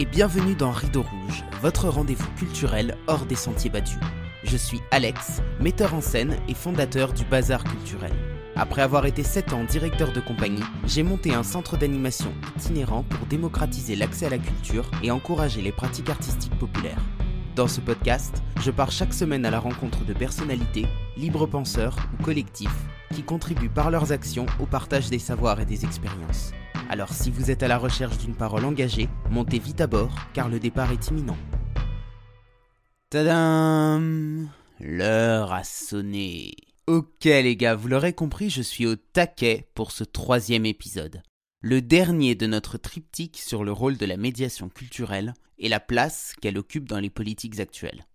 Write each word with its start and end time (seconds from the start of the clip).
Et 0.00 0.04
bienvenue 0.04 0.54
dans 0.54 0.70
Rideau 0.70 1.02
Rouge, 1.02 1.42
votre 1.60 1.88
rendez-vous 1.88 2.30
culturel 2.36 2.96
hors 3.08 3.26
des 3.26 3.34
sentiers 3.34 3.68
battus. 3.68 3.98
Je 4.44 4.56
suis 4.56 4.80
Alex, 4.92 5.42
metteur 5.58 5.92
en 5.92 6.00
scène 6.00 6.36
et 6.46 6.54
fondateur 6.54 7.12
du 7.12 7.24
Bazar 7.24 7.64
Culturel. 7.64 8.12
Après 8.54 8.82
avoir 8.82 9.06
été 9.06 9.24
7 9.24 9.52
ans 9.54 9.64
directeur 9.64 10.12
de 10.12 10.20
compagnie, 10.20 10.62
j'ai 10.86 11.02
monté 11.02 11.34
un 11.34 11.42
centre 11.42 11.76
d'animation 11.76 12.32
itinérant 12.56 13.02
pour 13.02 13.26
démocratiser 13.26 13.96
l'accès 13.96 14.26
à 14.26 14.30
la 14.30 14.38
culture 14.38 14.88
et 15.02 15.10
encourager 15.10 15.62
les 15.62 15.72
pratiques 15.72 16.10
artistiques 16.10 16.56
populaires. 16.60 17.02
Dans 17.56 17.66
ce 17.66 17.80
podcast, 17.80 18.40
je 18.62 18.70
pars 18.70 18.92
chaque 18.92 19.12
semaine 19.12 19.44
à 19.44 19.50
la 19.50 19.58
rencontre 19.58 20.04
de 20.04 20.12
personnalités, 20.12 20.86
libres 21.16 21.46
penseurs 21.46 21.96
ou 22.14 22.22
collectifs 22.22 22.86
qui 23.12 23.24
contribuent 23.24 23.68
par 23.68 23.90
leurs 23.90 24.12
actions 24.12 24.46
au 24.60 24.66
partage 24.66 25.10
des 25.10 25.18
savoirs 25.18 25.58
et 25.58 25.66
des 25.66 25.84
expériences. 25.84 26.52
Alors 26.90 27.12
si 27.12 27.30
vous 27.30 27.50
êtes 27.50 27.62
à 27.62 27.68
la 27.68 27.76
recherche 27.76 28.16
d'une 28.18 28.34
parole 28.34 28.64
engagée, 28.64 29.10
montez 29.30 29.58
vite 29.58 29.82
à 29.82 29.86
bord 29.86 30.14
car 30.32 30.48
le 30.48 30.58
départ 30.58 30.90
est 30.90 31.08
imminent. 31.08 31.36
Tadam 33.10 34.48
L'heure 34.80 35.52
a 35.52 35.64
sonné. 35.64 36.52
Ok 36.86 37.24
les 37.24 37.56
gars, 37.56 37.74
vous 37.74 37.88
l'aurez 37.88 38.14
compris, 38.14 38.48
je 38.48 38.62
suis 38.62 38.86
au 38.86 38.96
taquet 38.96 39.68
pour 39.74 39.92
ce 39.92 40.02
troisième 40.02 40.64
épisode. 40.64 41.22
Le 41.60 41.82
dernier 41.82 42.34
de 42.34 42.46
notre 42.46 42.78
triptyque 42.78 43.36
sur 43.36 43.64
le 43.64 43.72
rôle 43.72 43.98
de 43.98 44.06
la 44.06 44.16
médiation 44.16 44.70
culturelle 44.70 45.34
et 45.58 45.68
la 45.68 45.80
place 45.80 46.32
qu'elle 46.40 46.56
occupe 46.56 46.88
dans 46.88 47.00
les 47.00 47.10
politiques 47.10 47.60
actuelles. 47.60 48.06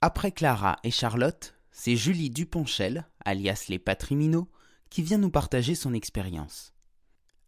Après 0.00 0.32
Clara 0.32 0.76
et 0.82 0.90
Charlotte, 0.90 1.54
c'est 1.70 1.96
Julie 1.96 2.30
Duponchel, 2.30 3.06
alias 3.24 3.66
les 3.68 3.78
Patriminaux, 3.78 4.48
qui 4.90 5.02
vient 5.02 5.18
nous 5.18 5.30
partager 5.30 5.74
son 5.74 5.94
expérience. 5.94 6.73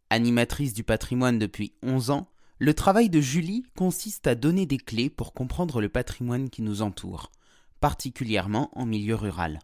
Animatrice 0.08 0.72
du 0.72 0.84
patrimoine 0.84 1.38
depuis 1.38 1.74
11 1.82 2.10
ans, 2.10 2.28
le 2.58 2.74
travail 2.74 3.10
de 3.10 3.20
Julie 3.20 3.64
consiste 3.76 4.28
à 4.28 4.36
donner 4.36 4.64
des 4.64 4.78
clés 4.78 5.10
pour 5.10 5.34
comprendre 5.34 5.80
le 5.80 5.88
patrimoine 5.88 6.48
qui 6.48 6.62
nous 6.62 6.80
entoure, 6.80 7.32
particulièrement 7.80 8.70
en 8.78 8.86
milieu 8.86 9.16
rural. 9.16 9.58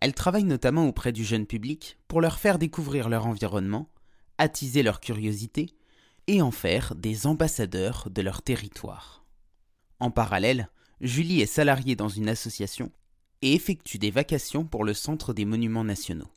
Elle 0.00 0.14
travaille 0.14 0.44
notamment 0.44 0.86
auprès 0.86 1.12
du 1.12 1.24
jeune 1.24 1.46
public 1.46 1.98
pour 2.06 2.20
leur 2.20 2.38
faire 2.38 2.58
découvrir 2.58 3.08
leur 3.08 3.26
environnement, 3.26 3.90
attiser 4.38 4.84
leur 4.84 5.00
curiosité 5.00 5.74
et 6.28 6.40
en 6.40 6.52
faire 6.52 6.94
des 6.94 7.26
ambassadeurs 7.26 8.08
de 8.08 8.22
leur 8.22 8.42
territoire. 8.42 9.24
En 9.98 10.12
parallèle, 10.12 10.70
Julie 11.00 11.40
est 11.40 11.46
salariée 11.46 11.96
dans 11.96 12.08
une 12.08 12.28
association 12.28 12.92
et 13.42 13.54
effectue 13.54 13.98
des 13.98 14.12
vacations 14.12 14.64
pour 14.64 14.84
le 14.84 14.94
Centre 14.94 15.34
des 15.34 15.44
Monuments 15.44 15.84
Nationaux. 15.84 16.30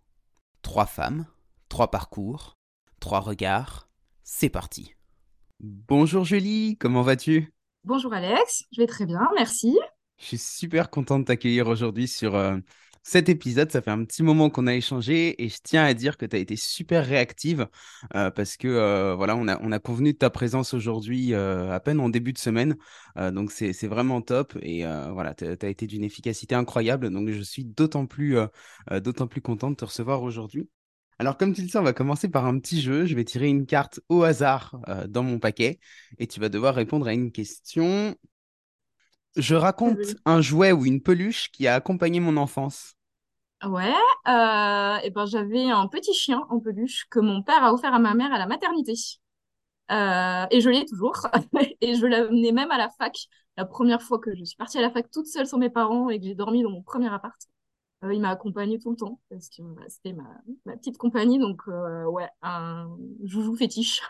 Trois 0.64 0.88
femmes, 0.88 1.28
trois 1.70 1.92
parcours, 1.92 2.58
trois 3.04 3.20
regards, 3.20 3.90
c'est 4.24 4.48
parti. 4.48 4.94
Bonjour 5.60 6.24
Julie, 6.24 6.78
comment 6.78 7.02
vas-tu? 7.02 7.54
Bonjour 7.84 8.14
Alex, 8.14 8.64
je 8.72 8.80
vais 8.80 8.88
très 8.88 9.06
bien, 9.06 9.28
merci. 9.36 9.78
Je 10.20 10.26
suis 10.28 10.38
super 10.38 10.90
content 10.90 11.20
de 11.20 11.26
t'accueillir 11.26 11.68
aujourd'hui 11.68 12.08
sur 12.08 12.34
euh, 12.36 12.56
cet 13.04 13.28
épisode. 13.28 13.70
Ça 13.74 13.82
fait 13.82 13.92
un 13.92 14.06
petit 14.06 14.24
moment 14.24 14.50
qu'on 14.50 14.68
a 14.68 14.74
échangé 14.74 15.44
et 15.44 15.50
je 15.50 15.58
tiens 15.62 15.84
à 15.84 15.94
dire 15.94 16.16
que 16.16 16.26
tu 16.26 16.34
as 16.38 16.40
été 16.40 16.56
super 16.56 17.06
réactive 17.06 17.68
euh, 18.16 18.32
parce 18.32 18.56
que 18.56 18.70
euh, 18.70 19.16
voilà, 19.16 19.36
on 19.36 19.50
a, 19.50 19.62
on 19.62 19.74
a 19.74 19.80
convenu 19.80 20.14
de 20.14 20.18
ta 20.18 20.30
présence 20.30 20.74
aujourd'hui 20.74 21.36
à 21.36 21.82
peine 21.82 22.00
en 22.00 22.08
début 22.08 22.32
de 22.32 22.38
semaine. 22.38 22.78
donc 23.18 23.52
c'est 23.52 23.88
vraiment 23.88 24.22
top 24.22 24.58
et 24.62 24.86
voilà, 25.12 25.34
tu 25.34 25.44
as 25.46 25.68
été 25.68 25.88
d'une 25.88 26.06
efficacité 26.06 26.56
incroyable. 26.56 27.10
Donc 27.10 27.30
je 27.30 27.42
suis 27.42 27.66
d'autant 27.66 28.06
plus, 28.06 28.38
d'autant 28.90 29.28
plus 29.28 29.42
content 29.42 29.72
de 29.72 29.76
te 29.76 29.84
recevoir 29.84 30.24
aujourd'hui. 30.24 30.70
Alors, 31.24 31.38
comme 31.38 31.54
tu 31.54 31.62
le 31.62 31.70
sais, 31.70 31.78
on 31.78 31.84
va 31.84 31.94
commencer 31.94 32.28
par 32.28 32.46
un 32.46 32.60
petit 32.60 32.82
jeu. 32.82 33.06
Je 33.06 33.16
vais 33.16 33.24
tirer 33.24 33.48
une 33.48 33.66
carte 33.66 34.02
au 34.10 34.24
hasard 34.24 34.78
euh, 34.90 35.08
dans 35.08 35.24
mon 35.24 35.40
paquet 35.40 35.80
et 36.18 36.28
tu 36.28 36.42
vas 36.42 36.50
devoir 36.50 36.76
répondre 36.76 37.08
à 37.08 37.14
une 37.14 37.32
question. 37.32 38.14
Je 39.38 39.56
raconte 39.56 40.18
un 40.26 40.42
jouet 40.42 40.74
ou 40.74 40.86
une 40.86 41.02
peluche 41.02 41.50
qui 41.54 41.66
a 41.66 41.76
accompagné 41.76 42.20
mon 42.20 42.36
enfance. 42.36 42.96
Ouais, 43.64 43.94
euh, 44.28 44.98
et 44.98 45.12
ben 45.12 45.26
j'avais 45.26 45.70
un 45.70 45.88
petit 45.88 46.14
chien 46.14 46.46
en 46.50 46.60
peluche 46.60 47.06
que 47.10 47.22
mon 47.22 47.42
père 47.42 47.64
a 47.64 47.74
offert 47.74 47.94
à 47.94 48.00
ma 48.00 48.16
mère 48.16 48.34
à 48.34 48.38
la 48.38 48.46
maternité. 48.46 48.96
Euh, 49.92 50.46
et 50.52 50.60
je 50.60 50.70
l'ai 50.70 50.84
toujours. 50.84 51.26
et 51.80 51.96
je 51.96 52.06
l'amenais 52.06 52.52
même 52.52 52.70
à 52.72 52.78
la 52.78 52.90
fac. 52.90 53.18
La 53.56 53.64
première 53.64 54.02
fois 54.02 54.20
que 54.20 54.36
je 54.36 54.44
suis 54.44 54.58
partie 54.58 54.78
à 54.78 54.82
la 54.82 54.92
fac 54.92 55.10
toute 55.10 55.28
seule 55.28 55.48
sans 55.48 55.58
mes 55.58 55.70
parents 55.70 56.10
et 56.10 56.20
que 56.20 56.26
j'ai 56.26 56.36
dormi 56.36 56.64
dans 56.64 56.70
mon 56.70 56.82
premier 56.82 57.08
appart. 57.08 57.40
Euh, 58.04 58.14
il 58.14 58.20
m'a 58.20 58.30
accompagné 58.30 58.80
tout 58.80 58.92
le 58.92 58.98
temps 58.98 59.20
parce 59.30 59.50
que 59.50 59.62
bah, 59.62 59.84
c'était 59.88 60.14
ma, 60.14 60.76
petite 60.76 60.98
compagnie. 60.98 61.40
Donc, 61.40 61.62
euh, 61.68 62.04
ouais, 62.06 62.28
un 62.42 62.90
joujou 63.24 63.56
fétiche. 63.56 64.02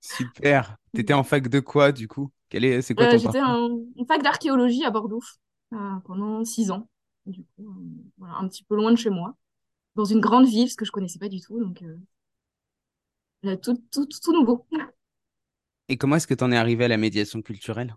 Super. 0.00 0.76
Tu 0.94 1.02
étais 1.02 1.14
en 1.14 1.22
fac 1.22 1.46
de 1.46 1.60
quoi, 1.60 1.92
du 1.92 2.08
coup? 2.08 2.32
Quel 2.48 2.64
est, 2.64 2.82
c'est 2.82 2.96
quoi 2.96 3.04
euh, 3.04 3.12
ton 3.12 3.18
J'étais 3.18 3.40
en, 3.40 3.78
fac 4.08 4.22
d'archéologie 4.22 4.84
à 4.84 4.90
Bordeaux 4.90 5.22
pendant 5.70 6.44
six 6.44 6.72
ans. 6.72 6.88
Du 7.26 7.44
coup, 7.44 7.72
voilà, 8.18 8.34
un 8.34 8.48
petit 8.48 8.64
peu 8.64 8.74
loin 8.74 8.90
de 8.90 8.96
chez 8.96 9.10
moi, 9.10 9.36
dans 9.94 10.04
une 10.04 10.18
grande 10.18 10.48
ville, 10.48 10.68
ce 10.68 10.74
que 10.74 10.84
je 10.84 10.90
connaissais 10.90 11.20
pas 11.20 11.28
du 11.28 11.40
tout. 11.40 11.60
Donc, 11.60 11.84
tout, 13.62 13.80
tout, 13.92 14.06
tout 14.06 14.32
nouveau. 14.32 14.66
Et 15.88 15.96
comment 15.96 16.16
est-ce 16.16 16.26
que 16.26 16.34
tu 16.34 16.42
en 16.42 16.50
es 16.50 16.56
arrivé 16.56 16.86
à 16.86 16.88
la 16.88 16.96
médiation 16.96 17.40
culturelle? 17.40 17.94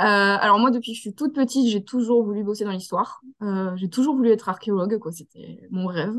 Euh, 0.00 0.38
alors 0.40 0.58
moi, 0.58 0.70
depuis 0.70 0.92
que 0.92 0.96
je 0.96 1.00
suis 1.02 1.14
toute 1.14 1.34
petite, 1.34 1.68
j'ai 1.68 1.84
toujours 1.84 2.24
voulu 2.24 2.42
bosser 2.42 2.64
dans 2.64 2.70
l'histoire. 2.70 3.20
Euh, 3.42 3.76
j'ai 3.76 3.90
toujours 3.90 4.16
voulu 4.16 4.30
être 4.30 4.48
archéologue, 4.48 4.98
quoi. 4.98 5.12
C'était 5.12 5.60
mon 5.70 5.86
rêve. 5.86 6.14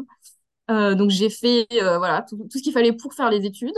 Euh, 0.69 0.95
donc 0.95 1.09
j'ai 1.09 1.29
fait 1.29 1.67
voilà 1.71 2.21
tout, 2.21 2.47
ce 2.49 2.61
qu'il 2.61 2.71
fallait 2.71 2.93
pour 2.93 3.13
faire 3.13 3.29
les 3.29 3.45
études. 3.45 3.75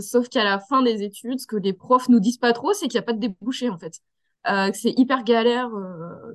sauf 0.00 0.28
qu'à 0.28 0.44
la 0.44 0.58
fin 0.58 0.82
des 0.82 1.02
études, 1.02 1.40
ce 1.40 1.46
que 1.46 1.56
les 1.56 1.72
profs 1.72 2.08
nous 2.08 2.20
disent 2.20 2.38
pas 2.38 2.52
trop, 2.52 2.72
c'est 2.72 2.88
qu'il 2.88 2.98
n'y 2.98 3.04
a 3.04 3.06
pas 3.06 3.12
de 3.12 3.20
débouché 3.20 3.70
en 3.70 3.78
fait. 3.78 4.00
que 4.44 4.76
c'est 4.76 4.92
hyper 4.98 5.22
galère 5.24 5.70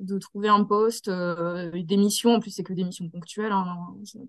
de 0.00 0.18
trouver 0.18 0.48
un 0.48 0.64
poste, 0.64 1.10
des 1.10 1.96
missions. 1.96 2.34
En 2.34 2.40
plus, 2.40 2.50
c'est 2.50 2.64
que 2.64 2.72
des 2.72 2.84
missions 2.84 3.08
ponctuelles, 3.10 3.52
hein, 3.52 3.66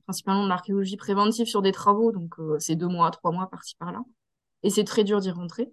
principalement 0.05 0.43
de 0.43 0.49
l'archéologie 0.49 0.97
préventive 0.97 1.47
sur 1.47 1.61
des 1.61 1.71
travaux. 1.71 2.11
Donc 2.11 2.35
c'est 2.59 2.75
deux 2.75 2.87
mois, 2.87 3.09
trois 3.11 3.31
mois 3.31 3.49
par-ci 3.49 3.75
par-là. 3.79 4.01
Et 4.63 4.69
c'est 4.69 4.83
très 4.83 5.03
dur 5.03 5.21
d'y 5.21 5.31
rentrer. 5.31 5.71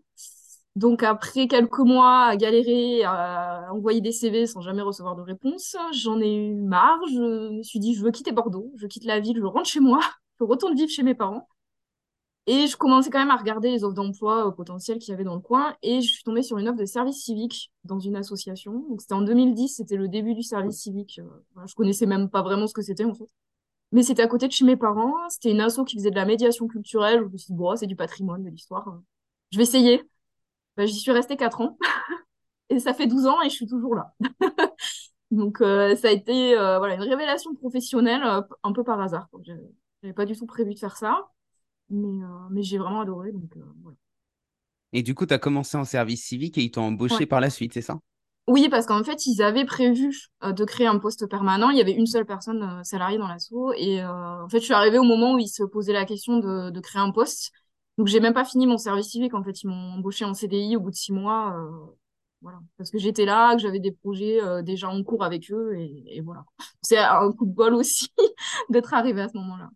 Donc 0.78 1.02
après 1.02 1.48
quelques 1.48 1.80
mois 1.80 2.26
à 2.26 2.36
galérer, 2.36 3.02
à 3.02 3.68
envoyer 3.72 4.00
des 4.00 4.12
CV 4.12 4.46
sans 4.46 4.60
jamais 4.60 4.82
recevoir 4.82 5.16
de 5.16 5.22
réponse, 5.22 5.76
j'en 5.92 6.20
ai 6.20 6.32
eu 6.32 6.54
marre. 6.54 7.00
Je 7.12 7.50
me 7.50 7.62
suis 7.64 7.80
dit, 7.80 7.94
je 7.94 8.04
veux 8.04 8.12
quitter 8.12 8.30
Bordeaux, 8.30 8.70
je 8.76 8.86
quitte 8.86 9.04
la 9.04 9.18
ville, 9.18 9.38
je 9.38 9.44
rentre 9.44 9.68
chez 9.68 9.80
moi, 9.80 9.98
je 10.38 10.44
retourne 10.44 10.76
vivre 10.76 10.88
chez 10.88 11.02
mes 11.02 11.16
parents. 11.16 11.48
Et 12.46 12.68
je 12.68 12.76
commençais 12.76 13.10
quand 13.10 13.18
même 13.18 13.32
à 13.32 13.36
regarder 13.36 13.72
les 13.72 13.82
offres 13.82 13.96
d'emploi 13.96 14.46
euh, 14.46 14.50
potentielles 14.52 15.00
qu'il 15.00 15.10
y 15.10 15.14
avait 15.14 15.24
dans 15.24 15.34
le 15.34 15.40
coin. 15.40 15.74
Et 15.82 16.00
je 16.00 16.08
suis 16.08 16.22
tombée 16.22 16.42
sur 16.42 16.58
une 16.58 16.68
offre 16.68 16.78
de 16.78 16.86
service 16.86 17.24
civique 17.24 17.72
dans 17.82 17.98
une 17.98 18.14
association. 18.14 18.86
Donc 18.88 19.00
c'était 19.00 19.14
en 19.14 19.22
2010, 19.22 19.68
c'était 19.68 19.96
le 19.96 20.06
début 20.08 20.34
du 20.34 20.44
service 20.44 20.76
civique. 20.76 21.18
Euh, 21.18 21.66
je 21.66 21.74
connaissais 21.74 22.06
même 22.06 22.30
pas 22.30 22.42
vraiment 22.42 22.68
ce 22.68 22.72
que 22.72 22.82
c'était 22.82 23.04
en 23.04 23.14
fait. 23.14 23.28
Mais 23.90 24.04
c'était 24.04 24.22
à 24.22 24.28
côté 24.28 24.46
de 24.46 24.52
chez 24.52 24.64
mes 24.64 24.76
parents. 24.76 25.14
C'était 25.28 25.50
une 25.50 25.60
asso 25.60 25.84
qui 25.84 25.96
faisait 25.96 26.10
de 26.10 26.16
la 26.16 26.24
médiation 26.24 26.68
culturelle. 26.68 27.24
Je 27.26 27.32
me 27.32 27.36
suis 27.36 27.52
dit, 27.52 27.58
bon, 27.58 27.74
c'est 27.74 27.88
du 27.88 27.96
patrimoine, 27.96 28.44
de 28.44 28.50
l'histoire. 28.50 29.00
Je 29.50 29.58
vais 29.58 29.64
essayer. 29.64 30.08
Bah, 30.78 30.86
j'y 30.86 30.94
suis 30.94 31.10
restée 31.10 31.36
4 31.36 31.60
ans. 31.60 31.76
et 32.70 32.78
ça 32.78 32.94
fait 32.94 33.08
12 33.08 33.26
ans 33.26 33.42
et 33.42 33.50
je 33.50 33.54
suis 33.54 33.66
toujours 33.66 33.96
là. 33.96 34.14
Donc, 35.32 35.60
euh, 35.60 35.96
ça 35.96 36.08
a 36.08 36.12
été 36.12 36.56
euh, 36.56 36.78
voilà, 36.78 36.94
une 36.94 37.02
révélation 37.02 37.52
professionnelle 37.56 38.22
euh, 38.22 38.40
un 38.62 38.72
peu 38.72 38.84
par 38.84 39.00
hasard. 39.00 39.28
Je 39.44 39.52
n'avais 40.02 40.14
pas 40.14 40.24
du 40.24 40.36
tout 40.36 40.46
prévu 40.46 40.74
de 40.74 40.78
faire 40.78 40.96
ça, 40.96 41.30
mais, 41.90 42.24
mais 42.52 42.62
j'ai 42.62 42.78
vraiment 42.78 43.00
adoré. 43.00 43.32
Donc, 43.32 43.50
voilà. 43.82 43.96
Et 44.92 45.02
du 45.02 45.16
coup, 45.16 45.26
tu 45.26 45.34
as 45.34 45.38
commencé 45.38 45.76
en 45.76 45.84
service 45.84 46.24
civique 46.24 46.56
et 46.56 46.62
ils 46.62 46.70
t'ont 46.70 46.84
embauché 46.84 47.26
par 47.26 47.40
la 47.40 47.50
suite, 47.50 47.74
c'est 47.74 47.82
ça? 47.82 47.98
Oui, 48.46 48.68
parce 48.70 48.86
qu'en 48.86 49.02
fait, 49.02 49.26
ils 49.26 49.42
avaient 49.42 49.66
prévu 49.66 50.14
de 50.42 50.64
créer 50.64 50.86
un 50.86 50.98
poste 50.98 51.28
permanent. 51.28 51.68
Il 51.68 51.76
y 51.76 51.82
avait 51.82 51.92
une 51.92 52.06
seule 52.06 52.24
personne 52.24 52.82
salariée 52.84 53.18
dans 53.18 53.28
l'assaut. 53.28 53.74
Et 53.76 54.02
en 54.02 54.48
fait, 54.48 54.60
je 54.60 54.64
suis 54.64 54.72
arrivée 54.72 54.98
au 54.98 55.02
moment 55.02 55.34
où 55.34 55.38
ils 55.38 55.48
se 55.48 55.64
posaient 55.64 55.92
la 55.92 56.06
question 56.06 56.38
de, 56.38 56.70
de 56.70 56.80
créer 56.80 57.02
un 57.02 57.10
poste. 57.10 57.52
Donc, 57.98 58.06
j'ai 58.06 58.20
même 58.20 58.32
pas 58.32 58.44
fini 58.44 58.66
mon 58.68 58.78
service 58.78 59.08
civique. 59.08 59.34
En 59.34 59.42
fait, 59.42 59.62
ils 59.62 59.66
m'ont 59.66 59.94
embauché 59.94 60.24
en 60.24 60.32
CDI 60.32 60.76
au 60.76 60.80
bout 60.80 60.90
de 60.90 60.96
six 60.96 61.12
mois. 61.12 61.56
Euh, 61.58 61.68
voilà. 62.40 62.60
Parce 62.76 62.92
que 62.92 62.98
j'étais 62.98 63.24
là, 63.24 63.56
que 63.56 63.60
j'avais 63.60 63.80
des 63.80 63.90
projets 63.90 64.40
euh, 64.40 64.62
déjà 64.62 64.88
en 64.88 65.02
cours 65.02 65.24
avec 65.24 65.50
eux. 65.50 65.76
Et, 65.76 66.20
voilà. 66.24 66.44
C'est 66.80 66.96
un 66.96 67.32
coup 67.32 67.44
de 67.44 67.52
bol 67.52 67.74
aussi 67.74 68.08
d'être 68.70 68.94
arrivé 68.94 69.20
à 69.20 69.28
ce 69.28 69.36
moment-là. 69.38 69.68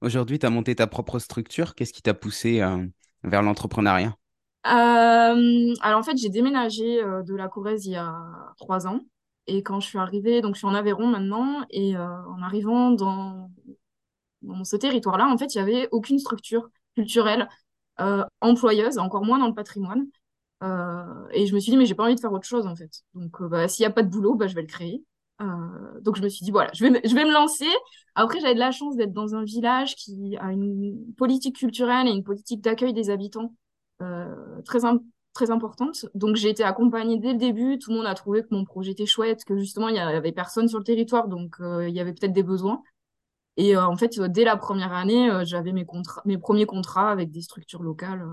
Aujourd'hui, 0.00 0.38
tu 0.38 0.46
as 0.46 0.50
monté 0.50 0.74
ta 0.74 0.86
propre 0.86 1.18
structure. 1.18 1.74
Qu'est-ce 1.74 1.92
qui 1.92 2.00
t'a 2.00 2.14
poussé 2.14 2.62
euh, 2.62 2.86
vers 3.22 3.42
l'entrepreneuriat? 3.42 4.16
Alors, 4.64 5.98
en 5.98 6.02
fait, 6.02 6.16
j'ai 6.16 6.30
déménagé 6.30 7.02
de 7.02 7.34
la 7.36 7.46
Corrèze 7.46 7.86
il 7.86 7.92
y 7.92 7.96
a 7.96 8.16
trois 8.56 8.86
ans. 8.86 9.00
Et 9.46 9.62
quand 9.62 9.78
je 9.80 9.86
suis 9.86 9.98
arrivée, 9.98 10.40
donc 10.40 10.54
je 10.54 10.58
suis 10.58 10.66
en 10.66 10.74
Aveyron 10.74 11.06
maintenant, 11.06 11.64
et 11.70 11.96
en 11.96 12.42
arrivant 12.42 12.90
dans, 12.90 13.52
dans 14.42 14.64
ce 14.64 14.74
territoire-là, 14.74 15.28
en 15.28 15.38
fait, 15.38 15.54
il 15.54 15.62
n'y 15.62 15.70
avait 15.70 15.88
aucune 15.92 16.18
structure 16.18 16.68
culturelle, 16.96 17.48
euh, 18.00 18.24
employeuse, 18.40 18.98
encore 18.98 19.24
moins 19.24 19.38
dans 19.38 19.48
le 19.48 19.54
patrimoine. 19.54 20.06
Euh, 20.62 21.04
et 21.32 21.46
je 21.46 21.54
me 21.54 21.60
suis 21.60 21.70
dit, 21.70 21.76
mais 21.76 21.86
j'ai 21.86 21.94
pas 21.94 22.04
envie 22.04 22.14
de 22.14 22.20
faire 22.20 22.32
autre 22.32 22.46
chose, 22.46 22.66
en 22.66 22.74
fait. 22.74 22.90
Donc, 23.14 23.40
euh, 23.40 23.48
bah, 23.48 23.68
s'il 23.68 23.84
n'y 23.84 23.86
a 23.86 23.90
pas 23.90 24.02
de 24.02 24.08
boulot, 24.08 24.34
bah, 24.34 24.46
je 24.48 24.54
vais 24.54 24.62
le 24.62 24.66
créer. 24.66 25.04
donc, 26.00 26.16
je 26.16 26.22
me 26.22 26.28
suis 26.28 26.44
dit, 26.44 26.50
voilà, 26.50 26.70
je 26.74 26.84
vais, 26.84 27.00
je 27.04 27.14
vais 27.14 27.24
me 27.24 27.32
lancer. 27.32 27.68
Après, 28.14 28.40
j'avais 28.40 28.54
de 28.54 28.58
la 28.58 28.72
chance 28.72 28.96
d'être 28.96 29.12
dans 29.12 29.34
un 29.34 29.44
village 29.44 29.94
qui 29.96 30.36
a 30.38 30.50
une 30.52 30.96
politique 31.16 31.56
culturelle 31.56 32.08
et 32.08 32.10
une 32.10 32.24
politique 32.24 32.62
d'accueil 32.62 32.94
des 32.94 33.10
habitants 33.10 33.52
très, 34.64 34.80
très 35.34 35.50
importante. 35.50 36.06
Donc 36.14 36.36
j'ai 36.36 36.48
été 36.48 36.64
accompagnée 36.64 37.18
dès 37.18 37.32
le 37.32 37.38
début. 37.38 37.78
Tout 37.78 37.90
le 37.90 37.98
monde 37.98 38.06
a 38.06 38.14
trouvé 38.14 38.42
que 38.42 38.48
mon 38.50 38.64
projet 38.64 38.92
était 38.92 39.06
chouette, 39.06 39.44
que 39.44 39.58
justement 39.58 39.88
il 39.88 39.96
y 39.96 39.98
avait 39.98 40.32
personne 40.32 40.68
sur 40.68 40.78
le 40.78 40.84
territoire, 40.84 41.28
donc 41.28 41.56
il 41.60 41.94
y 41.94 42.00
avait 42.00 42.14
peut-être 42.14 42.32
des 42.32 42.42
besoins. 42.42 42.82
Et 43.56 43.76
en 43.76 43.96
fait, 43.96 44.20
dès 44.20 44.44
la 44.44 44.56
première 44.56 44.92
année, 44.92 45.30
j'avais 45.44 45.72
mes 45.72 45.86
mes 46.26 46.38
premiers 46.38 46.66
contrats 46.66 47.10
avec 47.10 47.30
des 47.30 47.40
structures 47.42 47.82
locales. 47.82 48.24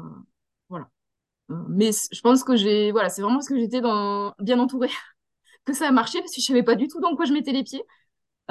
voilà. 0.69 0.89
mais 1.69 1.91
je 2.11 2.21
pense 2.21 2.43
que 2.43 2.55
j'ai, 2.55 2.91
voilà, 2.91 3.09
c'est 3.09 3.21
vraiment 3.21 3.37
parce 3.37 3.49
que 3.49 3.57
j'étais 3.57 3.81
dans... 3.81 4.33
bien 4.39 4.59
entourée 4.59 4.89
que 5.65 5.73
ça 5.73 5.87
a 5.87 5.91
marché 5.91 6.19
parce 6.19 6.35
que 6.35 6.41
je 6.41 6.45
savais 6.45 6.63
pas 6.63 6.75
du 6.75 6.87
tout 6.87 6.99
dans 6.99 7.15
quoi 7.15 7.25
je 7.25 7.33
mettais 7.33 7.53
les 7.53 7.63
pieds. 7.63 7.83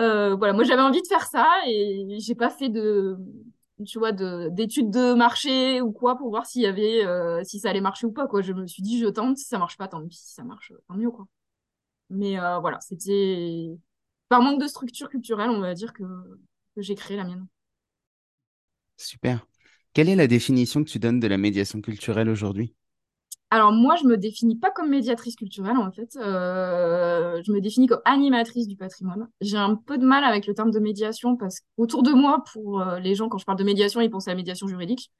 Euh, 0.01 0.35
voilà, 0.37 0.53
moi 0.55 0.65
j'avais 0.65 0.83
envie 0.83 1.03
de 1.03 1.07
faire 1.07 1.27
ça 1.27 1.47
et 1.67 2.17
j'ai 2.19 2.35
pas 2.35 2.49
fait 2.51 2.71
de, 2.71 3.19
tu 3.87 3.99
vois, 3.99 4.13
d'études 4.13 4.91
de, 4.91 5.15
marché 5.15 5.81
ou 5.81 5.93
quoi 5.93 6.17
pour 6.17 6.31
voir 6.31 6.47
s'il 6.47 6.63
y 6.63 6.67
avait, 6.67 7.05
euh, 7.05 7.43
si 7.45 7.61
ça 7.61 7.71
allait 7.71 7.81
marcher 7.81 8.07
ou 8.07 8.13
pas 8.13 8.27
quoi. 8.27 8.43
Je 8.43 8.53
me 8.53 8.67
suis 8.67 8.83
dit 8.83 8.99
je 8.99 9.07
tente, 9.07 9.37
si 9.37 9.45
ça 9.45 9.59
marche 9.59 9.77
pas, 9.77 9.89
tant 9.89 10.07
pis, 10.07 10.17
si 10.17 10.33
ça 10.33 10.45
marche, 10.45 10.73
tant 10.89 10.95
mieux 10.95 11.11
quoi. 11.11 11.27
Mais 12.11 12.39
euh, 12.41 12.59
voilà, 12.61 12.81
c'était 12.81 13.71
par 14.29 14.43
manque 14.43 14.61
de 14.61 14.67
structure 14.67 15.09
culturelle, 15.11 15.51
on 15.51 15.61
va 15.61 15.75
dire 15.75 15.93
que, 15.93 16.05
que 16.75 16.83
j'ai 16.83 16.95
créé 16.95 17.17
la 17.17 17.25
mienne. 17.25 17.47
Super. 18.97 19.47
Quelle 19.93 20.09
est 20.09 20.17
la 20.17 20.27
définition 20.27 20.83
que 20.83 20.89
tu 20.89 20.99
donnes 20.99 21.21
de 21.21 21.27
la 21.27 21.37
médiation 21.37 21.81
culturelle 21.81 22.29
aujourd'hui? 22.29 22.75
Alors 23.51 23.71
moi, 23.71 23.97
je 23.97 24.07
me 24.07 24.17
définis 24.17 24.57
pas 24.57 24.71
comme 24.71 24.89
médiatrice 24.89 25.37
culturelle 25.37 25.77
en 25.77 25.93
fait. 25.93 26.17
Euh, 26.17 27.43
je 27.45 27.53
me 27.53 27.61
définis 27.61 27.87
comme 27.87 28.01
animatrice 28.07 28.67
du 28.67 28.77
patrimoine. 28.77 29.29
J'ai 29.43 29.59
un 29.59 29.75
peu 29.75 29.99
de 29.99 30.07
mal 30.07 30.25
avec 30.25 30.47
le 30.47 30.55
terme 30.55 30.71
de 30.71 30.79
médiation 30.79 31.37
parce 31.37 31.61
qu'autour 31.61 32.03
de 32.03 32.13
moi, 32.13 32.43
pour 32.51 32.81
euh, 32.81 32.99
les 32.99 33.15
gens, 33.15 33.29
quand 33.29 33.37
je 33.37 33.45
parle 33.45 33.59
de 33.59 33.65
médiation, 33.65 34.01
ils 34.01 34.09
pensent 34.09 34.27
à 34.27 34.31
la 34.31 34.37
médiation 34.37 34.69
juridique. 34.69 35.11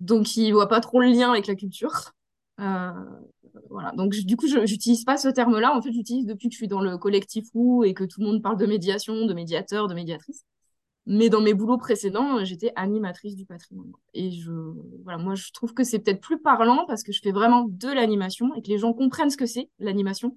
Donc 0.00 0.36
ils 0.36 0.52
voient 0.52 0.68
pas 0.68 0.80
trop 0.80 1.00
le 1.00 1.06
lien 1.06 1.30
avec 1.30 1.46
la 1.46 1.54
culture. 1.54 2.12
Euh, 2.60 2.92
voilà. 3.70 3.92
Donc 3.92 4.10
du 4.14 4.36
coup, 4.36 4.48
je 4.48 4.58
n'utilise 4.58 5.04
pas 5.04 5.16
ce 5.16 5.28
terme-là. 5.28 5.74
En 5.74 5.80
fait, 5.80 5.90
j'utilise 5.90 6.26
depuis 6.26 6.48
que 6.48 6.52
je 6.52 6.58
suis 6.58 6.68
dans 6.68 6.82
le 6.82 6.98
collectif 6.98 7.46
ou 7.54 7.84
et 7.84 7.94
que 7.94 8.04
tout 8.04 8.20
le 8.20 8.26
monde 8.26 8.42
parle 8.42 8.58
de 8.58 8.66
médiation, 8.66 9.24
de 9.24 9.32
médiateur, 9.32 9.88
de 9.88 9.94
médiatrice. 9.94 10.44
Mais 11.10 11.30
dans 11.30 11.40
mes 11.40 11.54
boulots 11.54 11.78
précédents, 11.78 12.44
j'étais 12.44 12.70
animatrice 12.76 13.34
du 13.34 13.46
patrimoine. 13.46 13.90
Et 14.12 14.30
je, 14.30 14.52
voilà, 15.04 15.16
moi, 15.16 15.34
je 15.34 15.50
trouve 15.52 15.72
que 15.72 15.82
c'est 15.82 15.98
peut-être 15.98 16.20
plus 16.20 16.38
parlant 16.38 16.84
parce 16.86 17.02
que 17.02 17.12
je 17.12 17.22
fais 17.22 17.32
vraiment 17.32 17.64
de 17.66 17.88
l'animation 17.88 18.54
et 18.54 18.60
que 18.60 18.68
les 18.68 18.76
gens 18.76 18.92
comprennent 18.92 19.30
ce 19.30 19.38
que 19.38 19.46
c'est, 19.46 19.70
l'animation. 19.78 20.36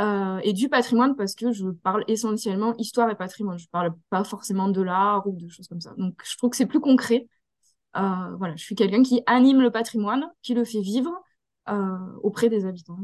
Euh, 0.00 0.40
et 0.42 0.54
du 0.54 0.70
patrimoine 0.70 1.14
parce 1.16 1.34
que 1.34 1.52
je 1.52 1.68
parle 1.68 2.02
essentiellement 2.08 2.74
histoire 2.78 3.10
et 3.10 3.14
patrimoine. 3.14 3.58
Je 3.58 3.68
parle 3.68 3.94
pas 4.08 4.24
forcément 4.24 4.68
de 4.68 4.80
l'art 4.80 5.26
ou 5.26 5.36
de 5.36 5.48
choses 5.48 5.68
comme 5.68 5.82
ça. 5.82 5.92
Donc, 5.98 6.14
je 6.24 6.34
trouve 6.38 6.48
que 6.48 6.56
c'est 6.56 6.64
plus 6.64 6.80
concret. 6.80 7.28
Euh, 7.98 8.36
voilà, 8.38 8.56
je 8.56 8.64
suis 8.64 8.74
quelqu'un 8.76 9.02
qui 9.02 9.20
anime 9.26 9.60
le 9.60 9.70
patrimoine, 9.70 10.30
qui 10.40 10.54
le 10.54 10.64
fait 10.64 10.80
vivre 10.80 11.12
euh, 11.68 11.98
auprès 12.22 12.48
des 12.48 12.64
habitants. 12.64 12.98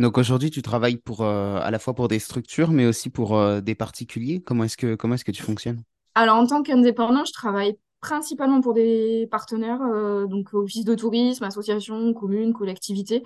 Donc 0.00 0.16
aujourd'hui, 0.16 0.50
tu 0.50 0.62
travailles 0.62 0.96
pour, 0.96 1.20
euh, 1.20 1.58
à 1.60 1.70
la 1.70 1.78
fois 1.78 1.92
pour 1.92 2.08
des 2.08 2.18
structures, 2.18 2.70
mais 2.70 2.86
aussi 2.86 3.10
pour 3.10 3.36
euh, 3.36 3.60
des 3.60 3.74
particuliers. 3.74 4.40
Comment 4.40 4.64
est-ce 4.64 4.78
que, 4.78 4.94
comment 4.94 5.14
est-ce 5.14 5.26
que 5.26 5.30
tu 5.30 5.42
fonctionnes? 5.42 5.82
Alors 6.14 6.36
en 6.36 6.46
tant 6.46 6.62
qu'indépendant, 6.62 7.26
je 7.26 7.34
travaille 7.34 7.76
principalement 8.00 8.62
pour 8.62 8.72
des 8.72 9.28
partenaires, 9.30 9.82
euh, 9.82 10.26
donc 10.26 10.54
office 10.54 10.86
de 10.86 10.94
tourisme, 10.94 11.44
associations, 11.44 12.14
communes, 12.14 12.54
collectivités. 12.54 13.22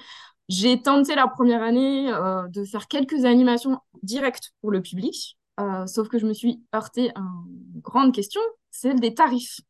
J'ai 0.49 0.82
tenté 0.82 1.15
la 1.15 1.29
première 1.29 1.62
année 1.62 2.12
de 2.53 2.65
faire 2.65 2.87
quelques 2.87 3.25
animations 3.25 3.79
directes 4.03 4.53
pour 4.61 4.71
le 4.71 4.82
public, 4.82 5.38
sauf 5.87 6.09
que 6.09 6.19
je 6.19 6.26
me 6.26 6.35
suis 6.35 6.62
heurtée 6.75 7.12
à 7.15 7.21
une 7.21 7.81
grande 7.81 8.12
question, 8.12 8.43
celle 8.71 9.00
des 9.00 9.15
tarifs. 9.15 9.61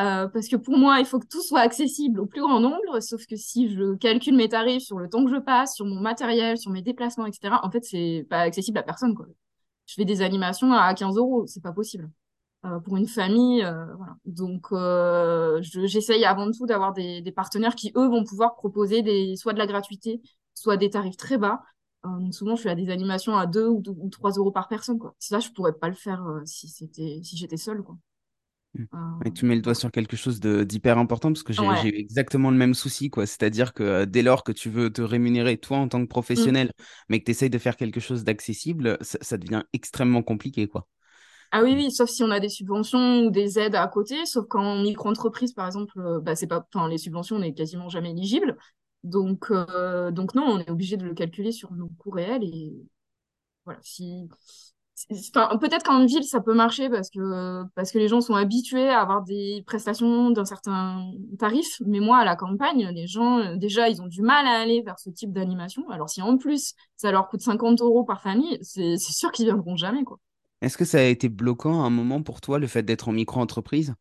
Euh, 0.00 0.26
parce 0.26 0.48
que 0.48 0.56
pour 0.56 0.76
moi, 0.76 0.98
il 0.98 1.06
faut 1.06 1.20
que 1.20 1.26
tout 1.26 1.42
soit 1.42 1.60
accessible 1.60 2.18
au 2.18 2.26
plus 2.26 2.40
grand 2.40 2.58
nombre, 2.58 3.00
sauf 3.00 3.26
que 3.26 3.36
si 3.36 3.72
je 3.72 3.94
calcule 3.94 4.34
mes 4.34 4.48
tarifs 4.48 4.82
sur 4.82 4.98
le 4.98 5.08
temps 5.08 5.24
que 5.24 5.30
je 5.30 5.38
passe, 5.38 5.76
sur 5.76 5.86
mon 5.86 6.00
matériel, 6.00 6.58
sur 6.58 6.72
mes 6.72 6.82
déplacements, 6.82 7.26
etc., 7.26 7.54
en 7.62 7.70
fait, 7.70 7.84
c'est 7.84 8.26
pas 8.28 8.40
accessible 8.40 8.78
à 8.78 8.82
personne. 8.82 9.14
Quoi. 9.14 9.26
Je 9.86 9.94
fais 9.94 10.04
des 10.04 10.20
animations 10.22 10.72
à 10.72 10.92
15 10.94 11.16
euros, 11.16 11.46
c'est 11.46 11.62
pas 11.62 11.72
possible. 11.72 12.10
Euh, 12.66 12.80
pour 12.80 12.96
une 12.96 13.06
famille, 13.06 13.62
euh, 13.64 13.86
voilà. 13.96 14.16
Donc, 14.24 14.66
j'essaye 15.62 16.24
avant 16.24 16.50
tout 16.50 16.66
d'avoir 16.66 16.92
des, 16.92 17.20
des, 17.22 17.32
partenaires 17.32 17.76
qui, 17.76 17.92
eux, 17.96 18.08
vont 18.08 18.24
pouvoir 18.24 18.56
proposer 18.56 19.02
des, 19.02 19.36
soit 19.36 19.52
de 19.52 19.58
la 19.58 19.66
gratuité, 19.66 20.20
soit 20.54 20.76
des 20.76 20.90
tarifs 20.90 21.16
très 21.16 21.38
bas. 21.38 21.62
donc 22.04 22.34
souvent, 22.34 22.56
je 22.56 22.62
fais 22.62 22.74
des 22.76 22.90
animations 22.90 23.36
à 23.36 23.46
2 23.46 23.68
ou, 23.68 23.82
ou 23.86 24.08
3 24.10 24.32
euros 24.32 24.50
par 24.50 24.68
personne. 24.68 24.98
Quoi. 24.98 25.14
Ça, 25.20 25.40
je 25.40 25.50
pourrais 25.50 25.74
pas 25.74 25.88
le 25.88 25.94
faire 25.94 26.24
si, 26.46 26.68
si 26.68 27.36
j'étais 27.36 27.56
seule. 27.56 27.82
Quoi. 27.82 27.96
Et 29.24 29.30
tu 29.30 29.46
mets 29.46 29.54
le 29.54 29.62
doigt 29.62 29.74
sur 29.74 29.90
quelque 29.90 30.16
chose 30.16 30.40
d'hyper 30.40 30.98
important 30.98 31.32
parce 31.32 31.42
que 31.42 31.52
j'ai 31.52 31.88
eu 31.88 31.98
exactement 31.98 32.50
le 32.50 32.56
même 32.56 32.74
souci, 32.74 33.08
quoi. 33.08 33.26
C'est-à-dire 33.26 33.72
que 33.72 33.82
euh, 33.82 34.06
dès 34.06 34.22
lors 34.22 34.42
que 34.42 34.52
tu 34.52 34.68
veux 34.68 34.92
te 34.92 35.02
rémunérer, 35.02 35.58
toi, 35.58 35.78
en 35.78 35.88
tant 35.88 35.98
que 35.98 36.04
mmh. 36.04 36.08
professionnel, 36.08 36.72
mais 37.08 37.20
que 37.20 37.24
tu 37.24 37.30
essayes 37.30 37.50
de 37.50 37.58
faire 37.58 37.76
quelque 37.76 38.00
chose 38.00 38.24
d'accessible, 38.24 38.98
ça, 39.00 39.38
devient 39.38 39.62
extrêmement 39.72 40.22
compliqué, 40.22 40.66
quoi. 40.66 40.88
Ah 41.52 41.62
oui, 41.62 41.74
oui, 41.76 41.92
sauf 41.92 42.10
si 42.10 42.24
on 42.24 42.30
a 42.30 42.40
des 42.40 42.48
subventions 42.48 43.26
ou 43.26 43.30
des 43.30 43.60
aides 43.60 43.76
à 43.76 43.86
côté, 43.86 44.26
sauf 44.26 44.46
qu'en 44.48 44.82
micro-entreprise, 44.82 45.52
par 45.52 45.66
exemple, 45.66 46.00
euh, 46.00 46.20
bah, 46.20 46.34
c'est 46.34 46.48
pas, 46.48 46.66
enfin, 46.74 46.88
les 46.88 46.98
subventions, 46.98 47.36
on 47.36 47.40
n'est 47.40 47.54
quasiment 47.54 47.88
jamais 47.88 48.10
éligible. 48.10 48.56
Donc, 49.04 49.50
euh, 49.50 50.10
donc 50.10 50.34
non, 50.34 50.44
on 50.44 50.58
est 50.58 50.70
obligé 50.70 50.96
de 50.96 51.04
le 51.04 51.14
calculer 51.14 51.52
sur 51.52 51.72
nos 51.72 51.88
coûts 51.88 52.10
réels 52.10 52.42
et 52.42 52.72
voilà, 53.64 53.78
si, 53.82 54.28
peut-être 55.60 55.84
qu'en 55.84 56.04
ville, 56.06 56.24
ça 56.24 56.40
peut 56.40 56.54
marcher 56.54 56.88
parce 56.88 57.10
que, 57.10 57.64
parce 57.74 57.90
que 57.90 57.98
les 57.98 58.08
gens 58.08 58.20
sont 58.20 58.34
habitués 58.34 58.88
à 58.88 59.00
avoir 59.00 59.22
des 59.22 59.62
prestations 59.66 60.30
d'un 60.30 60.44
certain 60.44 61.10
tarif. 61.38 61.80
Mais 61.84 62.00
moi, 62.00 62.18
à 62.18 62.24
la 62.24 62.36
campagne, 62.36 62.88
les 62.94 63.06
gens, 63.06 63.56
déjà, 63.56 63.88
ils 63.88 64.00
ont 64.02 64.06
du 64.06 64.22
mal 64.22 64.46
à 64.46 64.60
aller 64.60 64.82
vers 64.82 64.98
ce 64.98 65.10
type 65.10 65.32
d'animation. 65.32 65.88
Alors, 65.90 66.08
si 66.08 66.22
en 66.22 66.36
plus, 66.36 66.74
ça 66.96 67.10
leur 67.10 67.28
coûte 67.28 67.40
50 67.40 67.80
euros 67.80 68.04
par 68.04 68.22
famille, 68.22 68.58
c'est 68.62 68.96
sûr 68.98 69.32
qu'ils 69.32 69.46
viendront 69.46 69.76
jamais, 69.76 70.04
quoi. 70.04 70.18
Est-ce 70.60 70.78
que 70.78 70.84
ça 70.84 70.98
a 70.98 71.02
été 71.02 71.28
bloquant 71.28 71.82
à 71.82 71.86
un 71.86 71.90
moment 71.90 72.22
pour 72.22 72.40
toi, 72.40 72.58
le 72.58 72.66
fait 72.66 72.82
d'être 72.82 73.08
en 73.08 73.12
micro-entreprise, 73.12 73.94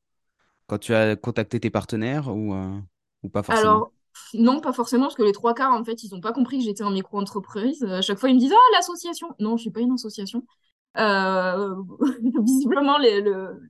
quand 0.67 0.77
tu 0.77 0.93
as 0.93 1.15
contacté 1.15 1.59
tes 1.59 1.69
partenaires 1.69 2.33
ou, 2.33 2.53
euh, 2.53 2.79
ou 3.23 3.29
pas 3.29 3.43
forcément? 3.43 3.73
Alors, 3.73 3.91
non, 4.33 4.61
pas 4.61 4.71
forcément, 4.73 5.05
parce 5.05 5.15
que 5.15 5.23
les 5.23 5.31
trois 5.31 5.53
quarts, 5.53 5.73
en 5.73 5.83
fait, 5.83 6.03
ils 6.03 6.13
n'ont 6.13 6.21
pas 6.21 6.33
compris 6.33 6.59
que 6.59 6.63
j'étais 6.63 6.83
en 6.83 6.91
micro-entreprise. 6.91 7.83
À 7.83 8.01
chaque 8.01 8.19
fois, 8.19 8.29
ils 8.29 8.35
me 8.35 8.39
disent 8.39 8.53
Ah, 8.53 8.75
l'association 8.75 9.27
Non, 9.39 9.57
je 9.57 9.63
suis 9.63 9.71
pas 9.71 9.81
une 9.81 9.93
association. 9.93 10.45
Euh, 10.97 11.75
visiblement, 12.41 12.97
les, 12.97 13.21
le, 13.21 13.69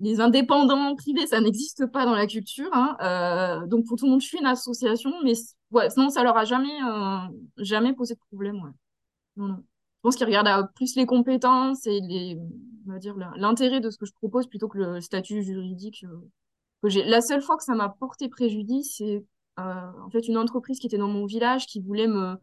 les 0.00 0.20
indépendants 0.20 0.94
privés, 0.96 1.26
ça 1.26 1.40
n'existe 1.40 1.86
pas 1.86 2.04
dans 2.04 2.14
la 2.14 2.26
culture. 2.26 2.70
Hein. 2.72 2.96
Euh, 3.02 3.66
donc 3.66 3.86
pour 3.86 3.96
tout 3.96 4.06
le 4.06 4.12
monde, 4.12 4.20
je 4.20 4.26
suis 4.26 4.38
une 4.38 4.46
association, 4.46 5.12
mais 5.24 5.34
sinon 5.34 6.10
ça 6.10 6.22
leur 6.22 6.36
a 6.36 6.44
jamais, 6.44 6.82
euh, 6.84 7.18
jamais 7.58 7.92
posé 7.94 8.14
de 8.14 8.20
problème. 8.30 8.60
Non, 9.36 9.48
non. 9.48 9.56
Je 9.56 10.02
pense 10.02 10.16
qu'ils 10.16 10.26
regardent 10.26 10.72
plus 10.74 10.94
les 10.94 11.06
compétences 11.06 11.86
et 11.86 12.00
les, 12.00 12.38
on 12.86 12.92
va 12.92 12.98
dire 12.98 13.16
l'intérêt 13.36 13.80
de 13.80 13.90
ce 13.90 13.98
que 13.98 14.06
je 14.06 14.12
propose 14.12 14.46
plutôt 14.46 14.68
que 14.68 14.78
le 14.78 15.00
statut 15.00 15.42
juridique 15.42 16.06
que 16.82 16.88
j'ai. 16.88 17.04
La 17.04 17.20
seule 17.20 17.42
fois 17.42 17.56
que 17.56 17.64
ça 17.64 17.74
m'a 17.74 17.88
porté 17.88 18.28
préjudice, 18.28 18.94
c'est 18.98 19.24
en 19.56 20.08
fait 20.12 20.28
une 20.28 20.38
entreprise 20.38 20.78
qui 20.78 20.86
était 20.86 20.98
dans 20.98 21.08
mon 21.08 21.26
village 21.26 21.66
qui 21.66 21.80
voulait 21.80 22.06
me, 22.06 22.36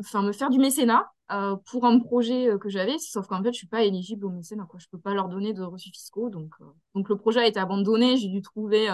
enfin 0.00 0.22
me 0.22 0.32
faire 0.32 0.50
du 0.50 0.58
mécénat 0.58 1.10
euh, 1.32 1.56
pour 1.70 1.86
un 1.86 1.98
projet 2.00 2.50
euh, 2.50 2.58
que 2.58 2.68
j'avais, 2.68 2.98
sauf 2.98 3.26
qu'en 3.26 3.42
fait, 3.42 3.52
je 3.52 3.58
suis 3.58 3.66
pas 3.66 3.82
éligible 3.82 4.26
au 4.26 4.30
mécénat. 4.30 4.66
Quoi. 4.68 4.78
Je 4.78 4.86
peux 4.90 4.98
pas 4.98 5.14
leur 5.14 5.28
donner 5.28 5.54
de 5.54 5.62
reçus 5.62 5.90
fiscaux. 5.90 6.28
Donc, 6.28 6.52
euh, 6.60 6.64
donc 6.94 7.08
le 7.08 7.16
projet 7.16 7.40
a 7.40 7.46
été 7.46 7.58
abandonné. 7.58 8.18
J'ai 8.18 8.28
dû 8.28 8.42
trouver 8.42 8.88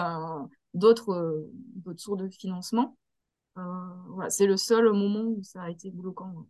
d'autres 0.73 1.49
sources 1.97 2.21
de 2.21 2.29
financement. 2.29 2.97
voilà, 3.55 4.29
c'est 4.29 4.45
le 4.45 4.55
seul 4.55 4.91
moment 4.93 5.23
où 5.23 5.43
ça 5.43 5.63
a 5.63 5.69
été 5.69 5.91
bloquant. 5.91 6.47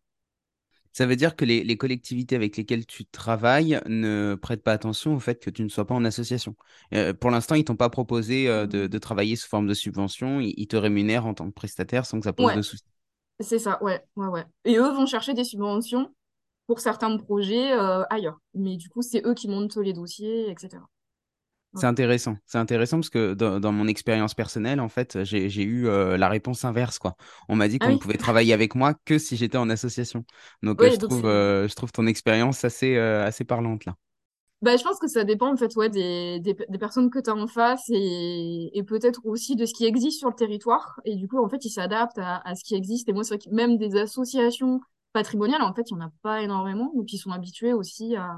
Ça 0.93 1.07
veut 1.07 1.15
dire 1.15 1.37
que 1.37 1.45
les, 1.45 1.63
les, 1.63 1.77
collectivités 1.77 2.35
avec 2.35 2.57
lesquelles 2.57 2.85
tu 2.85 3.05
travailles 3.05 3.79
ne 3.87 4.35
prêtent 4.35 4.61
pas 4.61 4.73
attention 4.73 5.15
au 5.15 5.19
fait 5.19 5.41
que 5.41 5.49
tu 5.49 5.63
ne 5.63 5.69
sois 5.69 5.87
pas 5.87 5.95
en 5.95 6.03
association. 6.03 6.55
pour 7.19 7.31
l'instant, 7.31 7.55
ils 7.55 7.63
t'ont 7.63 7.77
pas 7.77 7.89
proposé 7.89 8.45
de, 8.45 8.87
de, 8.87 8.97
travailler 8.99 9.35
sous 9.35 9.47
forme 9.47 9.67
de 9.67 9.73
subvention. 9.73 10.41
Ils, 10.41 10.67
te 10.67 10.75
rémunèrent 10.75 11.25
en 11.25 11.33
tant 11.33 11.47
que 11.47 11.53
prestataire 11.53 12.05
sans 12.05 12.19
que 12.19 12.25
ça 12.25 12.33
pose 12.33 12.55
de 12.55 12.61
soucis. 12.61 12.90
C'est 13.41 13.59
ça, 13.59 13.81
ouais, 13.83 14.03
ouais, 14.15 14.27
ouais. 14.27 14.45
Et 14.65 14.77
eux 14.77 14.91
vont 14.91 15.05
chercher 15.05 15.33
des 15.33 15.43
subventions 15.43 16.13
pour 16.67 16.79
certains 16.79 17.17
projets 17.17 17.73
euh, 17.73 18.03
ailleurs. 18.09 18.39
Mais 18.53 18.77
du 18.77 18.89
coup, 18.89 19.01
c'est 19.01 19.25
eux 19.25 19.33
qui 19.33 19.47
montent 19.47 19.77
les 19.77 19.93
dossiers, 19.93 20.49
etc. 20.49 20.77
C'est 21.73 21.85
intéressant. 21.85 22.35
C'est 22.45 22.57
intéressant 22.57 22.97
parce 22.97 23.09
que 23.09 23.33
dans, 23.33 23.71
mon 23.71 23.87
expérience 23.87 24.33
personnelle, 24.33 24.81
en 24.81 24.89
fait, 24.89 25.23
j'ai 25.23 25.63
eu 25.63 25.87
euh, 25.87 26.17
la 26.17 26.27
réponse 26.27 26.65
inverse. 26.65 26.99
Quoi. 26.99 27.15
On 27.47 27.55
m'a 27.55 27.69
dit 27.69 27.77
ah 27.79 27.87
qu'on 27.87 27.97
pouvait 27.97 28.17
travailler 28.17 28.53
avec 28.53 28.75
moi 28.75 28.93
que 29.05 29.17
si 29.17 29.37
j'étais 29.37 29.57
en 29.57 29.69
association. 29.69 30.25
Donc, 30.63 30.81
euh, 30.81 30.91
je, 30.91 30.97
trouve, 30.97 31.21
je 31.23 31.73
trouve 31.73 31.91
ton 31.93 32.07
expérience 32.07 32.65
assez, 32.65 32.97
assez 32.97 33.45
parlante 33.45 33.85
là. 33.85 33.95
Bah, 34.61 34.77
je 34.77 34.83
pense 34.83 34.99
que 34.99 35.07
ça 35.07 35.23
dépend 35.23 35.51
en 35.51 35.57
fait 35.57 35.75
ouais, 35.75 35.89
des, 35.89 36.39
des, 36.39 36.53
personnes 36.77 37.09
que 37.09 37.17
tu 37.17 37.29
as 37.31 37.35
en 37.35 37.47
face 37.47 37.89
et, 37.89 38.69
et 38.77 38.83
peut-être 38.83 39.21
aussi 39.25 39.55
de 39.55 39.65
ce 39.65 39.73
qui 39.73 39.85
existe 39.85 40.19
sur 40.19 40.29
le 40.29 40.35
territoire. 40.35 40.99
Et 41.03 41.15
du 41.15 41.27
coup, 41.27 41.43
en 41.43 41.49
fait, 41.49 41.65
ils 41.65 41.71
s'adaptent 41.71 42.19
à, 42.19 42.47
à, 42.47 42.53
ce 42.53 42.63
qui 42.63 42.75
existe. 42.75 43.09
Et 43.09 43.13
moi, 43.13 43.23
c'est 43.23 43.35
vrai 43.35 43.49
que 43.49 43.55
même 43.55 43.77
des 43.77 43.95
associations 43.95 44.79
patrimoniales, 45.13 45.63
en 45.63 45.73
fait, 45.73 45.89
il 45.89 45.95
n'y 45.95 46.03
en 46.03 46.05
a 46.05 46.11
pas 46.21 46.43
énormément. 46.43 46.91
Donc, 46.95 47.11
ils 47.11 47.17
sont 47.17 47.31
habitués 47.31 47.73
aussi 47.73 48.15
à 48.15 48.37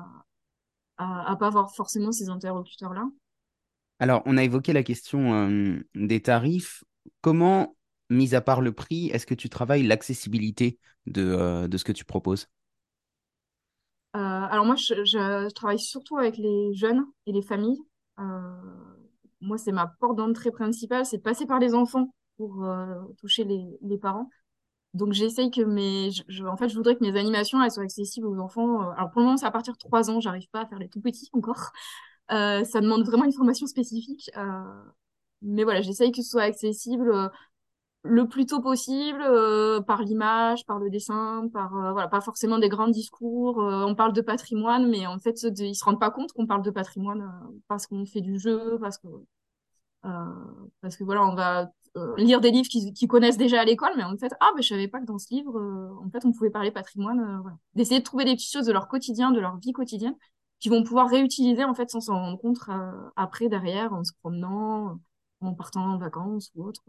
à 0.98 1.36
pas 1.40 1.48
avoir 1.48 1.74
forcément 1.74 2.12
ces 2.12 2.30
interlocuteurs-là. 2.30 3.10
Alors, 4.00 4.22
on 4.26 4.38
a 4.38 4.44
évoqué 4.44 4.74
la 4.74 4.84
question 4.84 5.34
euh, 5.34 5.80
des 5.96 6.22
tarifs. 6.22 6.84
Comment, 7.22 7.76
mis 8.10 8.36
à 8.36 8.42
part 8.42 8.62
le 8.62 8.74
prix, 8.74 9.08
est-ce 9.08 9.26
que 9.26 9.34
tu 9.34 9.50
travailles 9.50 9.84
l'accessibilité 9.84 10.80
de, 11.06 11.24
euh, 11.24 11.68
de 11.68 11.78
ce 11.78 11.84
que 11.84 11.92
tu 11.92 12.06
proposes? 12.06 12.48
Alors 14.54 14.68
moi, 14.68 14.76
je, 14.76 15.50
travaille 15.50 15.80
surtout 15.80 16.16
avec 16.20 16.38
les 16.38 16.76
jeunes 16.76 17.08
et 17.26 17.32
les 17.32 17.42
familles. 17.42 17.82
Euh, 18.20 18.24
moi, 19.42 19.58
c'est 19.58 19.72
ma 19.72 19.88
porte 20.00 20.16
d'entrée 20.16 20.52
principale, 20.52 21.08
c'est 21.08 21.18
de 21.18 21.24
passer 21.24 21.48
par 21.48 21.58
les 21.58 21.74
enfants 21.74 22.14
pour 22.38 22.64
euh, 22.64 23.02
toucher 23.18 23.46
les, 23.46 23.98
parents. 23.98 24.30
Donc 24.94 25.14
j'essaye 25.14 25.50
que 25.50 25.64
mes, 25.64 26.12
en 26.46 26.56
fait, 26.56 26.70
je 26.70 26.76
voudrais 26.76 26.96
que 26.96 27.04
mes 27.04 27.18
animations 27.18 27.68
soient 27.68 27.82
accessibles 27.82 28.28
aux 28.28 28.38
enfants. 28.38 28.84
Euh, 28.84 28.92
Alors 28.96 29.10
pour 29.10 29.22
le 29.22 29.26
moment, 29.26 29.38
c'est 29.38 29.48
à 29.48 29.52
partir 29.52 29.74
de 29.74 29.80
3 29.80 30.12
ans, 30.12 30.20
j'arrive 30.20 30.48
pas 30.52 30.62
à 30.62 30.66
faire 30.68 30.78
les 30.78 30.88
tout 30.88 31.02
petits 31.02 31.30
encore. 31.34 31.72
Ça 32.30 32.80
demande 32.80 33.08
vraiment 33.08 33.26
une 33.26 33.34
formation 33.34 33.66
spécifique. 33.66 34.30
Mais 35.42 35.64
voilà, 35.64 35.82
j'essaye 35.82 36.12
que 36.12 36.22
ce 36.22 36.30
soit 36.30 36.44
accessible 36.44 37.32
le 38.04 38.28
plus 38.28 38.46
tôt 38.46 38.62
possible, 38.62 39.22
euh, 39.22 39.82
par 39.82 40.02
l'image, 40.04 40.66
par 40.66 40.80
le 40.80 40.90
dessin, 40.90 41.48
par 41.54 41.76
euh, 41.76 41.92
voilà, 41.94 42.08
pas 42.10 42.22
forcément 42.22 42.60
des 42.60 42.70
grands 42.70 42.90
discours. 42.90 43.62
Euh, 43.62 43.86
on 43.86 43.96
parle 43.96 44.14
de 44.14 44.22
patrimoine, 44.22 44.90
mais 44.90 45.08
en 45.08 45.20
fait, 45.20 45.46
de- 45.46 45.64
ils 45.64 45.76
se 45.76 45.86
rendent 45.86 46.00
pas 46.00 46.12
compte 46.12 46.34
qu'on 46.34 46.46
parle 46.48 46.64
de 46.64 46.72
patrimoine 46.72 47.22
euh, 47.22 47.60
parce 47.68 47.88
qu'on 47.88 48.06
fait 48.06 48.22
du 48.22 48.38
jeu, 48.40 48.78
parce 48.82 48.98
que 48.98 49.08
euh, 50.06 50.10
parce 50.82 50.98
que 50.98 51.04
voilà, 51.04 51.26
on 51.26 51.36
va 51.36 51.72
euh, 51.96 52.14
lire 52.18 52.42
des 52.42 52.52
livres 52.52 52.68
qu'ils 52.70 53.08
connaissent 53.08 53.38
déjà 53.38 53.62
à 53.62 53.66
l'école, 53.66 53.92
mais 53.96 54.04
en 54.04 54.18
fait, 54.18 54.34
ah, 54.40 54.52
ben, 54.56 54.62
je 54.62 54.68
savais 54.70 54.88
pas 54.88 55.00
que 55.00 55.06
dans 55.06 55.20
ce 55.20 55.34
livre, 55.34 55.60
en 56.04 56.10
fait, 56.10 56.26
on 56.26 56.32
pouvait 56.32 56.50
parler 56.50 56.72
patrimoine. 56.72 57.40
voilà. 57.42 57.58
D'essayer 57.76 58.00
de 58.00 58.04
trouver 58.06 58.26
des 58.26 58.36
petites 58.36 58.52
choses 58.52 58.66
de 58.66 58.74
leur 58.74 58.88
quotidien, 58.88 59.32
de 59.32 59.40
leur 59.40 59.58
vie 59.58 59.72
quotidienne, 59.72 60.16
qu'ils 60.60 60.72
vont 60.72 60.84
pouvoir 60.84 61.10
réutiliser 61.10 61.64
en 61.64 61.74
fait 61.74 61.90
sans 61.90 62.02
s'en 62.02 62.16
rendre 62.20 62.38
compte 62.40 62.58
après, 63.16 63.48
derrière, 63.50 63.94
en 63.94 64.04
se 64.04 64.12
promenant, 64.22 65.00
en 65.42 65.54
partant 65.54 65.86
en 65.86 65.98
vacances 65.98 66.52
ou 66.56 66.66
autre. 66.66 66.84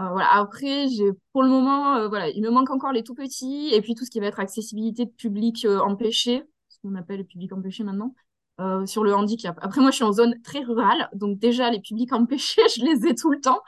Euh, 0.00 0.08
voilà. 0.08 0.32
Après, 0.32 0.86
pour 1.32 1.42
le 1.42 1.48
moment, 1.48 1.96
euh, 1.96 2.08
voilà, 2.08 2.28
il 2.30 2.42
me 2.42 2.50
manque 2.50 2.70
encore 2.70 2.92
les 2.92 3.02
tout 3.02 3.14
petits 3.14 3.70
et 3.72 3.82
puis 3.82 3.94
tout 3.94 4.04
ce 4.04 4.10
qui 4.10 4.20
va 4.20 4.26
être 4.26 4.40
accessibilité 4.40 5.04
de 5.04 5.10
public 5.10 5.64
euh, 5.64 5.80
empêché, 5.80 6.42
ce 6.68 6.78
qu'on 6.82 6.94
appelle 6.94 7.18
le 7.18 7.24
public 7.24 7.52
empêché 7.52 7.84
maintenant, 7.84 8.14
euh, 8.60 8.86
sur 8.86 9.04
le 9.04 9.14
handicap. 9.14 9.58
Après, 9.60 9.80
moi, 9.80 9.90
je 9.90 9.96
suis 9.96 10.04
en 10.04 10.12
zone 10.12 10.40
très 10.42 10.60
rurale, 10.60 11.08
donc 11.14 11.38
déjà 11.38 11.70
les 11.70 11.80
publics 11.80 12.12
empêchés, 12.14 12.62
je 12.74 12.84
les 12.84 13.06
ai 13.06 13.14
tout 13.14 13.30
le 13.30 13.40
temps 13.40 13.60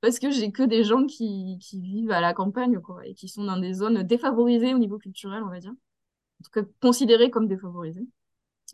parce 0.00 0.18
que 0.18 0.30
j'ai 0.30 0.50
que 0.52 0.64
des 0.64 0.84
gens 0.84 1.06
qui, 1.06 1.58
qui 1.60 1.80
vivent 1.80 2.10
à 2.10 2.20
la 2.20 2.34
campagne, 2.34 2.80
quoi, 2.80 3.06
et 3.06 3.14
qui 3.14 3.28
sont 3.28 3.44
dans 3.44 3.58
des 3.58 3.72
zones 3.74 4.02
défavorisées 4.02 4.74
au 4.74 4.78
niveau 4.78 4.98
culturel, 4.98 5.42
on 5.44 5.48
va 5.48 5.60
dire, 5.60 5.70
en 5.70 6.44
tout 6.44 6.50
cas 6.52 6.62
considérées 6.80 7.30
comme 7.30 7.48
défavorisées. 7.48 8.06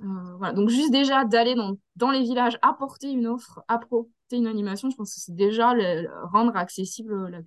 Euh, 0.01 0.37
voilà. 0.39 0.53
Donc 0.53 0.69
juste 0.69 0.93
déjà 0.93 1.25
d'aller 1.25 1.55
dans, 1.55 1.77
dans 1.97 2.11
les 2.11 2.23
villages, 2.23 2.59
apporter 2.63 3.11
une 3.11 3.27
offre, 3.27 3.63
apporter 3.69 4.09
une 4.37 4.47
animation, 4.47 4.91
je 4.91 4.97
pense 4.97 5.15
que 5.15 5.21
c'est 5.21 5.35
déjà 5.35 5.75
le- 5.75 6.03
le- 6.03 6.11
rendre 6.33 6.57
accessible 6.57 7.29
la 7.29 7.41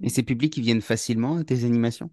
Et 0.00 0.08
ces 0.08 0.22
publics 0.22 0.52
qui 0.52 0.60
viennent 0.60 0.80
facilement 0.80 1.36
à 1.38 1.42
tes 1.42 1.64
animations? 1.64 2.10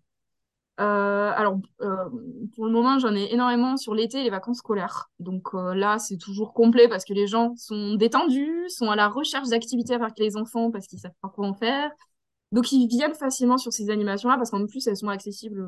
Euh, 0.80 1.32
alors, 1.36 1.60
euh, 1.82 2.10
pour 2.56 2.66
le 2.66 2.72
moment, 2.72 2.98
j'en 2.98 3.14
ai 3.16 3.32
énormément 3.32 3.78
sur 3.78 3.94
l'été 3.94 4.20
et 4.22 4.24
les 4.24 4.30
vacances 4.32 4.58
scolaires. 4.60 5.10
Donc 5.20 5.54
euh, 5.54 5.76
là, 5.76 6.00
c'est 6.00 6.18
toujours 6.18 6.54
complet 6.54 6.88
parce 6.88 7.06
que 7.06 7.14
les 7.14 7.28
gens 7.28 7.54
sont 7.56 7.96
détendus, 7.96 8.68
sont 8.70 8.90
à 8.90 8.96
la 8.96 9.08
recherche 9.10 9.50
d'activités 9.50 9.94
avec 9.94 10.18
les 10.18 10.38
enfants 10.38 10.72
parce 10.72 10.88
qu'ils 10.88 11.00
savent 11.00 11.12
pas 11.22 11.30
quoi 11.30 11.48
en 11.48 11.54
faire. 11.54 11.92
Donc, 12.52 12.72
ils 12.72 12.88
viennent 12.88 13.16
facilement 13.16 13.58
sur 13.58 13.74
ces 13.74 13.90
animations-là 13.92 14.38
parce 14.38 14.52
qu'en 14.52 14.66
plus, 14.68 14.88
elles 14.88 14.98
sont 14.98 15.10
accessibles 15.10 15.62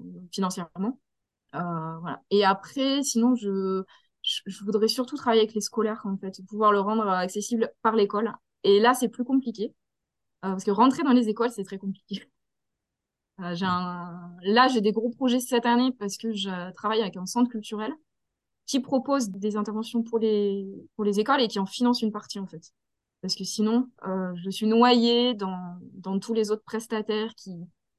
euh, 0.00 0.04
financièrement. 0.32 0.98
Euh, 1.54 1.98
voilà. 2.00 2.22
Et 2.30 2.44
après, 2.44 3.02
sinon, 3.02 3.34
je, 3.34 3.82
je, 4.22 4.64
voudrais 4.64 4.88
surtout 4.88 5.16
travailler 5.16 5.42
avec 5.42 5.54
les 5.54 5.60
scolaires, 5.60 6.02
en 6.04 6.16
fait, 6.16 6.40
pouvoir 6.48 6.72
le 6.72 6.80
rendre 6.80 7.08
accessible 7.08 7.72
par 7.82 7.94
l'école. 7.96 8.32
Et 8.64 8.80
là, 8.80 8.94
c'est 8.94 9.08
plus 9.08 9.24
compliqué 9.24 9.74
euh, 10.44 10.50
parce 10.50 10.64
que 10.64 10.70
rentrer 10.70 11.02
dans 11.02 11.12
les 11.12 11.28
écoles, 11.28 11.50
c'est 11.50 11.64
très 11.64 11.78
compliqué. 11.78 12.24
Euh, 13.40 13.54
j'ai 13.54 13.64
un... 13.64 14.30
Là, 14.42 14.68
j'ai 14.68 14.82
des 14.82 14.92
gros 14.92 15.08
projets 15.08 15.40
cette 15.40 15.64
année 15.64 15.90
parce 15.98 16.18
que 16.18 16.32
je 16.32 16.70
travaille 16.72 17.00
avec 17.00 17.16
un 17.16 17.24
centre 17.24 17.50
culturel 17.50 17.90
qui 18.66 18.78
propose 18.80 19.30
des 19.30 19.56
interventions 19.56 20.02
pour 20.02 20.18
les, 20.18 20.66
pour 20.96 21.04
les 21.04 21.18
écoles 21.18 21.40
et 21.40 21.48
qui 21.48 21.58
en 21.58 21.66
finance 21.66 22.02
une 22.02 22.12
partie, 22.12 22.38
en 22.38 22.46
fait. 22.46 22.72
Parce 23.22 23.34
que 23.34 23.44
sinon, 23.44 23.88
euh, 24.06 24.32
je 24.36 24.50
suis 24.50 24.66
noyée 24.66 25.34
dans, 25.34 25.78
dans 25.94 26.18
tous 26.18 26.34
les 26.34 26.50
autres 26.50 26.64
prestataires 26.64 27.34
qui 27.36 27.52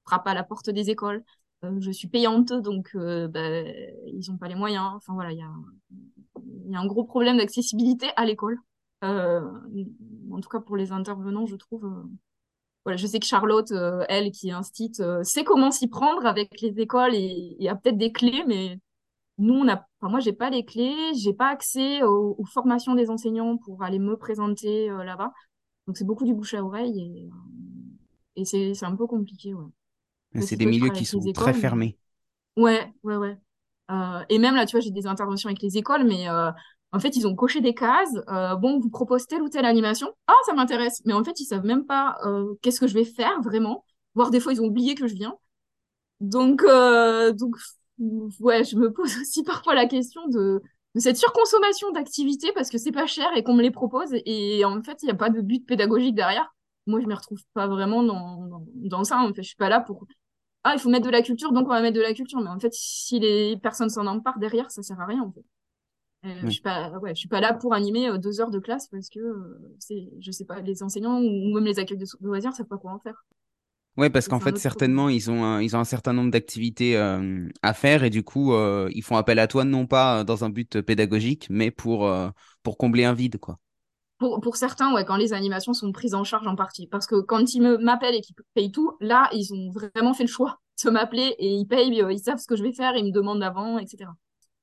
frappent 0.06 0.28
à 0.28 0.34
la 0.34 0.44
porte 0.44 0.70
des 0.70 0.90
écoles. 0.90 1.24
Euh, 1.64 1.80
je 1.80 1.92
suis 1.92 2.08
payante, 2.08 2.54
donc 2.54 2.92
euh, 2.96 3.28
bah, 3.28 3.62
ils 4.08 4.26
n'ont 4.30 4.38
pas 4.38 4.48
les 4.48 4.56
moyens. 4.56 4.92
Enfin 4.96 5.14
voilà, 5.14 5.32
il 5.32 5.40
y 5.40 5.42
a, 5.42 6.80
un 6.80 6.86
gros 6.86 7.04
problème 7.04 7.38
d'accessibilité 7.38 8.08
à 8.16 8.26
l'école. 8.26 8.58
Euh, 9.04 9.42
en 10.32 10.40
tout 10.40 10.50
cas, 10.50 10.60
pour 10.60 10.78
les 10.78 10.92
intervenants, 10.92 11.46
je 11.46 11.56
trouve. 11.56 11.86
voilà, 12.86 12.98
je 12.98 13.08
sais 13.08 13.20
que 13.20 13.26
Charlotte, 13.26 13.72
elle, 14.10 14.32
qui 14.32 14.52
instite, 14.52 15.00
euh, 15.02 15.24
sait 15.24 15.44
comment 15.44 15.72
s'y 15.72 15.88
prendre 15.88 16.26
avec 16.26 16.62
les 16.62 16.80
écoles 16.80 17.16
et, 17.16 17.56
et 17.60 17.70
a 17.70 17.76
peut-être 17.76 17.98
des 17.98 18.12
clés, 18.12 18.44
mais 18.48 18.80
nous, 19.38 19.54
on 19.56 19.68
a, 19.70 19.86
moi, 20.02 20.20
j'ai 20.20 20.34
pas 20.34 20.50
les 20.50 20.66
clés, 20.66 21.14
j'ai 21.16 21.34
pas 21.34 21.50
accès 21.50 22.04
aux, 22.04 22.46
formations 22.46 22.96
des 22.96 23.10
enseignants 23.10 23.58
pour 23.58 23.84
aller 23.84 24.00
me 24.00 24.18
présenter 24.18 24.88
là-bas. 24.90 25.32
Donc, 25.88 25.98
c'est 25.98 26.06
beaucoup 26.06 26.26
du 26.26 26.34
bouche 26.34 26.54
à 26.54 26.64
oreille 26.64 27.30
et, 28.36 28.42
et 28.42 28.46
c'est 28.46 28.86
un 28.86 28.96
peu 28.96 29.08
compliqué, 29.08 29.54
ouais. 29.54 29.66
C'est 30.42 30.58
des 30.58 30.66
milieux 30.66 30.90
qui 30.90 31.06
sont 31.06 31.30
très 31.32 31.54
mais 31.54 31.60
fermés. 31.60 31.98
ouais, 32.58 32.94
ouais, 33.04 33.18
ouais. 33.18 33.38
Euh, 33.92 34.24
et 34.30 34.40
même 34.40 34.56
là, 34.56 34.66
tu 34.66 34.74
vois, 34.78 34.82
j'ai 34.82 34.92
des 34.92 35.08
interventions 35.08 35.50
avec 35.50 35.62
les 35.62 35.78
écoles, 35.78 36.06
mais 36.06 36.30
euh, 36.30 36.52
en 36.92 37.00
fait, 37.00 37.16
ils 37.18 37.28
ont 37.28 37.36
coché 37.36 37.62
des 37.62 37.74
cases. 37.76 38.16
Euh, 38.30 38.56
bon, 38.56 38.76
on 38.76 38.80
vous 38.80 38.90
propose 38.90 39.28
telle 39.28 39.42
ou 39.42 39.50
telle 39.50 39.66
animation. 39.66 40.10
Ah, 40.28 40.36
ça 40.46 40.54
m'intéresse. 40.54 41.02
Mais 41.06 41.14
en 41.14 41.24
fait, 41.24 41.40
ils 41.40 41.46
savent 41.46 41.66
même 41.66 41.86
pas 41.86 42.18
euh, 42.26 42.56
qu'est-ce 42.62 42.80
que 42.80 42.88
je 42.88 42.94
vais 42.94 43.06
faire 43.06 43.42
vraiment. 43.42 43.86
Voire 44.16 44.32
des 44.32 44.40
fois, 44.40 44.54
ils 44.54 44.62
ont 44.62 44.66
oublié 44.68 44.96
que 44.96 45.08
je 45.08 45.16
viens. 45.16 45.38
Donc, 46.22 46.64
donc, 47.38 47.56
ouais, 48.40 48.64
je 48.64 48.76
me 48.78 48.92
pose 48.92 49.18
aussi 49.22 49.44
parfois 49.44 49.76
la 49.76 49.86
question 49.88 50.28
de, 50.28 50.62
de 50.96 51.00
cette 51.00 51.18
surconsommation 51.18 51.92
d'activités 51.92 52.52
parce 52.54 52.70
que 52.70 52.78
c'est 52.78 52.92
pas 52.92 53.08
cher 53.08 53.28
et 53.36 53.44
qu'on 53.44 53.54
me 53.54 53.62
les 53.64 53.72
propose. 53.72 54.10
Et 54.26 54.64
en 54.66 54.82
fait, 54.84 55.02
il 55.04 55.06
n'y 55.06 55.12
a 55.12 55.16
pas 55.16 55.30
de 55.30 55.42
but 55.42 55.66
pédagogique 55.66 56.16
derrière. 56.16 56.54
Moi, 56.88 57.00
je 57.02 57.08
me 57.08 57.16
retrouve 57.16 57.40
pas 57.54 57.68
vraiment 57.68 58.04
dans, 58.04 58.46
dans, 58.48 58.66
dans 58.76 59.04
ça. 59.04 59.20
En 59.20 59.34
fait, 59.34 59.44
je 59.44 59.48
suis 59.50 59.58
pas 59.58 59.70
là 59.70 59.80
pour 59.80 60.06
ah, 60.64 60.74
il 60.76 60.80
faut 60.80 60.90
mettre 60.90 61.06
de 61.06 61.12
la 61.12 61.22
culture, 61.22 61.52
donc 61.54 61.66
on 61.68 61.70
va 61.72 61.82
mettre 61.82 61.96
de 61.98 62.02
la 62.02 62.14
culture. 62.14 62.40
Mais 62.42 62.50
en 62.50 62.60
fait, 62.60 62.74
si 62.74 63.20
les 63.20 63.58
personnes 63.58 63.90
s'en 63.90 64.08
emparent 64.08 64.40
derrière, 64.40 64.72
ça 64.72 64.84
sert 64.84 65.00
à 65.02 65.06
rien, 65.06 65.22
en 65.24 65.32
fait. 65.32 65.44
Euh, 66.26 66.46
je 66.48 66.50
Oui. 66.50 66.54
suis 66.54 66.64
pas, 66.64 66.90
ouais, 67.00 67.16
je 67.16 67.20
suis 67.20 67.30
pas 67.30 67.42
là 67.42 67.54
pour 67.54 67.74
animer 67.74 68.10
euh, 68.10 68.18
deux 68.18 68.42
heures 68.42 68.52
de 68.52 68.60
classe 68.60 68.88
parce 68.90 69.10
que, 69.10 69.20
euh, 69.20 69.76
c'est, 69.80 70.10
je 70.22 70.32
sais 70.32 70.46
pas, 70.46 70.62
les 70.62 70.84
enseignants 70.84 71.20
ou 71.22 71.54
même 71.56 71.66
les 71.66 71.80
accueils 71.80 71.98
de, 71.98 72.06
de 72.06 72.28
loisirs 72.28 72.54
savent 72.54 72.68
pas 72.68 72.78
quoi 72.78 72.94
en 72.94 73.00
faire. 73.00 73.26
Ouais, 73.96 74.10
parce 74.10 74.28
qu'en 74.28 74.40
fait, 74.40 74.58
problème. 74.58 74.58
certainement, 74.58 75.08
ils 75.08 75.30
ont 75.30 75.44
un, 75.44 75.62
ils 75.62 75.76
ont 75.76 75.80
un 75.80 75.84
certain 75.84 76.14
nombre 76.14 76.32
d'activités 76.32 76.98
euh, 76.98 77.48
à 77.62 77.76
faire 77.76 78.04
et 78.04 78.10
du 78.10 78.24
coup, 78.24 78.52
ils 78.90 79.04
font 79.04 79.18
appel 79.18 79.38
à 79.38 79.48
toi 79.48 79.66
non 79.66 79.86
pas 79.86 80.24
dans 80.24 80.44
un 80.44 80.50
but 80.50 80.82
pédagogique, 80.82 81.46
mais 81.52 81.70
pour, 81.70 82.12
pour 82.64 82.78
combler 82.78 83.04
un 83.06 83.14
vide, 83.14 83.38
quoi. 83.38 83.60
Pour, 84.24 84.40
pour 84.40 84.56
certains, 84.56 84.94
ouais, 84.94 85.04
quand 85.04 85.18
les 85.18 85.34
animations 85.34 85.74
sont 85.74 85.92
prises 85.92 86.14
en 86.16 86.24
charge 86.24 86.48
en 86.48 86.56
partie. 86.56 86.88
Parce 86.88 87.08
que 87.08 87.20
quand 87.20 87.54
ils 87.54 87.62
m'appellent 87.62 88.16
et 88.16 88.22
qu'ils 88.22 88.36
payent 88.54 88.72
tout, 88.72 88.94
là, 89.02 89.30
ils 89.34 89.54
ont 89.54 89.70
vraiment 89.70 90.14
fait 90.14 90.24
le 90.24 90.30
choix 90.30 90.60
de 90.86 90.90
m'appeler 90.90 91.36
et 91.40 91.48
ils 91.48 91.66
payent, 91.66 92.02
euh, 92.02 92.12
ils 92.12 92.20
savent 92.20 92.38
ce 92.38 92.48
que 92.48 92.56
je 92.56 92.64
vais 92.64 92.72
faire, 92.72 92.96
ils 92.96 93.04
me 93.06 93.12
demandent 93.12 93.44
avant, 93.44 93.78
etc. 93.80 94.12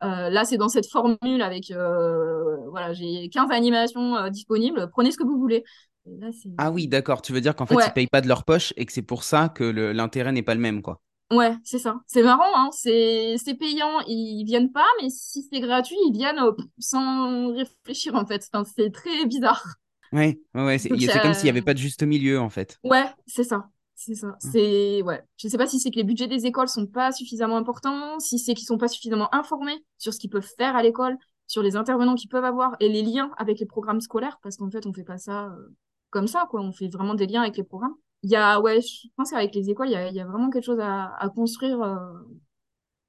Euh, 0.02 0.30
là, 0.30 0.44
c'est 0.44 0.56
dans 0.56 0.70
cette 0.70 0.88
formule 0.90 1.42
avec, 1.42 1.70
euh, 1.70 2.56
voilà, 2.70 2.94
j'ai 2.94 3.28
15 3.28 3.50
animations 3.50 4.16
euh, 4.16 4.30
disponibles, 4.30 4.88
prenez 4.90 5.10
ce 5.10 5.18
que 5.18 5.24
vous 5.24 5.38
voulez. 5.38 5.62
Là. 6.06 6.28
Ah 6.56 6.70
oui, 6.70 6.88
d'accord. 6.88 7.22
Tu 7.22 7.32
veux 7.32 7.40
dire 7.40 7.54
qu'en 7.54 7.66
fait, 7.66 7.74
ils 7.74 7.76
Ouais, 7.76 7.92
payent 7.92 8.06
pas 8.06 8.20
de 8.20 8.28
leur 8.28 8.44
poche 8.44 8.72
et 8.76 8.86
que 8.86 8.92
c'est 8.92 9.02
pour 9.02 9.24
ça 9.24 9.48
que 9.48 9.64
l'intérêt 9.64 10.32
n'est 10.32 10.42
pas 10.42 10.54
le 10.54 10.60
même, 10.60 10.82
quoi. 10.82 11.00
Ouais, 11.30 11.56
c'est 11.64 11.78
ça. 11.78 12.00
C'est 12.06 12.22
marrant, 12.22 12.52
hein, 12.56 12.70
c'est, 12.72 13.36
c'est 13.38 13.54
payant, 13.54 14.00
ils 14.06 14.44
viennent 14.44 14.72
pas, 14.72 14.86
mais 15.00 15.10
si 15.10 15.46
c'est 15.50 15.60
gratuit, 15.60 15.96
ils 16.06 16.12
viennent 16.12 16.38
euh, 16.38 16.52
sans 16.78 17.52
réfléchir, 17.52 18.14
en 18.14 18.26
fait. 18.26 18.48
Enfin, 18.52 18.68
c'est 18.76 18.90
très 18.90 19.26
bizarre. 19.26 19.64
Ouais, 20.12 20.40
ouais, 20.54 20.78
c'est 20.78 20.88
comme 20.88 20.98
s'il 20.98 21.44
n'y 21.44 21.50
avait 21.50 21.62
pas 21.62 21.74
de 21.74 21.78
juste 21.78 22.02
milieu, 22.02 22.40
en 22.40 22.50
fait. 22.50 22.78
Ouais, 22.84 23.06
c'est 23.26 23.44
ça. 23.44 23.68
C'est 23.94 24.14
ça. 24.14 24.28
Hein. 24.28 24.36
C'est 24.38 25.02
ouais. 25.02 25.22
Je 25.36 25.46
sais 25.46 25.58
pas 25.58 25.66
si 25.66 25.78
c'est 25.78 25.90
que 25.90 25.96
les 25.96 26.04
budgets 26.04 26.26
des 26.26 26.46
écoles 26.46 26.68
sont 26.68 26.86
pas 26.86 27.12
suffisamment 27.12 27.58
importants, 27.58 28.18
si 28.18 28.38
c'est 28.38 28.54
qu'ils 28.54 28.66
sont 28.66 28.78
pas 28.78 28.88
suffisamment 28.88 29.32
informés 29.34 29.84
sur 29.98 30.14
ce 30.14 30.18
qu'ils 30.18 30.30
peuvent 30.30 30.50
faire 30.56 30.74
à 30.74 30.82
l'école, 30.82 31.18
sur 31.46 31.62
les 31.62 31.76
intervenants 31.76 32.14
qu'ils 32.14 32.30
peuvent 32.30 32.44
avoir 32.44 32.76
et 32.80 32.88
les 32.88 33.02
liens 33.02 33.30
avec 33.36 33.60
les 33.60 33.66
programmes 33.66 34.00
scolaires, 34.00 34.38
parce 34.42 34.56
qu'en 34.56 34.70
fait, 34.70 34.86
on 34.86 34.94
fait 34.94 35.04
pas 35.04 35.18
ça 35.18 35.48
euh, 35.48 35.76
comme 36.08 36.28
ça, 36.28 36.46
quoi. 36.48 36.62
On 36.62 36.72
fait 36.72 36.88
vraiment 36.88 37.14
des 37.14 37.26
liens 37.26 37.42
avec 37.42 37.58
les 37.58 37.64
programmes. 37.64 37.94
Il 38.22 38.30
y 38.30 38.36
a, 38.36 38.60
ouais, 38.60 38.80
je 38.82 39.08
pense 39.16 39.30
qu'avec 39.30 39.54
les 39.54 39.70
écoles, 39.70 39.88
il 39.88 39.92
y 39.92 39.96
a, 39.96 40.08
il 40.08 40.14
y 40.14 40.20
a 40.20 40.26
vraiment 40.26 40.50
quelque 40.50 40.64
chose 40.64 40.80
à, 40.80 41.14
à 41.18 41.28
construire 41.30 41.82
euh, 41.82 41.96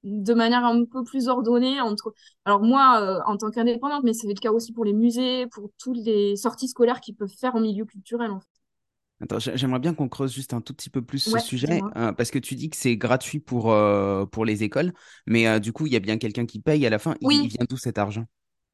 de 0.04 0.34
manière 0.34 0.66
un 0.66 0.86
peu 0.86 1.04
plus 1.04 1.28
ordonnée 1.28 1.80
entre. 1.82 2.14
Alors 2.46 2.62
moi, 2.64 3.02
euh, 3.02 3.20
en 3.26 3.38
tant 3.38 3.52
qu'indépendante, 3.52 4.04
mais 4.04 4.14
c'est 4.14 4.28
le 4.28 4.34
cas 4.34 4.52
aussi 4.52 4.74
pour 4.74 4.86
les 4.86 4.94
musées, 4.94 5.48
pour 5.48 5.70
toutes 5.78 5.98
les 5.98 6.36
sorties 6.36 6.68
scolaires 6.68 7.02
qu'ils 7.02 7.16
peuvent 7.16 7.30
faire 7.40 7.56
en 7.56 7.62
milieu 7.62 7.86
culturel, 7.86 8.32
en 8.32 8.40
fait. 8.40 8.48
Attends, 9.22 9.38
j'aimerais 9.40 9.80
bien 9.80 9.94
qu'on 9.94 10.10
creuse 10.10 10.34
juste 10.34 10.54
un 10.54 10.62
tout 10.62 10.74
petit 10.74 10.90
peu 10.90 11.04
plus 11.04 11.20
ce 11.20 11.38
sujet, 11.38 11.86
euh, 11.96 12.12
parce 12.12 12.32
que 12.32 12.40
tu 12.40 12.56
dis 12.56 12.72
que 12.72 12.76
c'est 12.78 12.98
gratuit 12.98 13.40
pour, 13.40 13.72
pour 14.32 14.46
les 14.46 14.64
écoles, 14.64 14.94
mais 15.28 15.60
du 15.60 15.72
coup, 15.74 15.86
il 15.86 15.94
y 15.94 15.96
a 15.96 16.00
bien 16.00 16.18
quelqu'un 16.18 16.46
qui 16.48 16.60
paye 16.60 16.86
à 16.88 16.90
la 16.90 16.98
fin. 17.00 17.16
Il, 17.22 17.32
il 17.32 17.48
Oui, 17.48 17.50
vient 17.50 17.66
d'où 17.70 17.78
cet 17.78 18.00
argent? 18.00 18.26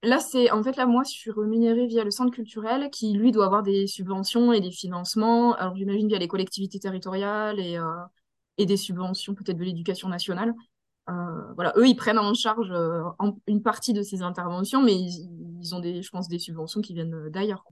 Là, 0.04 0.20
c'est 0.20 0.51
en 0.51 0.62
fait 0.63 0.75
là, 0.75 0.86
moi, 0.86 1.04
je 1.04 1.10
suis 1.12 1.32
rémunérée 1.32 1.88
via 1.88 2.04
le 2.04 2.12
centre 2.12 2.32
culturel 2.32 2.89
qui, 2.92 3.13
lui, 3.13 3.32
doit 3.32 3.46
avoir 3.46 3.63
des 3.63 3.88
subventions 3.88 4.54
et 4.54 4.62
des 4.62 4.72
financements. 4.72 5.56
Alors, 5.56 5.75
j'imagine 5.75 6.08
via 6.08 6.20
les 6.20 6.27
collectivités 6.27 6.80
territoriales 6.80 7.60
et, 7.60 7.77
euh, 7.77 8.66
des 8.66 8.77
subventions 8.77 9.34
peut-être 9.34 9.58
de 9.58 9.63
l'éducation 9.63 10.08
nationale. 10.08 10.54
Euh, 11.10 11.54
voilà, 11.56 11.74
eux, 11.77 11.88
ils 11.88 11.96
prennent 11.96 12.20
en 12.20 12.34
charge 12.34 12.70
euh, 12.72 13.04
une 13.48 13.63
partie 13.63 13.94
de 13.94 14.04
ces 14.04 14.22
interventions, 14.22 14.84
mais 14.84 14.94
ils, 14.96 15.74
ont 15.74 15.80
des, 15.80 16.04
je 16.04 16.10
pense, 16.12 16.27
des 16.27 16.39
subventions 16.39 16.82
qui 16.82 16.94
viennent 16.94 17.30
d'ailleurs. 17.30 17.63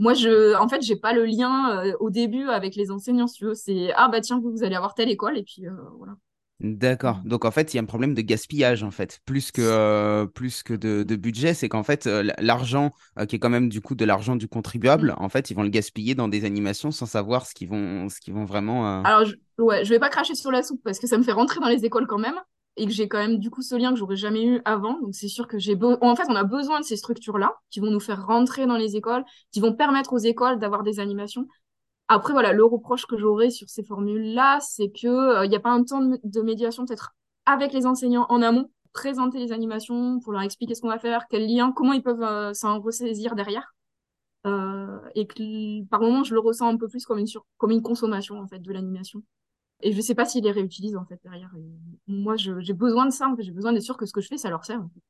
Moi, 0.00 0.14
je, 0.14 0.56
en 0.56 0.68
fait, 0.68 0.82
j'ai 0.82 0.96
pas 0.96 1.12
le 1.12 1.26
lien 1.26 1.92
au 2.00 2.10
début 2.10 2.48
avec 2.48 2.76
les 2.76 2.90
enseignants, 2.90 3.26
si. 3.26 3.44
C'est 3.54 3.92
ah 3.94 4.08
bah 4.08 4.20
tiens, 4.20 4.40
vous, 4.40 4.50
vous 4.50 4.64
allez 4.64 4.76
avoir 4.76 4.94
telle 4.94 5.10
école 5.10 5.38
et 5.38 5.42
puis 5.42 5.64
voilà. 5.96 6.14
D'accord. 6.60 7.20
Donc 7.24 7.44
en 7.44 7.52
fait, 7.52 7.72
il 7.72 7.76
y 7.76 7.80
a 7.80 7.82
un 7.82 7.86
problème 7.86 8.14
de 8.14 8.20
gaspillage 8.20 8.82
en 8.82 8.90
fait, 8.90 9.20
plus 9.24 9.52
que 9.52 9.62
euh, 9.62 10.26
plus 10.26 10.64
que 10.64 10.74
de, 10.74 11.04
de 11.04 11.14
budget, 11.14 11.54
c'est 11.54 11.68
qu'en 11.68 11.84
fait 11.84 12.08
euh, 12.08 12.28
l'argent 12.40 12.90
euh, 13.16 13.26
qui 13.26 13.36
est 13.36 13.38
quand 13.38 13.48
même 13.48 13.68
du 13.68 13.80
coup 13.80 13.94
de 13.94 14.04
l'argent 14.04 14.34
du 14.34 14.48
contribuable, 14.48 15.14
en 15.18 15.28
fait, 15.28 15.50
ils 15.50 15.54
vont 15.54 15.62
le 15.62 15.68
gaspiller 15.68 16.16
dans 16.16 16.26
des 16.26 16.44
animations 16.44 16.90
sans 16.90 17.06
savoir 17.06 17.46
ce 17.46 17.54
qu'ils 17.54 17.68
vont 17.68 18.08
ce 18.08 18.18
qu'ils 18.18 18.34
vont 18.34 18.44
vraiment. 18.44 19.02
euh, 19.02 19.04
Alors, 19.04 19.24
je, 19.24 19.34
ouais, 19.58 19.84
je 19.84 19.90
vais 19.90 19.98
pas 19.98 20.08
cracher 20.10 20.34
sur 20.34 20.50
la 20.50 20.62
soupe 20.62 20.80
parce 20.84 20.98
que 20.98 21.06
ça 21.06 21.18
me 21.18 21.22
fait 21.22 21.32
rentrer 21.32 21.60
dans 21.60 21.68
les 21.68 21.84
écoles 21.84 22.06
quand 22.06 22.18
même 22.18 22.38
et 22.76 22.86
que 22.86 22.92
j'ai 22.92 23.08
quand 23.08 23.18
même 23.18 23.38
du 23.38 23.50
coup 23.50 23.62
ce 23.62 23.74
lien 23.74 23.90
que 23.92 23.98
j'aurais 23.98 24.16
jamais 24.16 24.44
eu 24.44 24.60
avant. 24.64 24.98
Donc, 25.00 25.14
c'est 25.14 25.28
sûr 25.28 25.48
que 25.48 25.58
j'ai 25.58 25.74
be- 25.74 25.98
en 26.00 26.16
fait, 26.16 26.24
on 26.28 26.36
a 26.36 26.44
besoin 26.44 26.80
de 26.80 26.84
ces 26.84 26.96
structures-là 26.96 27.54
qui 27.70 27.80
vont 27.80 27.90
nous 27.90 28.00
faire 28.00 28.24
rentrer 28.26 28.66
dans 28.66 28.76
les 28.76 28.96
écoles, 28.96 29.24
qui 29.52 29.60
vont 29.60 29.72
permettre 29.74 30.12
aux 30.12 30.18
écoles 30.18 30.58
d'avoir 30.58 30.82
des 30.82 31.00
animations. 31.00 31.46
Après, 32.08 32.32
voilà, 32.32 32.52
le 32.52 32.64
reproche 32.64 33.06
que 33.06 33.18
j'aurais 33.18 33.50
sur 33.50 33.68
ces 33.68 33.84
formules-là, 33.84 34.58
c'est 34.60 34.90
que 34.90 35.06
euh, 35.06 35.46
n'y 35.46 35.56
a 35.56 35.60
pas 35.60 35.70
un 35.70 35.84
temps 35.84 36.00
de, 36.00 36.40
médiation 36.42 36.86
peut-être 36.86 37.14
avec 37.44 37.72
les 37.72 37.86
enseignants 37.86 38.26
en 38.30 38.40
amont, 38.42 38.70
présenter 38.92 39.38
les 39.38 39.52
animations 39.52 40.18
pour 40.20 40.32
leur 40.32 40.42
expliquer 40.42 40.74
ce 40.74 40.80
qu'on 40.80 40.88
va 40.88 40.98
faire, 40.98 41.26
quels 41.28 41.46
liens, 41.46 41.72
comment 41.72 41.92
ils 41.92 42.02
peuvent 42.02 42.22
euh, 42.22 42.54
s'en 42.54 42.80
ressaisir 42.80 43.34
derrière. 43.34 43.74
Euh, 44.46 45.00
et 45.14 45.26
que 45.26 45.84
par 45.86 46.00
moment, 46.00 46.24
je 46.24 46.32
le 46.34 46.40
ressens 46.40 46.68
un 46.68 46.76
peu 46.76 46.88
plus 46.88 47.04
comme 47.04 47.18
une, 47.18 47.26
sur- 47.26 47.46
comme 47.58 47.70
une 47.72 47.82
consommation 47.82 48.38
en 48.40 48.46
fait 48.46 48.60
de 48.60 48.72
l'animation. 48.72 49.22
Et 49.82 49.92
je 49.92 50.00
sais 50.00 50.14
pas 50.14 50.24
s'ils 50.24 50.44
les 50.44 50.50
réutilisent 50.52 50.96
en 50.96 51.04
fait 51.04 51.20
derrière. 51.22 51.52
Moi, 52.06 52.36
j'ai 52.36 52.72
besoin 52.72 53.06
de 53.06 53.10
ça. 53.12 53.28
En 53.28 53.36
fait. 53.36 53.42
J'ai 53.42 53.52
besoin 53.52 53.72
d'être 53.72 53.82
sûr 53.82 53.96
que 53.96 54.06
ce 54.06 54.12
que 54.12 54.20
je 54.20 54.28
fais, 54.28 54.38
ça 54.38 54.50
leur 54.50 54.64
sert. 54.64 54.80
en 54.80 54.88
fait. 54.88 55.00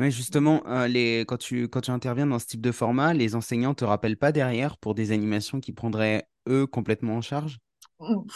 Ouais, 0.00 0.10
justement, 0.12 0.62
euh, 0.66 0.86
les... 0.88 1.24
quand 1.26 1.36
tu 1.38 1.68
quand 1.68 1.80
tu 1.82 1.90
interviens 1.90 2.26
dans 2.26 2.38
ce 2.38 2.46
type 2.46 2.60
de 2.60 2.70
format, 2.72 3.14
les 3.14 3.34
enseignants 3.34 3.74
te 3.74 3.84
rappellent 3.84 4.16
pas 4.16 4.30
derrière 4.32 4.76
pour 4.78 4.94
des 4.94 5.10
animations 5.12 5.60
qui 5.60 5.72
prendraient 5.72 6.28
eux 6.48 6.66
complètement 6.66 7.16
en 7.16 7.20
charge? 7.20 7.58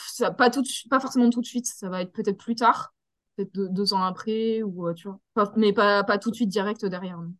Ça, 0.08 0.30
pas 0.30 0.50
tout, 0.50 0.62
de 0.62 0.68
pas 0.90 1.00
forcément 1.00 1.30
tout 1.30 1.40
de 1.40 1.46
suite. 1.46 1.66
Ça 1.66 1.88
va 1.88 2.02
être 2.02 2.12
peut-être 2.12 2.38
plus 2.38 2.54
tard, 2.54 2.94
peut-être 3.36 3.52
deux, 3.54 3.68
deux 3.68 3.92
ans 3.94 4.02
après 4.02 4.62
ou 4.62 4.88
euh, 4.88 4.94
tu 4.94 5.08
vois. 5.08 5.20
Pas- 5.34 5.52
mais 5.56 5.72
pas 5.72 6.04
pas 6.04 6.18
tout 6.18 6.30
de 6.30 6.34
suite 6.36 6.48
direct 6.48 6.84
derrière. 6.86 7.18
non. 7.18 7.32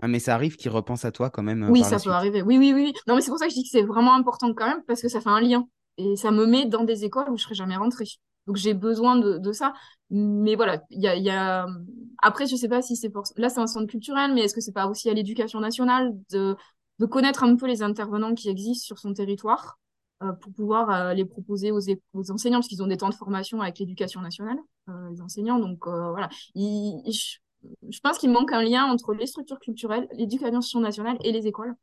Ah, 0.00 0.08
mais 0.08 0.18
ça 0.18 0.34
arrive 0.34 0.56
qu'ils 0.56 0.70
repensent 0.72 1.04
à 1.06 1.12
toi 1.12 1.30
quand 1.30 1.42
même 1.44 1.62
euh, 1.62 1.72
Oui, 1.72 1.74
par 1.74 1.88
la 1.90 1.98
ça 1.98 2.00
peut 2.00 2.10
suite. 2.10 2.10
arriver. 2.10 2.42
Oui, 2.42 2.56
oui, 2.58 2.72
oui. 2.74 2.84
oui. 2.86 2.92
Non, 3.06 3.14
mais 3.14 3.20
c'est 3.20 3.30
pour 3.30 3.38
ça 3.38 3.46
que 3.46 3.50
je 3.52 3.56
dis 3.56 3.64
que 3.64 3.68
c'est 3.70 3.82
vraiment 3.82 4.14
important 4.14 4.52
quand 4.54 4.66
même 4.68 4.82
parce 4.86 5.02
que 5.02 5.08
ça 5.08 5.20
fait 5.20 5.28
un 5.28 5.40
lien 5.40 5.68
et 5.98 6.16
ça 6.16 6.30
me 6.30 6.46
met 6.46 6.66
dans 6.66 6.84
des 6.84 7.04
écoles 7.04 7.28
où 7.30 7.36
je 7.36 7.42
serais 7.42 7.54
jamais 7.54 7.76
rentrée. 7.76 8.06
Donc 8.46 8.56
j'ai 8.56 8.72
besoin 8.74 9.16
de, 9.16 9.38
de 9.38 9.52
ça. 9.52 9.74
Mais 10.10 10.54
voilà, 10.56 10.82
il 10.90 11.02
y 11.02 11.08
a, 11.08 11.16
il 11.16 11.22
y 11.24 11.30
a... 11.30 11.66
Après, 12.20 12.46
je 12.46 12.56
sais 12.56 12.68
pas 12.68 12.82
si 12.82 12.96
c'est 12.96 13.10
pour... 13.10 13.24
Là, 13.36 13.48
c'est 13.48 13.60
un 13.60 13.66
centre 13.66 13.86
culturel, 13.86 14.34
mais 14.34 14.42
est-ce 14.42 14.54
que 14.54 14.60
c'est 14.60 14.72
pas 14.72 14.88
aussi 14.88 15.08
à 15.08 15.14
l'éducation 15.14 15.60
nationale 15.60 16.14
de, 16.30 16.56
de 16.98 17.06
connaître 17.06 17.44
un 17.44 17.54
peu 17.56 17.66
les 17.66 17.82
intervenants 17.82 18.34
qui 18.34 18.48
existent 18.48 18.84
sur 18.84 18.98
son 18.98 19.12
territoire 19.12 19.78
euh, 20.22 20.32
pour 20.32 20.52
pouvoir 20.52 20.90
euh, 20.90 21.14
les 21.14 21.24
proposer 21.24 21.70
aux, 21.70 21.80
aux 22.14 22.30
enseignants? 22.30 22.58
Parce 22.58 22.68
qu'ils 22.68 22.82
ont 22.82 22.88
des 22.88 22.96
temps 22.96 23.08
de 23.08 23.14
formation 23.14 23.60
avec 23.60 23.78
l'éducation 23.78 24.20
nationale, 24.20 24.58
euh, 24.88 25.10
les 25.10 25.20
enseignants. 25.20 25.58
Donc 25.58 25.86
euh, 25.86 26.10
voilà, 26.10 26.28
je, 26.56 27.36
je 27.88 28.00
pense 28.00 28.18
qu'il 28.18 28.30
manque 28.30 28.52
un 28.52 28.62
lien 28.62 28.84
entre 28.86 29.14
les 29.14 29.26
structures 29.26 29.60
culturelles, 29.60 30.08
l'éducation 30.12 30.80
nationale 30.80 31.18
et 31.22 31.32
les 31.32 31.46
écoles 31.46 31.74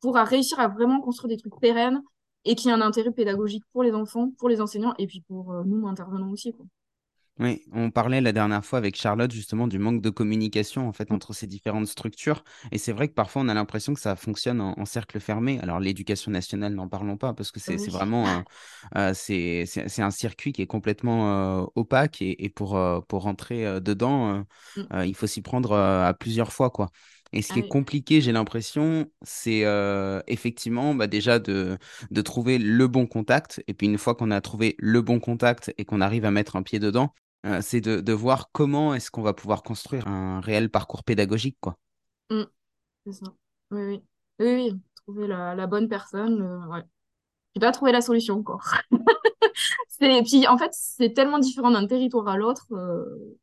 pour 0.00 0.16
réussir 0.16 0.58
à 0.60 0.68
vraiment 0.68 1.00
construire 1.00 1.28
des 1.28 1.36
trucs 1.36 1.58
pérennes 1.60 2.02
et 2.44 2.54
qui 2.54 2.68
aient 2.68 2.72
un 2.72 2.80
intérêt 2.80 3.10
pédagogique 3.10 3.64
pour 3.72 3.82
les 3.82 3.92
enfants, 3.92 4.30
pour 4.38 4.48
les 4.48 4.60
enseignants 4.60 4.94
et 4.98 5.06
puis 5.06 5.22
pour 5.28 5.52
euh, 5.52 5.62
nous 5.64 5.86
intervenants 5.86 6.30
aussi, 6.30 6.52
quoi. 6.52 6.64
Oui, 7.40 7.62
on 7.72 7.90
parlait 7.90 8.20
la 8.20 8.32
dernière 8.32 8.62
fois 8.66 8.78
avec 8.78 8.96
Charlotte 8.96 9.30
justement 9.32 9.66
du 9.66 9.78
manque 9.78 10.02
de 10.02 10.10
communication 10.10 10.86
en 10.86 10.92
fait 10.92 11.10
entre 11.10 11.32
ces 11.32 11.46
différentes 11.46 11.86
structures. 11.86 12.44
Et 12.70 12.76
c'est 12.76 12.92
vrai 12.92 13.08
que 13.08 13.14
parfois 13.14 13.40
on 13.40 13.48
a 13.48 13.54
l'impression 13.54 13.94
que 13.94 14.00
ça 14.00 14.14
fonctionne 14.14 14.60
en, 14.60 14.74
en 14.78 14.84
cercle 14.84 15.18
fermé. 15.20 15.58
Alors 15.60 15.80
l'éducation 15.80 16.30
nationale, 16.30 16.74
n'en 16.74 16.86
parlons 16.86 17.16
pas 17.16 17.32
parce 17.32 17.50
que 17.50 17.58
c'est 17.58 17.78
Oui. 17.78 17.90
vraiment 17.90 18.28
un, 18.28 18.44
euh, 18.96 19.14
c'est 19.14 20.02
un 20.02 20.10
circuit 20.10 20.52
qui 20.52 20.60
est 20.60 20.66
complètement 20.66 21.62
euh, 21.62 21.66
opaque 21.76 22.20
et, 22.20 22.44
et 22.44 22.50
pour, 22.50 22.76
euh, 22.76 23.00
pour 23.00 23.22
rentrer 23.22 23.80
dedans, 23.80 24.34
euh, 24.34 24.42
Mm. 24.76 24.90
euh, 24.92 25.06
il 25.06 25.14
faut 25.14 25.26
s'y 25.26 25.40
prendre 25.40 25.72
à 25.74 26.12
plusieurs 26.12 26.52
fois 26.52 26.68
quoi. 26.68 26.90
Et 27.32 27.42
ce 27.42 27.52
Ah 27.52 27.54
qui 27.54 27.60
est 27.60 27.62
compliqué, 27.68 28.20
j'ai 28.20 28.32
l'impression, 28.32 29.10
c'est 29.22 29.64
euh, 29.64 30.20
effectivement 30.26 30.94
bah, 30.94 31.06
déjà 31.06 31.38
de, 31.38 31.78
de 32.10 32.22
trouver 32.22 32.58
le 32.58 32.86
bon 32.88 33.06
contact. 33.06 33.62
Et 33.68 33.72
puis 33.74 33.86
une 33.86 33.98
fois 33.98 34.14
qu'on 34.14 34.30
a 34.32 34.40
trouvé 34.40 34.74
le 34.78 35.00
bon 35.00 35.20
contact 35.20 35.72
et 35.78 35.84
qu'on 35.84 36.00
arrive 36.02 36.24
à 36.24 36.30
mettre 36.32 36.56
un 36.56 36.62
pied 36.62 36.78
dedans, 36.80 37.14
euh, 37.46 37.60
c'est 37.62 37.80
de, 37.80 38.00
de 38.00 38.12
voir 38.12 38.50
comment 38.52 38.94
est-ce 38.94 39.10
qu'on 39.10 39.22
va 39.22 39.32
pouvoir 39.32 39.62
construire 39.62 40.06
un 40.08 40.40
réel 40.40 40.70
parcours 40.70 41.04
pédagogique, 41.04 41.56
quoi. 41.60 41.76
Mm. 42.30 42.42
C'est 43.06 43.12
ça. 43.12 43.26
Oui, 43.70 44.02
oui. 44.38 44.72
Trouver 45.06 45.26
la, 45.26 45.54
la 45.54 45.66
bonne 45.66 45.88
personne, 45.88 46.42
euh, 46.42 46.66
ouais. 46.68 46.82
J'ai 47.54 47.60
pas 47.60 47.72
trouvé 47.72 47.92
la 47.92 48.00
solution 48.00 48.38
encore. 48.38 48.64
C'est, 49.88 50.22
puis 50.22 50.46
en 50.46 50.56
fait, 50.56 50.70
c'est 50.72 51.12
tellement 51.12 51.38
différent 51.38 51.70
d'un 51.70 51.86
territoire 51.86 52.28
à 52.28 52.36
l'autre. 52.36 52.66
Euh, 52.72 53.38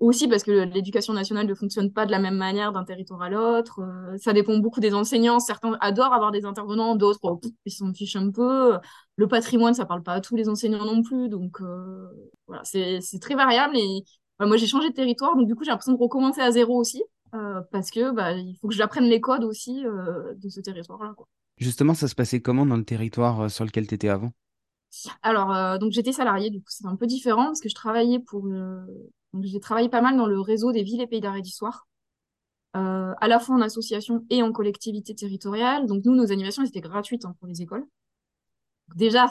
aussi 0.00 0.26
parce 0.28 0.42
que 0.42 0.50
l'éducation 0.50 1.12
nationale 1.12 1.46
ne 1.46 1.54
fonctionne 1.54 1.92
pas 1.92 2.06
de 2.06 2.10
la 2.10 2.18
même 2.18 2.36
manière 2.36 2.72
d'un 2.72 2.84
territoire 2.84 3.22
à 3.22 3.30
l'autre. 3.30 3.80
Euh, 3.80 4.16
ça 4.18 4.32
dépend 4.32 4.58
beaucoup 4.58 4.80
des 4.80 4.94
enseignants. 4.94 5.38
Certains 5.38 5.76
adorent 5.80 6.12
avoir 6.14 6.32
des 6.32 6.44
intervenants, 6.44 6.96
d'autres, 6.96 7.20
oh, 7.22 7.40
ils 7.66 7.70
s'en 7.72 7.92
fichent 7.92 8.16
un 8.16 8.30
peu. 8.30 8.78
Le 9.16 9.28
patrimoine, 9.28 9.74
ça 9.74 9.86
parle 9.86 10.02
pas 10.02 10.14
à 10.14 10.20
tous 10.20 10.34
les 10.36 10.48
enseignants 10.48 10.84
non 10.84 11.02
plus. 11.02 11.28
Donc 11.28 11.60
euh, 11.60 12.08
voilà, 12.48 12.62
c'est 12.64 13.00
très 13.20 13.34
variable. 13.36 13.76
Et 13.76 14.02
bah, 14.38 14.46
moi, 14.46 14.56
j'ai 14.56 14.66
changé 14.66 14.88
de 14.90 14.94
territoire, 14.94 15.36
donc 15.36 15.46
du 15.46 15.54
coup, 15.54 15.64
j'ai 15.64 15.70
l'impression 15.70 15.92
de 15.92 15.98
recommencer 15.98 16.40
à 16.40 16.50
zéro 16.50 16.78
aussi. 16.78 17.02
euh, 17.34 17.60
parce 17.70 17.90
que 17.90 18.10
bah, 18.10 18.32
il 18.32 18.56
faut 18.60 18.68
que 18.68 18.74
j'apprenne 18.74 19.04
les 19.04 19.20
codes 19.20 19.44
aussi 19.44 19.82
de 19.82 20.48
ce 20.48 20.60
territoire-là. 20.60 21.14
Justement, 21.58 21.94
ça 21.94 22.08
se 22.08 22.14
passait 22.14 22.40
comment 22.40 22.64
dans 22.66 22.76
le 22.78 22.84
territoire 22.84 23.50
sur 23.50 23.64
lequel 23.64 23.86
tu 23.86 23.94
étais 23.94 24.08
avant? 24.08 24.32
Alors, 25.22 25.54
euh, 25.54 25.78
donc 25.78 25.92
j'étais 25.92 26.12
salariée, 26.12 26.50
du 26.50 26.58
coup, 26.60 26.68
c'est 26.68 26.86
un 26.86 26.96
peu 26.96 27.06
différent 27.06 27.46
parce 27.46 27.60
que 27.60 27.68
je 27.68 27.74
travaillais 27.74 28.18
pour. 28.18 28.46
euh, 28.46 28.80
Donc, 29.32 29.44
j'ai 29.44 29.60
travaillé 29.60 29.88
pas 29.88 30.00
mal 30.02 30.16
dans 30.16 30.26
le 30.26 30.40
réseau 30.40 30.72
des 30.72 30.82
villes 30.82 31.00
et 31.02 31.06
pays 31.06 31.20
d'arrêt 31.20 31.42
d'histoire. 31.42 31.86
euh, 32.76 33.14
à 33.20 33.28
la 33.28 33.38
fois 33.40 33.54
en 33.56 33.60
association 33.60 34.24
et 34.30 34.42
en 34.42 34.52
collectivité 34.52 35.14
territoriale. 35.14 35.86
Donc 35.86 36.04
nous, 36.04 36.14
nos 36.14 36.32
animations, 36.32 36.62
elles 36.62 36.68
étaient 36.68 36.80
gratuites 36.80 37.24
hein, 37.24 37.34
pour 37.38 37.48
les 37.48 37.62
écoles. 37.62 37.86
Déjà, 38.96 39.28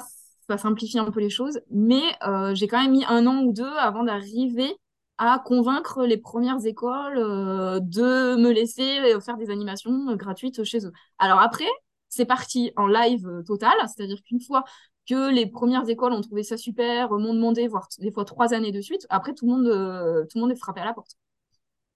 ça 0.48 0.58
simplifie 0.58 1.00
un 1.00 1.12
peu 1.12 1.20
les 1.20 1.30
choses, 1.30 1.60
mais 1.70 2.02
euh, 2.28 2.56
j'ai 2.56 2.68
quand 2.68 2.82
même 2.82 2.92
mis 2.92 3.06
un 3.06 3.28
an 3.28 3.44
ou 3.44 3.54
deux 3.54 3.72
avant 3.78 4.04
d'arriver 4.04 4.76
à 5.18 5.40
convaincre 5.40 6.06
les 6.06 6.18
premières 6.18 6.66
écoles 6.66 7.18
euh, 7.18 7.80
de 7.82 8.36
me 8.38 8.52
laisser 8.52 9.00
euh, 9.00 9.20
faire 9.20 9.38
des 9.38 9.50
animations 9.50 10.16
gratuites 10.16 10.64
chez 10.64 10.86
eux. 10.86 10.92
Alors 11.20 11.40
après, 11.40 11.68
c'est 12.08 12.26
parti 12.26 12.72
en 12.78 12.88
live 12.88 13.44
total, 13.46 13.74
c'est-à-dire 13.88 14.22
qu'une 14.24 14.40
fois 14.42 14.64
que 15.10 15.32
les 15.32 15.48
premières 15.48 15.90
écoles 15.90 16.14
ont 16.14 16.22
trouvé 16.22 16.44
ça 16.44 16.58
super, 16.58 17.12
euh, 17.14 17.18
m'ont 17.20 17.34
demandé, 17.34 17.68
voire 17.68 17.88
des 18.00 18.12
fois 18.12 18.26
trois 18.26 18.54
années 18.54 18.72
de 18.72 18.82
suite, 18.82 19.06
après 19.10 19.34
tout 19.34 19.46
le 19.48 19.52
monde, 19.54 19.68
euh, 19.68 20.26
tout 20.26 20.38
le 20.38 20.42
monde 20.42 20.52
est 20.52 20.56
frappé 20.56 20.82
à 20.82 20.86
la 20.86 20.94
porte. 20.94 21.18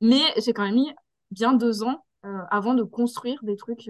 Mais 0.02 0.22
j'ai 0.38 0.54
quand 0.54 0.64
même 0.64 0.76
mis 0.76 0.92
bien 1.32 1.54
deux 1.54 1.84
ans 1.84 2.06
euh, 2.26 2.40
avant 2.52 2.74
de 2.74 2.84
construire 2.84 3.40
des 3.44 3.56
trucs. 3.56 3.90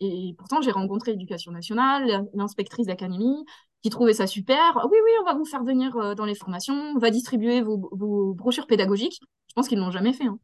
et 0.00 0.34
pourtant, 0.38 0.60
j'ai 0.62 0.70
rencontré 0.72 1.12
l'éducation 1.12 1.52
nationale, 1.52 2.28
l'inspectrice 2.34 2.86
d'académie, 2.86 3.44
qui 3.82 3.90
trouvait 3.90 4.14
ça 4.14 4.26
super. 4.26 4.76
Oui, 4.90 4.98
oui, 5.04 5.10
on 5.22 5.24
va 5.24 5.34
vous 5.34 5.44
faire 5.44 5.64
venir 5.64 6.14
dans 6.16 6.24
les 6.24 6.34
formations, 6.34 6.74
on 6.74 6.98
va 6.98 7.10
distribuer 7.10 7.62
vos, 7.62 7.88
vos 7.92 8.34
brochures 8.34 8.66
pédagogiques. 8.66 9.20
Je 9.48 9.54
pense 9.54 9.68
qu'ils 9.68 9.78
ne 9.78 9.84
l'ont 9.84 9.90
jamais 9.92 10.12
fait. 10.12 10.26
hein. 10.26 10.38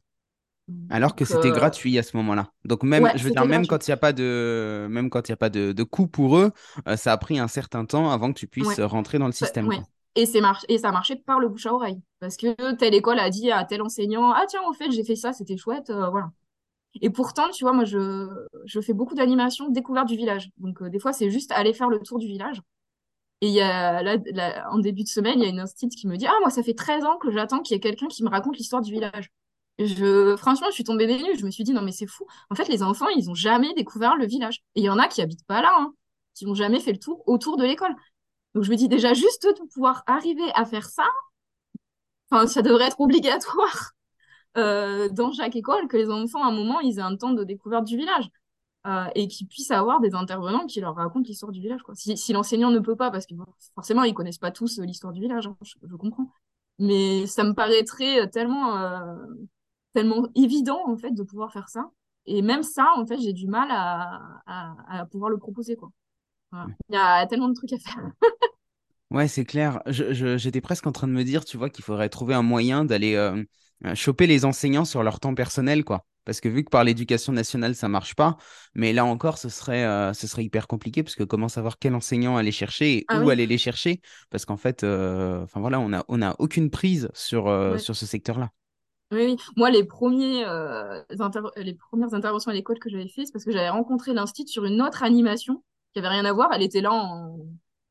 Alors 0.88 1.16
que 1.16 1.24
c'était 1.24 1.48
euh, 1.48 1.52
gratuit 1.52 1.98
à 1.98 2.02
ce 2.02 2.16
moment-là. 2.18 2.52
Donc 2.64 2.82
même, 2.84 3.02
ouais, 3.04 3.12
je 3.16 3.24
veux 3.24 3.30
dire, 3.30 3.42
c'était 3.42 3.48
même 3.48 3.66
gratuit. 3.66 3.68
quand 3.68 3.86
il 3.88 3.90
n'y 3.90 3.94
a 3.94 3.96
pas 3.96 4.12
de, 4.12 4.86
même 4.90 5.10
quand 5.10 5.28
il 5.28 5.32
a 5.32 5.36
pas 5.36 5.50
de, 5.50 5.72
de 5.72 5.82
coût 5.82 6.06
pour 6.06 6.38
eux, 6.38 6.52
euh, 6.88 6.96
ça 6.96 7.12
a 7.12 7.16
pris 7.18 7.38
un 7.38 7.48
certain 7.48 7.84
temps 7.84 8.10
avant 8.10 8.32
que 8.32 8.38
tu 8.38 8.46
puisses 8.46 8.78
Ouais. 8.78 8.84
rentrer 8.84 9.18
dans 9.18 9.26
le 9.26 9.32
Ça- 9.32 9.46
système, 9.46 9.68
ouais. 9.68 9.80
Et, 10.14 10.26
c'est 10.26 10.40
mar- 10.40 10.64
et 10.68 10.78
ça 10.78 10.92
marchait 10.92 11.16
par 11.16 11.40
le 11.40 11.48
bouche 11.48 11.66
à 11.66 11.72
oreille. 11.74 12.00
Parce 12.20 12.36
que 12.36 12.74
telle 12.76 12.94
école 12.94 13.18
a 13.18 13.30
dit 13.30 13.50
à 13.50 13.64
tel 13.64 13.82
enseignant, 13.82 14.30
ah 14.32 14.44
tiens, 14.48 14.60
en 14.68 14.72
fait, 14.74 14.90
j'ai 14.90 15.04
fait 15.04 15.16
ça, 15.16 15.32
c'était 15.32 15.56
chouette, 15.56 15.90
euh, 15.90 16.10
voilà. 16.10 16.30
Et 17.02 17.10
pourtant, 17.10 17.50
tu 17.50 17.64
vois, 17.64 17.72
moi, 17.72 17.84
je, 17.84 18.28
je 18.66 18.80
fais 18.80 18.92
beaucoup 18.94 19.14
d'animations 19.14 19.70
découverte 19.70 20.08
du 20.08 20.16
village. 20.16 20.50
Donc, 20.58 20.82
des 20.82 20.98
fois, 21.00 21.12
c'est 21.14 21.30
juste 21.30 21.52
aller 21.52 21.72
faire 21.74 21.88
le 21.90 22.00
tour 22.00 22.18
du 22.18 22.26
village. 22.26 22.60
Et 23.42 23.48
il 23.48 23.54
y 23.54 23.60
a, 23.60 24.02
là, 24.02 24.16
là, 24.32 24.68
en 24.70 24.78
début 24.78 25.02
de 25.04 25.08
semaine, 25.08 25.38
il 25.40 25.42
y 25.44 25.46
a 25.46 25.50
une 25.50 25.60
instite 25.60 25.94
qui 25.96 26.06
me 26.08 26.16
dit, 26.16 26.26
Ah, 26.26 26.34
moi, 26.40 26.50
ça 26.50 26.62
fait 26.62 26.74
13 26.74 27.04
ans 27.04 27.18
que 27.18 27.30
j'attends 27.32 27.60
qu'il 27.60 27.74
y 27.74 27.78
ait 27.78 27.80
quelqu'un 27.80 28.08
qui 28.08 28.24
me 28.24 28.30
raconte 28.30 28.56
l'histoire 28.58 28.82
du 28.82 28.92
village. 28.92 29.30
Franchement, 30.38 30.66
je 30.68 30.74
suis 30.74 30.84
tombée 30.84 31.06
des 31.06 31.22
nues. 31.22 31.36
Je 31.38 31.44
me 31.44 31.50
suis 31.50 31.64
dit, 31.64 31.72
non, 31.72 31.82
mais 31.82 31.92
c'est 31.92 32.06
fou. 32.06 32.26
En 32.50 32.54
fait, 32.54 32.68
les 32.68 32.82
enfants, 32.82 33.08
ils 33.16 33.30
ont 33.30 33.34
jamais 33.34 33.72
découvert 33.74 34.16
le 34.16 34.26
village. 34.26 34.62
Et 34.74 34.80
il 34.80 34.84
y 34.84 34.90
en 34.90 34.98
a 34.98 35.08
qui 35.08 35.22
habitent 35.22 35.46
pas 35.46 35.62
là, 35.62 35.72
hein, 35.78 35.94
qui 36.34 36.46
n'ont 36.46 36.54
jamais 36.54 36.80
fait 36.80 36.92
le 36.92 36.98
tour 36.98 37.22
autour 37.26 37.56
de 37.56 37.64
l'école. 37.64 37.94
Donc, 38.54 38.64
je 38.64 38.70
me 38.70 38.76
dis 38.76 38.88
déjà, 38.88 39.14
juste 39.14 39.46
de 39.46 39.66
pouvoir 39.72 40.02
arriver 40.06 40.50
à 40.54 40.64
faire 40.64 40.86
ça, 40.86 41.04
ça 42.46 42.62
devrait 42.62 42.86
être 42.86 43.00
obligatoire. 43.00 43.92
dans 44.54 45.32
chaque 45.32 45.56
école, 45.56 45.88
que 45.88 45.96
les 45.96 46.10
enfants, 46.10 46.42
à 46.42 46.48
un 46.48 46.52
moment, 46.52 46.80
ils 46.80 46.98
aient 46.98 47.02
un 47.02 47.16
temps 47.16 47.32
de 47.32 47.44
découverte 47.44 47.84
du 47.84 47.96
village. 47.96 48.28
et 49.14 49.28
qu'ils 49.28 49.46
puissent 49.46 49.70
avoir 49.70 50.00
des 50.00 50.14
intervenants 50.14 50.66
qui 50.66 50.80
leur 50.80 50.96
racontent 50.96 51.26
l'histoire 51.26 51.52
du 51.52 51.60
village. 51.60 51.80
Si, 51.94 52.32
l'enseignant 52.32 52.70
ne 52.70 52.80
peut 52.80 52.96
pas, 52.96 53.10
parce 53.10 53.26
que 53.26 53.34
forcément, 53.74 54.02
ils 54.04 54.14
connaissent 54.14 54.38
pas 54.38 54.50
tous 54.50 54.78
l'histoire 54.78 55.12
du 55.12 55.20
village, 55.20 55.46
hein, 55.46 55.56
je, 55.62 55.96
comprends. 55.96 56.30
Mais 56.78 57.26
ça 57.26 57.44
me 57.44 57.52
paraîtrait 57.54 58.28
tellement, 58.30 58.76
tellement 59.92 60.28
évident, 60.34 60.82
en 60.86 60.96
fait, 60.96 61.12
de 61.12 61.22
pouvoir 61.22 61.52
faire 61.52 61.68
ça. 61.68 61.90
Et 62.26 62.42
même 62.42 62.62
ça, 62.62 62.92
en 62.96 63.06
fait, 63.06 63.18
j'ai 63.18 63.32
du 63.32 63.46
mal 63.46 63.68
à, 63.70 64.42
à, 64.46 65.06
pouvoir 65.06 65.30
le 65.30 65.38
proposer, 65.38 65.76
quoi. 65.76 65.90
Il 66.52 66.94
y 66.94 66.96
a 66.96 67.26
tellement 67.26 67.48
de 67.48 67.54
trucs 67.54 67.72
à 67.72 67.78
faire. 67.78 68.10
ouais, 69.10 69.26
c'est 69.26 69.44
clair. 69.44 69.80
J'étais 69.86 70.60
presque 70.60 70.86
en 70.86 70.92
train 70.92 71.08
de 71.08 71.12
me 71.12 71.24
dire, 71.24 71.44
tu 71.44 71.56
vois, 71.56 71.70
qu'il 71.70 71.84
faudrait 71.84 72.10
trouver 72.10 72.34
un 72.34 72.42
moyen 72.42 72.84
d'aller 72.84 73.14
euh, 73.14 73.42
euh, 73.86 73.94
choper 73.94 74.26
les 74.26 74.44
enseignants 74.44 74.84
sur 74.84 75.02
leur 75.02 75.18
temps 75.18 75.34
personnel, 75.34 75.84
quoi. 75.84 76.04
Parce 76.24 76.40
que 76.40 76.48
vu 76.48 76.62
que 76.62 76.70
par 76.70 76.84
l'éducation 76.84 77.32
nationale, 77.32 77.74
ça 77.74 77.88
marche 77.88 78.14
pas, 78.14 78.36
mais 78.74 78.92
là 78.92 79.04
encore, 79.04 79.38
ce 79.38 79.48
serait, 79.48 79.84
euh, 79.84 80.12
ce 80.12 80.28
serait 80.28 80.44
hyper 80.44 80.68
compliqué 80.68 81.02
parce 81.02 81.16
que 81.16 81.24
comment 81.24 81.48
savoir 81.48 81.80
quel 81.80 81.96
enseignant 81.96 82.36
aller 82.36 82.52
chercher 82.52 82.98
et 82.98 83.04
ah 83.08 83.20
où 83.22 83.30
aller 83.30 83.46
les 83.46 83.58
chercher? 83.58 84.00
Parce 84.30 84.44
qu'en 84.44 84.56
fait, 84.56 84.84
enfin 84.84 85.58
voilà, 85.58 85.80
on 85.80 85.92
a, 85.92 86.04
on 86.06 86.22
a 86.22 86.36
aucune 86.38 86.70
prise 86.70 87.08
sur, 87.12 87.46
sur 87.80 87.96
ce 87.96 88.06
secteur-là. 88.06 88.52
Oui, 89.12 89.36
Moi, 89.56 89.70
les, 89.70 89.84
premiers, 89.84 90.44
euh, 90.46 91.02
les 91.56 91.74
premières 91.74 92.14
interventions 92.14 92.50
à 92.50 92.54
l'école 92.54 92.78
que 92.78 92.88
j'avais 92.88 93.08
fait, 93.08 93.26
c'est 93.26 93.32
parce 93.32 93.44
que 93.44 93.52
j'avais 93.52 93.68
rencontré 93.68 94.14
l'instit 94.14 94.48
sur 94.48 94.64
une 94.64 94.80
autre 94.80 95.02
animation 95.02 95.62
qui 95.92 95.98
avait 95.98 96.08
rien 96.08 96.24
à 96.24 96.32
voir. 96.32 96.50
Elle 96.52 96.62
était 96.62 96.80
là 96.80 96.92
en... 96.92 97.36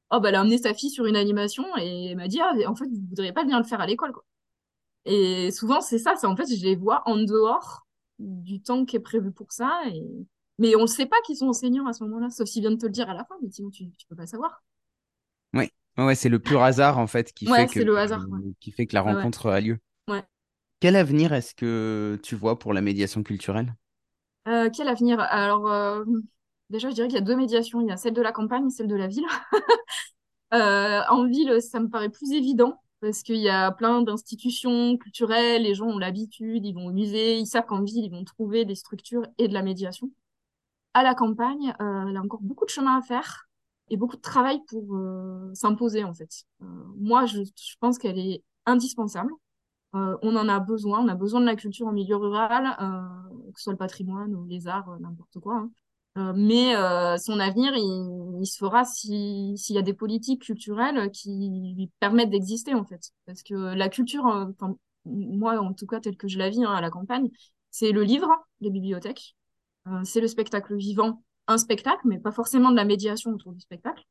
Oh, 0.10 0.19
bah, 0.19 0.29
elle 0.29 0.36
a 0.36 0.41
amené 0.41 0.57
sa 0.57 0.73
fille 0.73 0.89
sur 0.89 1.05
une 1.05 1.15
animation 1.15 1.63
et 1.77 2.07
elle 2.07 2.17
m'a 2.17 2.27
dit, 2.27 2.41
ah, 2.41 2.53
en 2.67 2.75
fait, 2.75 2.86
vous 2.86 3.07
voudriez 3.10 3.31
pas 3.34 3.43
venir 3.43 3.60
le 3.60 3.63
faire 3.63 3.79
à 3.79 3.86
l'école, 3.86 4.12
quoi. 4.12 4.25
Et 5.05 5.51
souvent, 5.51 5.81
c'est 5.81 5.99
ça, 5.99 6.15
c'est 6.15 6.27
en 6.27 6.36
fait, 6.36 6.45
je 6.47 6.63
les 6.63 6.75
vois 6.75 7.01
en 7.05 7.17
dehors 7.17 7.88
du 8.19 8.62
temps 8.62 8.86
qui 8.86 8.95
est 8.95 9.01
prévu 9.01 9.31
pour 9.31 9.51
ça. 9.51 9.81
Et... 9.91 10.03
Mais 10.57 10.75
on 10.75 10.81
ne 10.81 10.88
sait 10.88 11.05
pas 11.05 11.17
qu'ils 11.25 11.38
sont 11.38 11.47
enseignants 11.47 11.88
à 11.88 11.93
ce 11.93 12.03
moment-là, 12.03 12.29
sauf 12.29 12.47
s'ils 12.47 12.62
viennent 12.62 12.77
te 12.77 12.86
le 12.86 12.91
dire 12.91 13.10
à 13.10 13.13
la 13.13 13.23
fin, 13.25 13.36
mais 13.41 13.49
sinon, 13.49 13.69
tu 13.69 13.86
ne 13.86 13.89
peux 14.10 14.15
pas 14.15 14.27
savoir. 14.27 14.63
Oui, 15.53 15.69
ouais, 15.97 16.15
c'est 16.15 16.29
le 16.29 16.39
pur 16.39 16.62
hasard, 16.62 16.97
en 16.97 17.07
fait, 17.07 17.31
qui, 17.31 17.45
fait, 17.45 17.67
que, 17.67 17.79
le 17.79 17.97
hasard, 17.97 18.25
qui 18.60 18.71
fait 18.71 18.86
que 18.86 18.95
la 18.95 19.01
rencontre 19.01 19.47
a 19.47 19.60
lieu. 19.62 19.79
Quel 20.82 20.98
avenir 20.98 21.32
est-ce 21.32 21.56
que 21.56 22.20
tu 22.24 22.36
vois 22.36 22.60
pour 22.60 22.74
la 22.74 22.82
médiation 22.82 23.24
culturelle? 23.24 23.74
Euh, 24.48 24.70
Quel 24.76 24.88
avenir? 24.88 25.20
Alors, 25.20 25.72
euh, 25.72 26.04
déjà, 26.70 26.89
je 26.89 26.96
dirais 26.96 27.08
qu'il 27.08 27.15
y 27.15 27.22
a 27.22 27.24
deux 27.26 27.36
médiations. 27.36 27.82
Il 27.82 27.88
y 27.88 27.91
a 27.91 27.98
celle 27.98 28.13
de 28.13 28.22
la 28.22 28.32
campagne 28.32 28.67
et 28.67 28.70
celle 28.72 28.88
de 28.88 28.96
la 28.96 29.08
ville. 29.08 29.26
Euh, 30.54 31.02
en 31.10 31.28
ville, 31.28 31.62
ça 31.62 31.80
me 31.80 31.88
paraît 31.88 32.10
plus 32.10 32.34
évident 32.34 32.82
parce 33.00 33.24
qu'il 33.24 33.38
y 33.38 33.48
a 33.48 33.72
plein 33.72 34.02
d'institutions 34.02 34.98
culturelles, 34.98 35.63
les 35.63 35.76
gens 35.76 35.86
ont 35.88 35.98
l'habitude, 35.98 36.65
ils 36.65 36.74
vont 36.74 36.88
au 36.88 36.91
musée, 36.91 37.38
ils 37.38 37.48
savent 37.48 37.65
qu'en 37.65 37.82
ville, 37.82 38.04
ils 38.04 38.12
vont 38.12 38.26
trouver 38.26 38.65
des 38.65 38.76
structures 38.76 39.26
et 39.38 39.48
de 39.48 39.54
la 39.54 39.62
médiation. 39.63 40.12
À 40.94 41.04
la 41.04 41.15
campagne, 41.15 41.63
y 41.63 41.72
a 41.80 42.22
encore 42.22 42.41
beaucoup 42.41 42.65
de 42.65 42.70
chemin 42.70 42.98
à 42.98 43.02
faire 43.02 43.50
et 43.89 43.96
beaucoup 43.96 44.17
de 44.17 44.22
travail 44.22 44.60
pour 44.67 44.84
s'imposer, 45.54 46.04
en 46.04 46.13
fait. 46.13 46.44
moi, 46.98 47.26
je 47.28 47.41
pense 47.80 47.98
qu'elle 47.98 48.20
est 48.20 48.44
indispensable. 48.65 49.32
Euh, 49.93 50.17
on 50.21 50.36
en 50.38 50.47
a 50.47 50.60
besoin, 50.60 51.04
on 51.04 51.08
a 51.10 51.15
besoin 51.15 51.41
de 51.41 51.45
la 51.45 51.56
culture 51.56 51.88
en 51.88 51.91
milieu 51.91 52.15
rural, 52.15 52.77
euh, 52.80 53.51
que 53.51 53.60
ce 53.60 53.63
soit 53.65 53.73
le 53.73 53.77
patrimoine 53.77 54.34
ou 54.36 54.45
les 54.45 54.67
arts, 54.67 54.89
euh, 54.89 54.97
n'importe 54.99 55.39
quoi. 55.39 55.56
Hein. 56.15 56.34
mais 56.36 56.73
son 57.19 57.39
avenir, 57.39 57.73
il, 57.75 58.45
se 58.45 58.58
fera 58.58 58.84
s'il 58.86 59.56
y 59.56 59.77
a 59.77 59.82
des 59.82 59.93
politiques 59.93 60.43
culturelles 60.43 61.12
qui 61.12 61.73
lui 61.75 61.89
permettent 61.99 62.30
d'exister, 62.32 62.73
en 62.73 62.86
fait. 62.86 63.12
Parce 63.25 63.43
que 63.43 63.54
la 63.54 63.89
culture, 63.89 64.49
moi, 65.06 65.60
en 65.60 65.73
tout 65.73 65.88
cas, 65.88 65.99
telle 65.99 66.17
que 66.17 66.27
je 66.27 66.38
la 66.38 66.49
vis 66.49 66.63
hein, 66.63 66.73
à 66.73 66.82
la 66.82 66.89
campagne, 66.89 67.30
c'est 67.69 67.91
le 67.91 68.04
livre, 68.04 68.30
les 68.60 68.69
bibliothèques, 68.69 69.36
c'est 70.04 70.21
le 70.21 70.27
spectacle 70.27 70.75
vivant, 70.75 71.23
un 71.47 71.58
spectacle, 71.58 72.01
mais 72.06 72.19
pas 72.19 72.32
forcément 72.32 72.71
de 72.71 72.75
la 72.75 72.86
médiation 72.86 73.32
autour 73.32 73.54
du 73.54 73.62
spectacle, 73.62 74.04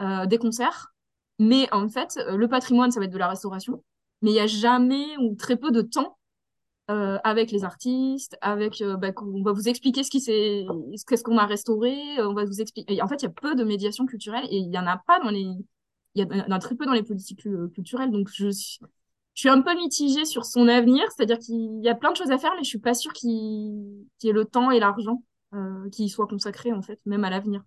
des 0.00 0.38
concerts. 0.38 0.92
Mais 1.38 1.72
en 1.72 1.88
fait, 1.88 2.18
le 2.28 2.48
patrimoine, 2.48 2.90
ça 2.90 3.00
va 3.00 3.06
être 3.06 3.12
de 3.12 3.18
la 3.18 3.28
restauration 3.28 3.82
mais 4.22 4.30
il 4.30 4.34
n'y 4.34 4.40
a 4.40 4.46
jamais 4.46 5.16
ou 5.18 5.34
très 5.34 5.56
peu 5.56 5.70
de 5.70 5.82
temps 5.82 6.18
euh, 6.90 7.18
avec 7.22 7.52
les 7.52 7.62
artistes, 7.62 8.36
avec 8.40 8.80
euh, 8.80 8.96
bah, 8.96 9.12
on 9.18 9.42
va 9.42 9.52
vous 9.52 9.68
expliquer 9.68 10.02
ce 10.02 10.10
qui 10.10 10.20
c'est, 10.20 10.66
qu'est-ce 11.06 11.22
qu'on 11.22 11.38
a 11.38 11.46
restauré, 11.46 12.18
euh, 12.18 12.28
on 12.28 12.34
va 12.34 12.44
vous 12.44 12.60
expliquer. 12.60 13.00
en 13.00 13.06
fait, 13.06 13.22
il 13.22 13.26
y 13.26 13.28
a 13.28 13.30
peu 13.30 13.54
de 13.54 13.62
médiation 13.62 14.06
culturelle 14.06 14.44
et 14.50 14.56
il 14.56 14.74
y 14.74 14.78
en 14.78 14.88
a 14.88 14.96
pas 14.96 15.20
dans 15.20 15.30
les, 15.30 15.46
il 16.16 16.20
y, 16.20 16.24
en 16.24 16.50
a 16.50 16.58
très 16.58 16.74
peu 16.74 16.86
dans 16.86 16.92
les 16.92 17.04
politiques 17.04 17.46
culturelles. 17.74 18.10
Donc 18.10 18.28
je 18.32 18.50
suis, 18.50 18.80
je 19.34 19.40
suis 19.40 19.48
un 19.48 19.62
peu 19.62 19.72
mitigée 19.76 20.24
sur 20.24 20.44
son 20.44 20.66
avenir, 20.66 21.04
c'est-à-dire 21.14 21.38
qu'il 21.38 21.80
y 21.80 21.88
a 21.88 21.94
plein 21.94 22.10
de 22.10 22.16
choses 22.16 22.32
à 22.32 22.38
faire, 22.38 22.54
mais 22.56 22.64
je 22.64 22.68
suis 22.68 22.80
pas 22.80 22.94
sûre 22.94 23.12
qu'il 23.12 23.30
y 23.30 24.28
ait 24.28 24.32
le 24.32 24.44
temps 24.44 24.72
et 24.72 24.80
l'argent 24.80 25.22
qui 25.92 26.06
y 26.06 26.08
soient 26.08 26.26
consacrés 26.26 26.72
en 26.72 26.82
fait, 26.82 26.98
même 27.06 27.22
à 27.22 27.30
l'avenir. 27.30 27.62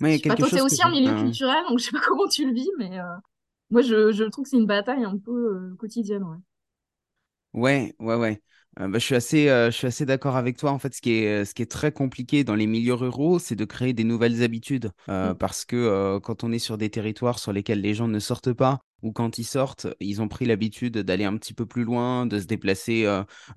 Ouais, 0.00 0.20
toi, 0.20 0.48
c'est 0.48 0.60
aussi 0.60 0.82
un 0.84 0.90
milieu 0.90 1.12
culturel, 1.14 1.64
donc 1.68 1.80
je 1.80 1.86
sais 1.86 1.90
pas 1.90 2.00
comment 2.06 2.28
tu 2.28 2.46
le 2.46 2.54
vis, 2.54 2.70
mais 2.78 3.00
moi, 3.70 3.82
je, 3.82 4.12
je 4.12 4.24
trouve 4.24 4.44
que 4.44 4.50
c'est 4.50 4.56
une 4.56 4.66
bataille 4.66 5.04
un 5.04 5.18
peu 5.18 5.54
euh, 5.54 5.76
quotidienne. 5.76 6.24
Ouais, 6.24 6.40
ouais, 7.52 7.94
ouais. 7.98 8.16
ouais. 8.16 8.42
Euh, 8.78 8.86
bah, 8.88 8.98
je 8.98 9.04
suis 9.04 9.16
assez, 9.16 9.48
euh, 9.48 9.70
je 9.70 9.76
suis 9.76 9.86
assez 9.86 10.06
d'accord 10.06 10.36
avec 10.36 10.56
toi. 10.56 10.70
En 10.70 10.78
fait, 10.78 10.94
ce 10.94 11.00
qui 11.00 11.12
est, 11.12 11.44
ce 11.44 11.54
qui 11.54 11.62
est 11.62 11.70
très 11.70 11.90
compliqué 11.90 12.44
dans 12.44 12.54
les 12.54 12.66
milieux 12.66 12.94
ruraux, 12.94 13.38
c'est 13.38 13.56
de 13.56 13.64
créer 13.64 13.92
des 13.92 14.04
nouvelles 14.04 14.42
habitudes. 14.42 14.92
Mm. 15.08 15.34
Parce 15.38 15.64
que 15.64 16.18
quand 16.18 16.44
on 16.44 16.52
est 16.52 16.58
sur 16.60 16.78
des 16.78 16.90
territoires 16.90 17.38
sur 17.38 17.52
lesquels 17.52 17.80
les 17.80 17.94
gens 17.94 18.08
ne 18.08 18.18
sortent 18.18 18.52
pas, 18.52 18.80
ou 19.02 19.12
quand 19.12 19.38
ils 19.38 19.44
sortent, 19.44 19.86
ils 19.98 20.20
ont 20.20 20.28
pris 20.28 20.44
l'habitude 20.44 20.98
d'aller 20.98 21.24
un 21.24 21.36
petit 21.36 21.54
peu 21.54 21.66
plus 21.66 21.84
loin, 21.84 22.26
de 22.26 22.38
se 22.38 22.44
déplacer 22.44 23.06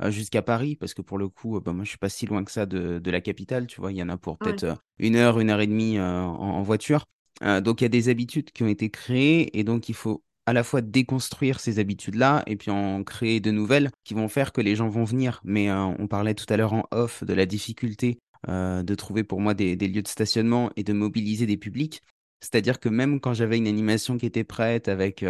jusqu'à 0.08 0.42
Paris, 0.42 0.76
parce 0.76 0.94
que 0.94 1.02
pour 1.02 1.18
le 1.18 1.28
coup, 1.28 1.60
bah, 1.60 1.74
moi, 1.74 1.84
je 1.84 1.90
suis 1.90 1.98
pas 1.98 2.10
si 2.10 2.26
loin 2.26 2.44
que 2.44 2.52
ça 2.52 2.66
de, 2.66 3.00
de 3.00 3.12
la 3.12 3.22
capitale. 3.22 3.68
Tu 3.68 3.82
vois, 3.82 3.92
il 3.92 3.98
y 3.98 4.04
en 4.04 4.10
a 4.10 4.18
pour 4.18 4.38
peut-être 4.38 4.78
une 4.98 5.16
heure, 5.16 5.40
une 5.40 5.50
heure 5.50 5.62
et 5.62 5.68
demie 5.68 6.00
en, 6.00 6.62
voiture. 6.64 7.06
Euh, 7.42 7.62
donc 7.62 7.82
il 7.82 7.84
y 7.84 7.86
a 7.86 7.90
des 7.90 8.10
habitudes 8.10 8.52
qui 8.52 8.64
ont 8.64 8.68
été 8.68 8.90
créées 8.90 9.58
et 9.58 9.64
donc 9.64 9.90
il 9.90 9.96
faut 9.96 10.24
à 10.46 10.54
la 10.54 10.64
fois 10.64 10.82
déconstruire 10.82 11.60
ces 11.60 11.80
habitudes-là 11.80 12.44
et 12.48 12.58
puis 12.58 12.70
en 12.70 13.04
créer 13.04 13.40
de 13.40 13.50
nouvelles 13.50 13.92
qui 14.04 14.14
vont 14.14 14.28
faire 14.28 14.52
que 14.52 14.62
les 14.62 14.76
gens 14.76 14.90
vont 14.90 15.06
venir. 15.06 15.42
Mais 15.44 15.70
euh, 15.70 15.86
on 16.00 16.08
parlait 16.08 16.36
tout 16.36 16.46
à 16.50 16.58
l'heure 16.58 16.74
en 16.74 16.86
off 16.92 17.24
de 17.24 17.34
la 17.34 17.46
difficulté 17.46 18.20
euh, 18.50 18.84
de 18.84 18.96
trouver 18.96 19.24
pour 19.24 19.40
moi 19.40 19.54
des, 19.54 19.76
lieux 19.76 20.02
de 20.02 20.08
stationnement 20.08 20.70
et 20.76 20.84
de 20.84 20.94
mobiliser 20.94 21.46
des 21.46 21.58
publics. 21.58 22.02
C'est-à-dire 22.42 22.80
que 22.80 22.90
même 22.90 23.22
quand 23.22 23.34
j'avais 23.34 23.58
une 23.58 23.68
animation 23.68 24.18
qui 24.18 24.26
était 24.26 24.44
prête 24.44 24.90
avec, 24.90 25.24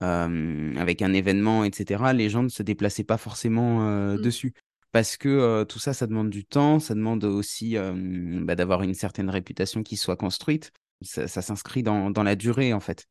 avec 0.00 1.02
un 1.02 1.12
événement, 1.12 1.62
etc., 1.62 2.10
les 2.12 2.28
gens 2.28 2.42
ne 2.42 2.48
se 2.48 2.64
déplaçaient 2.64 3.04
pas 3.04 3.18
forcément 3.18 3.82
mmh. 3.82 4.20
dessus. 4.20 4.52
Parce 4.90 5.16
que 5.16 5.62
tout 5.62 5.78
ça, 5.78 5.94
ça 5.94 6.08
demande 6.08 6.28
du 6.28 6.44
temps, 6.44 6.80
ça 6.80 6.96
demande 6.96 7.22
aussi 7.22 7.76
bah, 7.76 8.56
d'avoir 8.56 8.82
une 8.82 8.94
certaine 8.94 9.30
réputation 9.30 9.84
qui 9.84 9.96
soit 9.96 10.16
construite 10.16 10.72
ça, 11.02 11.26
s'inscrit 11.28 11.82
dans, 11.82 12.10
la 12.22 12.36
durée, 12.36 12.72
en 12.72 12.80
fait. 12.80 13.06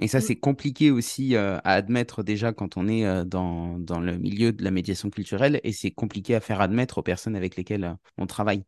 Et 0.00 0.06
ça, 0.08 0.18
mmh. 0.18 0.22
c'est 0.22 0.36
compliqué 0.36 0.90
aussi 0.90 1.36
à 1.36 1.58
admettre 1.58 2.22
déjà 2.22 2.52
quand 2.52 2.76
on 2.76 2.86
est 2.88 3.24
dans, 3.24 3.78
le 3.78 4.16
milieu 4.16 4.52
de 4.52 4.62
la 4.62 4.70
médiation 4.70 5.10
culturelle 5.10 5.60
et 5.64 5.72
c'est 5.72 5.90
compliqué 5.90 6.34
à 6.34 6.40
faire 6.40 6.60
admettre 6.60 6.98
aux 6.98 7.02
personnes 7.02 7.36
avec 7.36 7.56
lesquelles 7.56 7.96
on 8.16 8.26
travaille. 8.26 8.64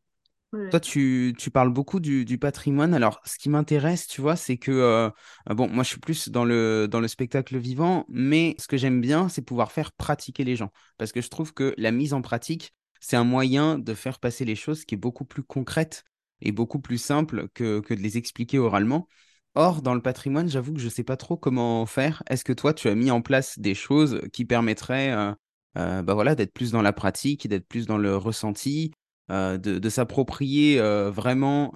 Toi, 0.71 0.81
tu, 0.81 1.35
parles 1.53 1.73
beaucoup 1.73 2.01
du, 2.01 2.39
patrimoine. 2.39 2.93
Alors, 2.93 3.21
ce 3.25 3.39
qui 3.39 3.49
m'intéresse, 3.49 4.09
tu 4.09 4.21
vois, 4.21 4.35
c'est 4.35 4.57
que, 4.57 5.11
bon, 5.49 5.69
moi, 5.69 5.85
je 5.85 5.91
suis 5.91 6.01
plus 6.01 6.29
dans 6.29 6.45
le, 6.45 6.89
dans 6.91 6.99
le 6.99 7.07
spectacle 7.07 7.57
vivant, 7.57 8.05
mais 8.09 8.57
ce 8.59 8.67
que 8.67 8.77
j'aime 8.77 9.01
bien, 9.01 9.29
c'est 9.29 9.43
pouvoir 9.43 9.71
faire 9.71 9.93
pratiquer 9.93 10.43
les 10.43 10.57
gens. 10.57 10.73
Parce 10.99 11.13
que 11.13 11.21
je 11.21 11.29
trouve 11.29 11.55
que 11.55 11.73
la 11.77 11.93
mise 11.93 12.15
en 12.15 12.23
pratique, 12.23 12.75
c'est 13.01 13.17
un 13.17 13.25
moyen 13.25 13.79
de 13.79 13.95
faire 13.95 14.19
passer 14.19 14.45
les 14.45 14.57
choses 14.57 14.85
qui 14.85 14.97
est 14.97 14.99
beaucoup 14.99 15.25
plus 15.25 15.45
concrète 15.45 16.05
est 16.43 16.53
beaucoup 16.53 16.81
plus 16.81 16.99
simple 16.99 17.49
que, 17.55 17.81
de 17.89 18.01
les 18.01 18.17
expliquer 18.17 18.59
oralement. 18.59 19.09
Or, 19.55 19.83
dans 19.83 19.95
le 19.95 20.03
patrimoine, 20.03 20.49
j'avoue 20.49 20.73
que 20.73 20.81
je 20.81 20.85
ne 20.85 20.91
sais 20.91 21.03
pas 21.03 21.17
trop 21.17 21.37
comment 21.37 21.85
faire. 21.87 22.23
Est-ce 22.31 22.45
que 22.45 22.53
toi, 22.53 22.73
tu 22.73 22.89
as 22.89 22.95
mis 22.95 23.11
en 23.11 23.21
place 23.21 23.59
des 23.59 23.75
choses 23.75 24.21
qui 24.33 24.45
permettraient 24.45 25.13
euh, 25.13 25.33
euh, 25.77 26.03
bah 26.03 26.15
voilà, 26.15 26.35
d'être 26.35 26.53
plus 26.53 26.71
dans 26.71 26.83
la 26.83 26.93
pratique, 26.93 27.49
d'être 27.49 27.67
plus 27.67 27.87
dans 27.87 27.99
le 27.99 28.17
ressenti, 28.17 28.93
euh, 29.31 29.59
de, 29.59 29.89
s'approprier 29.89 30.81
vraiment 31.11 31.73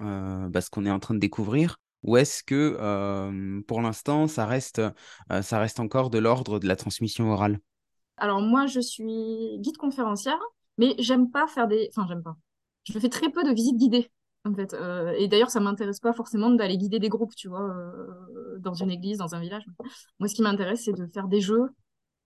bah, 0.49 0.61
ce 0.61 0.69
qu'on 0.69 0.85
est 0.85 0.91
en 0.91 0.99
train 0.99 1.13
de 1.13 1.19
découvrir? 1.19 1.77
Ou 2.03 2.17
est-ce 2.17 2.43
que 2.43 3.61
pour 3.67 3.81
l'instant, 3.81 4.27
ça 4.27 4.45
reste, 4.45 4.81
ça 5.41 5.59
reste 5.59 5.79
encore 5.79 6.09
de 6.09 6.19
l'ordre 6.19 6.59
de 6.59 6.67
la 6.67 6.75
transmission 6.75 7.31
orale? 7.31 7.59
Alors 8.17 8.41
moi, 8.41 8.67
je 8.67 8.79
suis 8.79 9.57
guide 9.59 9.77
conférencière, 9.77 10.39
mais 10.77 10.95
j'aime 10.99 11.29
pas 11.29 11.47
faire 11.47 11.67
des... 11.67 11.89
Enfin, 11.91 12.05
j'aime 12.07 12.23
pas. 12.23 12.37
Je 12.87 12.97
fais 12.99 13.09
très 13.09 13.29
peu 13.29 13.43
de 13.43 13.53
visites 13.53 13.77
guidées 13.77 14.09
en 14.45 14.53
fait. 14.53 14.73
Euh, 14.73 15.13
et 15.17 15.27
d'ailleurs, 15.27 15.49
ça 15.49 15.59
m'intéresse 15.59 15.99
pas 15.99 16.13
forcément 16.13 16.49
d'aller 16.51 16.77
guider 16.77 16.99
des 16.99 17.09
groupes, 17.09 17.35
tu 17.35 17.47
vois, 17.49 17.69
euh, 17.69 18.57
dans 18.59 18.73
une 18.73 18.91
église, 18.91 19.17
dans 19.17 19.35
un 19.35 19.39
village. 19.39 19.63
Moi, 20.19 20.29
ce 20.29 20.35
qui 20.35 20.41
m'intéresse, 20.41 20.83
c'est 20.85 20.93
de 20.93 21.07
faire 21.07 21.27
des 21.27 21.41
jeux, 21.41 21.69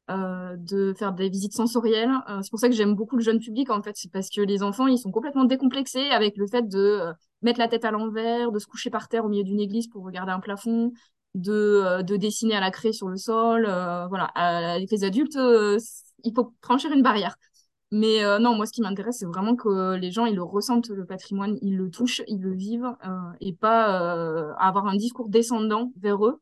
euh, 0.10 0.56
de 0.58 0.94
faire 0.94 1.14
des 1.14 1.30
visites 1.30 1.54
sensorielles. 1.54 2.12
c'est 2.42 2.50
pour 2.50 2.60
ça 2.60 2.68
que 2.68 2.76
j'aime 2.76 2.96
beaucoup 2.96 3.16
le 3.16 3.24
jeune 3.24 3.40
public, 3.40 3.70
en 3.70 3.82
fait. 3.82 3.96
C'est 3.96 4.12
parce 4.12 4.30
que 4.30 4.42
les 4.42 4.64
enfants, 4.64 4.88
ils 4.88 4.98
sont 4.98 5.12
complètement 5.12 5.46
décomplexés 5.46 6.10
avec 6.10 6.38
le 6.38 6.48
fait 6.48 6.68
de 6.68 7.12
mettre 7.42 7.60
la 7.60 7.68
tête 7.68 7.86
à 7.86 7.92
l'envers, 7.92 8.52
de 8.52 8.60
se 8.60 8.68
coucher 8.68 8.90
par 8.90 9.08
terre 9.08 9.26
au 9.26 9.30
milieu 9.30 9.44
d'une 9.44 9.60
église 9.60 9.88
pour 9.88 10.04
regarder 10.04 10.32
un 10.32 10.40
plafond, 10.40 10.92
de, 11.36 12.02
de 12.02 12.16
dessiner 12.18 12.56
à 12.56 12.60
la 12.60 12.72
craie 12.72 12.92
sur 12.92 13.08
le 13.08 13.18
sol. 13.18 13.64
voilà. 14.10 14.26
avec 14.36 14.92
les 14.92 15.04
adultes, 15.04 15.38
il 16.24 16.34
faut 16.36 16.54
franchir 16.62 16.92
une 16.92 17.04
barrière. 17.04 17.36
Mais 17.92 18.24
euh, 18.24 18.38
non, 18.38 18.56
moi, 18.56 18.66
ce 18.68 18.72
qui 18.72 18.82
m'intéresse, 18.82 19.18
c'est 19.20 19.26
vraiment 19.26 19.56
que 19.56 19.96
les 19.96 20.12
gens, 20.12 20.26
ils 20.26 20.36
le 20.36 20.44
ressentent, 20.44 20.90
le 20.90 21.06
patrimoine, 21.06 21.58
ils 21.62 21.76
le 21.76 21.90
touchent, 21.90 22.22
ils 22.28 22.40
le 22.40 22.54
vivent, 22.54 22.96
euh, 23.06 23.32
et 23.42 23.54
pas 23.54 24.04
euh, 24.04 24.54
avoir 24.60 24.86
un 24.86 24.96
discours 24.96 25.28
descendant 25.28 25.92
vers 26.00 26.24
eux. 26.26 26.40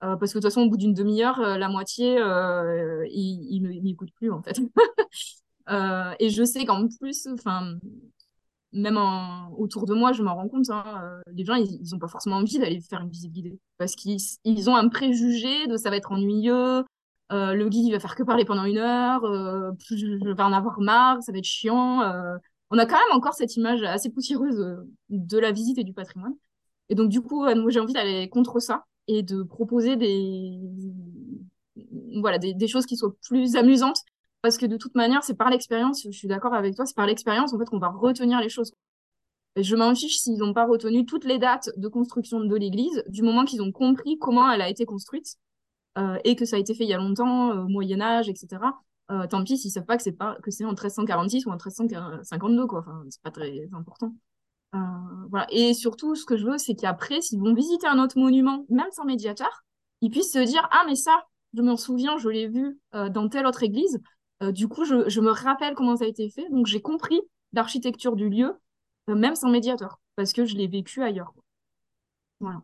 parce 0.00 0.32
que 0.32 0.38
de 0.38 0.42
toute 0.42 0.44
façon, 0.44 0.62
au 0.62 0.70
bout 0.70 0.76
d'une 0.78 0.94
demi-heure, 0.94 1.40
la 1.40 1.68
moitié, 1.68 2.16
ils 3.10 3.60
ne 3.62 3.80
m'écoutent 3.82 4.12
plus, 4.14 4.30
en 4.30 4.42
fait. 4.42 4.58
et 6.20 6.30
je 6.30 6.44
sais 6.44 6.64
qu'en 6.64 6.88
plus, 6.88 7.28
même 8.72 8.98
autour 9.58 9.86
de 9.86 9.94
moi, 9.94 10.12
je 10.12 10.22
m'en 10.22 10.34
rends 10.34 10.48
compte, 10.48 10.70
hein, 10.70 11.20
les 11.32 11.44
gens, 11.44 11.54
ils 11.56 11.82
n'ont 11.92 11.98
pas 11.98 12.08
forcément 12.08 12.36
envie 12.36 12.58
d'aller 12.58 12.80
faire 12.80 13.00
une 13.00 13.10
visite 13.10 13.32
guidée. 13.32 13.58
Parce 13.78 13.94
qu'ils 13.96 14.20
ils 14.44 14.70
ont 14.70 14.76
un 14.76 14.88
préjugé 14.88 15.66
de 15.66 15.76
ça 15.76 15.90
va 15.90 15.96
être 15.96 16.12
ennuyeux, 16.12 16.84
euh, 17.32 17.54
le 17.54 17.68
guide, 17.68 17.86
il 17.86 17.92
va 17.92 18.00
faire 18.00 18.14
que 18.14 18.22
parler 18.22 18.44
pendant 18.44 18.64
une 18.64 18.78
heure. 18.78 19.24
Euh, 19.24 19.72
je, 19.90 20.32
vais 20.32 20.42
en 20.42 20.52
avoir 20.52 20.80
marre, 20.80 21.22
ça 21.22 21.32
va 21.32 21.38
être 21.38 21.44
chiant. 21.44 22.02
Euh. 22.02 22.36
on 22.70 22.78
a 22.78 22.86
quand 22.86 22.96
même 22.96 23.16
encore 23.16 23.34
cette 23.34 23.56
image 23.56 23.82
assez 23.82 24.10
poussiéreuse 24.10 24.76
de 25.08 25.38
la 25.38 25.52
visite 25.52 25.78
et 25.78 25.84
du 25.84 25.92
patrimoine. 25.92 26.34
Et 26.88 26.94
donc, 26.94 27.08
du 27.08 27.20
coup, 27.20 27.44
moi, 27.44 27.70
j'ai 27.70 27.80
envie 27.80 27.92
d'aller 27.94 28.28
contre 28.28 28.60
ça 28.60 28.84
et 29.08 29.22
de 29.22 29.42
proposer 29.42 29.96
des, 29.96 30.58
voilà, 32.20 32.38
des, 32.38 32.68
choses 32.68 32.86
qui 32.86 32.96
soient 32.96 33.14
plus 33.28 33.56
amusantes. 33.56 34.00
Parce 34.42 34.58
que 34.58 34.66
de 34.66 34.76
toute 34.76 34.94
manière, 34.94 35.24
c'est 35.24 35.34
par 35.34 35.50
l'expérience, 35.50 36.02
je 36.04 36.10
suis 36.10 36.28
d'accord 36.28 36.54
avec 36.54 36.76
toi, 36.76 36.86
c'est 36.86 36.94
par 36.94 37.06
l'expérience 37.06 37.52
en 37.52 37.58
fait 37.58 37.64
qu'on 37.64 37.78
va 37.78 37.88
retenir 37.88 38.40
les 38.40 38.48
choses. 38.48 38.72
Et 39.56 39.62
je 39.64 39.74
m'en 39.74 39.94
fiche 39.94 40.18
s'ils 40.18 40.38
n'ont 40.38 40.52
pas 40.52 40.66
retenu 40.66 41.06
toutes 41.06 41.24
les 41.24 41.38
dates 41.38 41.70
de 41.76 41.88
construction 41.88 42.40
de 42.40 42.56
l'église, 42.56 43.02
du 43.08 43.22
moment 43.22 43.44
qu'ils 43.44 43.62
ont 43.62 43.72
compris 43.72 44.18
comment 44.18 44.48
elle 44.50 44.60
a 44.60 44.68
été 44.68 44.84
construite 44.84 45.36
euh, 45.36 45.45
et 46.24 46.36
que 46.36 46.44
ça 46.44 46.56
a 46.56 46.58
été 46.58 46.74
fait 46.74 46.84
il 46.84 46.90
y 46.90 46.94
a 46.94 46.98
longtemps, 46.98 47.52
euh, 47.52 47.64
au 47.64 47.68
Moyen 47.68 48.00
Âge, 48.00 48.28
etc. 48.28 48.62
Euh, 49.10 49.26
tant 49.26 49.42
pis 49.44 49.56
s'ils 49.56 49.70
savent 49.70 49.86
pas 49.86 49.96
que 49.96 50.02
c'est 50.02 50.12
pas 50.12 50.36
que 50.42 50.50
c'est 50.50 50.64
en 50.64 50.70
1346 50.70 51.46
ou 51.46 51.50
en 51.50 51.52
1352 51.52 52.66
quoi. 52.66 52.80
Enfin, 52.80 53.02
c'est 53.08 53.22
pas 53.22 53.30
très 53.30 53.68
important. 53.72 54.12
voilà. 55.30 55.46
Et 55.50 55.74
surtout, 55.74 56.14
ce 56.14 56.24
que 56.24 56.36
je 56.36 56.44
veux, 56.44 56.58
c'est 56.58 56.74
qu'après, 56.74 57.20
s'ils 57.20 57.40
vont 57.40 57.54
visiter 57.54 57.86
un 57.86 57.98
autre 57.98 58.18
monument, 58.18 58.66
même 58.68 58.90
sans 58.92 59.04
médiateur, 59.04 59.64
ils 60.02 60.10
puissent 60.10 60.32
se 60.32 60.38
dire 60.38 60.68
ah 60.72 60.84
mais 60.86 60.96
ça, 60.96 61.24
je 61.54 61.62
m'en 61.62 61.76
souviens, 61.76 62.18
je 62.18 62.28
l'ai 62.28 62.48
vu 62.48 62.78
dans 62.92 63.28
telle 63.28 63.46
autre 63.46 63.62
église. 63.62 63.98
du 64.42 64.68
coup, 64.68 64.84
je, 64.84 65.20
me 65.20 65.30
rappelle 65.30 65.74
comment 65.74 65.96
ça 65.96 66.04
a 66.04 66.08
été 66.08 66.28
fait, 66.28 66.48
donc 66.50 66.66
j'ai 66.66 66.82
compris 66.82 67.20
l'architecture 67.52 68.16
du 68.16 68.28
lieu, 68.28 68.52
même 69.08 69.34
sans 69.34 69.48
médiateur, 69.48 69.98
parce 70.16 70.32
que 70.32 70.44
je 70.44 70.56
l'ai 70.56 70.66
vécu 70.66 71.02
ailleurs. 71.02 71.32
Voilà. 72.40 72.60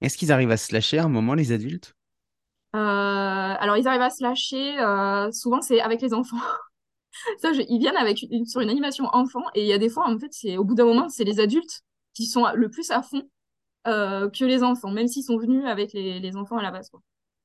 Est-ce 0.00 0.18
qu'ils 0.18 0.32
arrivent 0.32 0.50
à 0.50 0.56
se 0.56 0.72
lâcher 0.72 0.98
à 0.98 1.04
un 1.04 1.08
moment, 1.08 1.34
les 1.34 1.52
adultes? 1.52 1.94
euh, 1.94 2.01
alors, 2.72 3.76
ils 3.76 3.86
arrivent 3.86 4.02
à 4.02 4.10
se 4.10 4.22
lâcher. 4.22 4.78
Euh, 4.78 5.30
souvent, 5.32 5.60
c'est 5.60 5.80
avec 5.80 6.00
les 6.00 6.14
enfants. 6.14 6.36
Ça, 7.38 7.50
ils 7.52 7.78
viennent 7.78 7.96
avec 7.96 8.24
sur 8.46 8.60
une 8.60 8.70
animation 8.70 9.04
enfant 9.12 9.42
et 9.54 9.62
il 9.62 9.66
y 9.66 9.72
a 9.72 9.78
des 9.78 9.90
fois, 9.90 10.08
en 10.08 10.18
fait, 10.18 10.32
c'est 10.32 10.56
au 10.56 10.64
bout 10.64 10.74
d'un 10.74 10.86
moment, 10.86 11.10
c'est 11.10 11.24
les 11.24 11.40
adultes 11.40 11.82
qui 12.14 12.24
sont 12.24 12.46
le 12.54 12.70
plus 12.70 12.90
à 12.90 13.02
fond 13.02 13.22
euh, 13.86 14.30
que 14.30 14.46
les 14.46 14.62
enfants, 14.62 14.90
même 14.90 15.08
s'ils 15.08 15.22
sont 15.22 15.36
venus 15.36 15.66
avec 15.66 15.92
les, 15.92 16.20
les, 16.20 16.36
enfants 16.36 16.56
à 16.56 16.62
la 16.62 16.70
base. 16.70 16.88
Quoi. 16.88 17.02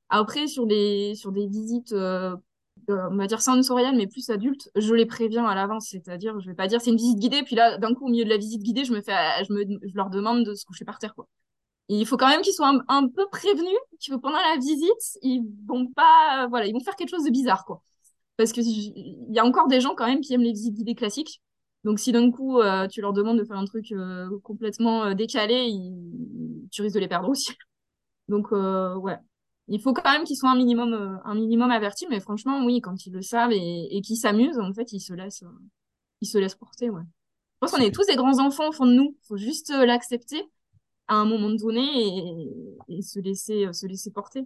Après, 0.09 0.47
sur 0.47 0.67
des, 0.67 1.15
sur 1.15 1.33
des 1.33 1.47
visites, 1.47 1.93
on 1.93 3.17
va 3.17 3.27
dire 3.27 3.41
sensorielles, 3.41 3.97
mais 3.97 4.07
plus 4.07 4.29
adultes, 4.29 4.69
je 4.75 4.93
les 4.93 5.05
préviens 5.05 5.45
à 5.45 5.53
l'avance. 5.53 5.89
C'est-à-dire, 5.91 6.39
je 6.39 6.47
vais 6.47 6.55
pas 6.55 6.67
dire 6.67 6.79
c'est 6.79 6.91
une 6.91 6.97
visite 6.97 7.19
guidée, 7.19 7.43
puis 7.43 7.57
là, 7.57 7.77
d'un 7.77 7.93
coup, 7.93 8.05
au 8.05 8.09
milieu 8.09 8.23
de 8.23 8.29
la 8.29 8.37
visite 8.37 8.63
guidée, 8.63 8.85
je 8.85 8.93
me 8.93 9.01
fais, 9.01 9.43
je, 9.47 9.53
me, 9.53 9.65
je 9.65 9.95
leur 9.95 10.09
demande 10.09 10.45
de 10.45 10.55
se 10.55 10.65
coucher 10.65 10.85
par 10.85 10.97
terre. 10.97 11.13
Quoi 11.13 11.27
il 11.89 12.05
faut 12.05 12.17
quand 12.17 12.27
même 12.27 12.41
qu'ils 12.41 12.53
soient 12.53 12.73
un, 12.87 13.07
peu 13.07 13.27
prévenus 13.29 13.77
que 14.05 14.15
pendant 14.15 14.37
la 14.37 14.57
visite, 14.57 15.17
ils 15.21 15.43
vont 15.65 15.87
pas, 15.87 16.47
voilà, 16.49 16.65
ils 16.65 16.73
vont 16.73 16.81
faire 16.81 16.95
quelque 16.95 17.09
chose 17.09 17.23
de 17.23 17.29
bizarre, 17.31 17.65
quoi. 17.65 17.81
Parce 18.35 18.51
que 18.51 18.61
il 18.61 19.33
y 19.33 19.39
a 19.39 19.45
encore 19.45 19.67
des 19.67 19.81
gens 19.81 19.95
quand 19.95 20.05
même 20.05 20.21
qui 20.21 20.33
aiment 20.33 20.43
les 20.43 20.51
visites 20.51 20.75
guidées 20.75 20.95
classiques. 20.95 21.41
Donc 21.83 21.99
si 21.99 22.11
d'un 22.11 22.31
coup 22.31 22.59
euh, 22.59 22.87
tu 22.87 23.01
leur 23.01 23.13
demandes 23.13 23.39
de 23.39 23.45
faire 23.45 23.57
un 23.57 23.65
truc 23.65 23.91
euh, 23.91 24.27
complètement 24.43 25.05
euh, 25.05 25.13
décalé, 25.13 25.71
tu 26.71 26.81
risques 26.81 26.95
de 26.95 26.99
les 26.99 27.07
perdre 27.07 27.29
aussi. 27.29 27.53
Donc 28.27 28.51
ouais, 28.51 29.17
il 29.69 29.81
faut 29.81 29.93
quand 29.93 30.11
même 30.11 30.25
qu'ils 30.25 30.35
soient 30.35 30.51
un 30.51 30.57
minimum, 30.57 31.21
un 31.23 31.35
minimum 31.35 31.71
avertis. 31.71 32.05
Mais 32.09 32.19
franchement, 32.19 32.65
oui, 32.65 32.81
quand 32.81 33.05
ils 33.05 33.13
le 33.13 33.21
savent 33.21 33.53
et, 33.53 33.97
et 33.97 34.01
qu'ils 34.01 34.17
s'amusent, 34.17 34.59
en 34.59 34.73
fait, 34.73 34.91
ils 34.91 34.99
se 34.99 35.13
laissent, 35.13 35.45
ils 36.21 36.27
se 36.27 36.37
laissent 36.37 36.55
porter. 36.55 36.89
Ouais. 36.89 37.03
Je 37.03 37.57
pense 37.61 37.71
qu'on 37.71 37.77
est 37.77 37.93
tous 37.93 38.05
des 38.05 38.17
grands 38.17 38.39
enfants 38.39 38.67
au 38.67 38.71
fond 38.73 38.85
de 38.85 38.91
nous. 38.93 39.15
Il 39.23 39.27
faut 39.27 39.37
juste 39.37 39.69
l'accepter 39.69 40.49
à 41.07 41.15
un 41.15 41.25
moment 41.25 41.49
donné 41.49 42.49
et, 42.89 43.01
se 43.01 43.19
laisser 43.19 43.65
euh, 43.65 43.73
se 43.73 43.85
laisser 43.87 44.11
porter. 44.11 44.45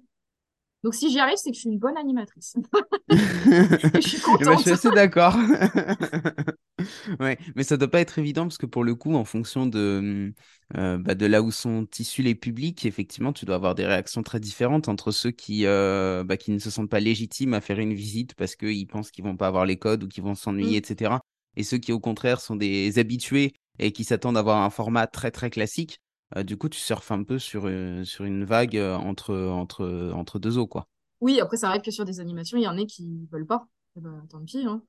Donc 0.84 0.96
si 0.96 1.12
j'y 1.12 1.20
arrive, 1.20 1.38
c'est 1.38 1.52
que 1.52 1.56
je 1.56 1.62
suis 1.62 1.70
une 1.70 1.78
bonne 1.78 1.98
animatrice. 1.98 2.56
je 3.10 4.00
suis 4.02 4.20
contente. 4.20 4.42
Eh 4.42 4.46
ben, 4.46 4.58
je 4.58 4.62
suis 4.62 4.72
assez 4.72 4.90
d'accord. 4.90 5.36
ouais, 7.20 7.38
mais 7.56 7.64
ça 7.64 7.78
doit 7.78 7.88
pas 7.88 8.00
être 8.00 8.18
évident 8.18 8.44
parce 8.44 8.58
que 8.58 8.66
pour 8.66 8.84
le 8.84 8.96
coup, 8.96 9.14
en 9.14 9.24
fonction 9.24 9.68
de, 9.68 10.34
euh, 10.78 10.98
bah, 10.98 11.14
de 11.14 11.28
là 11.28 11.44
où 11.44 11.52
sont 11.52 11.88
issus 12.00 12.24
les 12.24 12.34
publics, 12.34 12.84
effectivement, 12.86 13.32
tu 13.32 13.46
dois 13.46 13.56
avoir 13.56 13.76
des 13.76 13.86
réactions 13.86 14.24
très 14.24 14.40
différentes 14.40 14.88
entre 14.88 15.12
ceux 15.12 15.30
qui, 15.30 15.68
euh, 15.68 16.24
bah, 16.24 16.38
qui 16.38 16.50
ne 16.50 16.58
se 16.58 16.72
sentent 16.72 16.90
pas 16.90 17.00
légitimes 17.00 17.54
à 17.54 17.62
faire 17.62 17.78
une 17.78 17.94
visite 17.94 18.34
parce 18.34 18.56
qu'ils 18.56 18.88
pensent 18.88 19.12
qu'ils 19.12 19.24
vont 19.24 19.38
pas 19.38 19.48
avoir 19.48 19.68
les 19.68 19.78
codes 19.78 20.04
ou 20.04 20.08
qu'ils 20.08 20.24
vont 20.24 20.36
s'ennuyer, 20.36 20.80
mm. 20.80 20.84
etc. 20.84 21.14
Et 21.58 21.64
ceux 21.64 21.78
qui, 21.78 21.92
au 21.92 22.00
contraire, 22.00 22.42
sont 22.42 22.56
des 22.56 22.98
habitués 22.98 23.54
et 23.78 23.92
qui 23.92 24.04
s'attendent 24.04 24.38
à 24.38 24.40
avoir 24.40 24.64
un 24.64 24.72
format 24.72 25.06
très 25.06 25.30
très 25.30 25.52
classique. 25.52 26.00
Du 26.46 26.58
coup, 26.58 26.70
tu 26.70 26.80
surfes 26.80 27.12
un 27.12 27.24
peu 27.24 27.40
sur, 27.40 27.70
sur 28.06 28.26
une 28.26 28.46
vague 28.46 28.78
entre, 28.78 29.36
entre, 29.36 30.12
entre 30.14 30.40
deux 30.40 30.58
eaux, 30.58 30.68
quoi. 30.68 30.88
Oui, 31.20 31.40
après, 31.40 31.58
ça 31.58 31.70
arrive 31.70 31.82
que 31.82 31.92
sur 31.92 32.06
des 32.06 32.20
animations, 32.20 32.58
il 32.58 32.64
y 32.64 32.68
en 32.68 32.78
a 32.78 32.86
qui 32.86 33.28
veulent 33.32 33.46
pas. 33.46 33.68
Eh 33.98 34.00
ben, 34.00 34.26
tant 34.30 34.44
pis, 34.44 34.66
hein. 34.66 34.82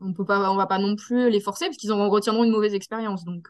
On 0.00 0.12
peut 0.12 0.24
pas, 0.24 0.50
on 0.52 0.56
va 0.56 0.66
pas 0.66 0.78
non 0.78 0.94
plus 0.94 1.30
les 1.30 1.40
forcer 1.40 1.66
parce 1.66 1.76
qu'ils 1.76 1.92
en 1.92 2.08
retiendront 2.08 2.44
une 2.44 2.52
mauvaise 2.52 2.74
expérience. 2.74 3.24
Donc, 3.24 3.48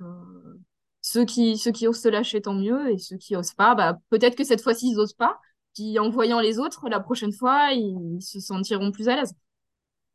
ceux 1.02 1.24
qui, 1.24 1.58
ceux 1.58 1.72
qui 1.72 1.86
osent 1.86 2.00
se 2.00 2.08
lâcher, 2.08 2.40
tant 2.40 2.54
mieux. 2.54 2.90
Et 2.90 2.98
ceux 2.98 3.16
qui 3.16 3.36
osent 3.36 3.54
pas, 3.54 3.74
bah, 3.74 3.98
peut-être 4.10 4.36
que 4.36 4.44
cette 4.44 4.62
fois-ci, 4.62 4.90
ils 4.92 4.98
osent 4.98 5.14
pas. 5.14 5.38
Puis, 5.74 5.98
en 5.98 6.08
voyant 6.10 6.40
les 6.40 6.58
autres, 6.58 6.88
la 6.88 7.00
prochaine 7.00 7.32
fois, 7.32 7.72
ils 7.72 8.20
se 8.22 8.40
sentiront 8.40 8.92
plus 8.92 9.08
à 9.08 9.16
l'aise. 9.16 9.34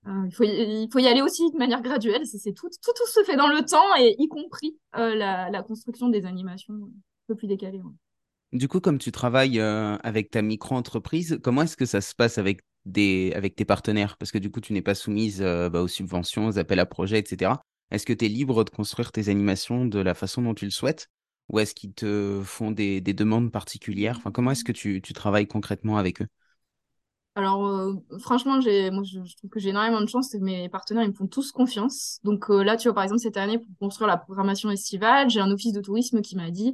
il, 0.06 0.34
faut 0.34 0.43
y, 0.43 0.84
il 0.84 0.89
faut 0.91 1.00
y 1.00 1.08
aller 1.08 1.22
aussi 1.22 1.52
de 1.52 1.58
manière 1.58 1.82
graduelle. 1.82 2.26
C'est 2.26 2.54
tout, 2.54 2.69
tout, 2.69 2.93
tout 2.96 3.08
se 3.08 3.24
fait 3.24 3.36
dans 3.36 3.48
le 3.48 3.63
temps, 3.63 3.96
et 4.00 4.15
y 4.17 4.28
compris 4.28 4.78
la 4.93 5.63
construction 5.63 6.10
des 6.10 6.26
animations 6.26 6.89
peu 7.27 7.36
plus 7.36 7.47
décalé. 7.47 7.81
Du 8.53 8.67
coup, 8.67 8.79
comme 8.79 8.99
tu 8.99 9.12
travailles 9.12 9.59
euh, 9.59 9.97
avec 10.03 10.29
ta 10.29 10.43
micro-entreprise, 10.43 11.39
comment 11.41 11.63
est-ce 11.63 11.75
que 11.75 11.88
ça 11.88 12.01
se 12.01 12.13
passe 12.13 12.38
avec, 12.38 12.62
des, 12.86 13.33
avec 13.36 13.55
tes 13.55 13.65
partenaires? 13.65 14.15
Parce 14.17 14.31
que 14.31 14.38
du 14.38 14.51
coup, 14.51 14.62
tu 14.62 14.73
n'es 14.73 14.83
pas 14.83 14.93
soumise 14.93 15.41
euh, 15.41 15.69
bah, 15.69 15.81
aux 15.81 15.88
subventions, 15.88 16.45
aux 16.45 16.59
appels 16.59 16.79
à 16.79 16.86
projets, 16.86 17.17
etc. 17.17 17.53
Est-ce 17.89 18.05
que 18.05 18.13
tu 18.13 18.25
es 18.25 18.27
libre 18.27 18.63
de 18.63 18.69
construire 18.69 19.12
tes 19.12 19.29
animations 19.29 19.86
de 19.86 19.99
la 19.99 20.13
façon 20.13 20.43
dont 20.43 20.53
tu 20.53 20.65
le 20.65 20.71
souhaites? 20.71 21.07
Ou 21.49 21.59
est-ce 21.59 21.73
qu'ils 21.73 21.93
te 21.93 22.41
font 22.45 22.69
des, 22.69 23.01
des, 23.01 23.13
demandes 23.13 23.51
particulières? 23.51 24.17
Enfin, 24.17 24.31
Comment 24.31 24.51
est-ce 24.51 24.63
que 24.63 24.71
tu, 24.71 25.01
tu 25.01 25.13
travailles 25.13 25.47
concrètement 25.47 25.97
avec 25.97 26.21
eux? 26.21 26.27
Alors, 27.36 27.65
euh, 27.65 27.95
franchement, 28.19 28.62
j'ai, 28.62 28.91
moi, 28.91 29.01
je, 29.03 29.17
trouve 29.36 29.49
que 29.49 29.59
j'ai 29.59 29.69
énormément 29.69 29.99
de 29.99 30.05
chance. 30.07 30.31
Mes 30.36 30.69
partenaires, 30.69 31.03
ils 31.03 31.09
me 31.09 31.15
font 31.15 31.25
tous 31.25 31.51
confiance. 31.51 32.19
Donc 32.23 32.49
là, 32.49 32.77
tu 32.77 32.88
vois, 32.88 32.93
par 32.93 33.03
exemple, 33.03 33.21
cette 33.21 33.38
année, 33.38 33.57
pour 33.57 33.75
construire 33.79 34.07
la 34.07 34.17
programmation 34.17 34.69
estivale, 34.69 35.31
j'ai 35.31 35.39
un 35.39 35.49
office 35.49 35.73
de 35.73 35.81
tourisme 35.81 36.21
qui 36.21 36.36
m'a 36.36 36.51
dit, 36.51 36.73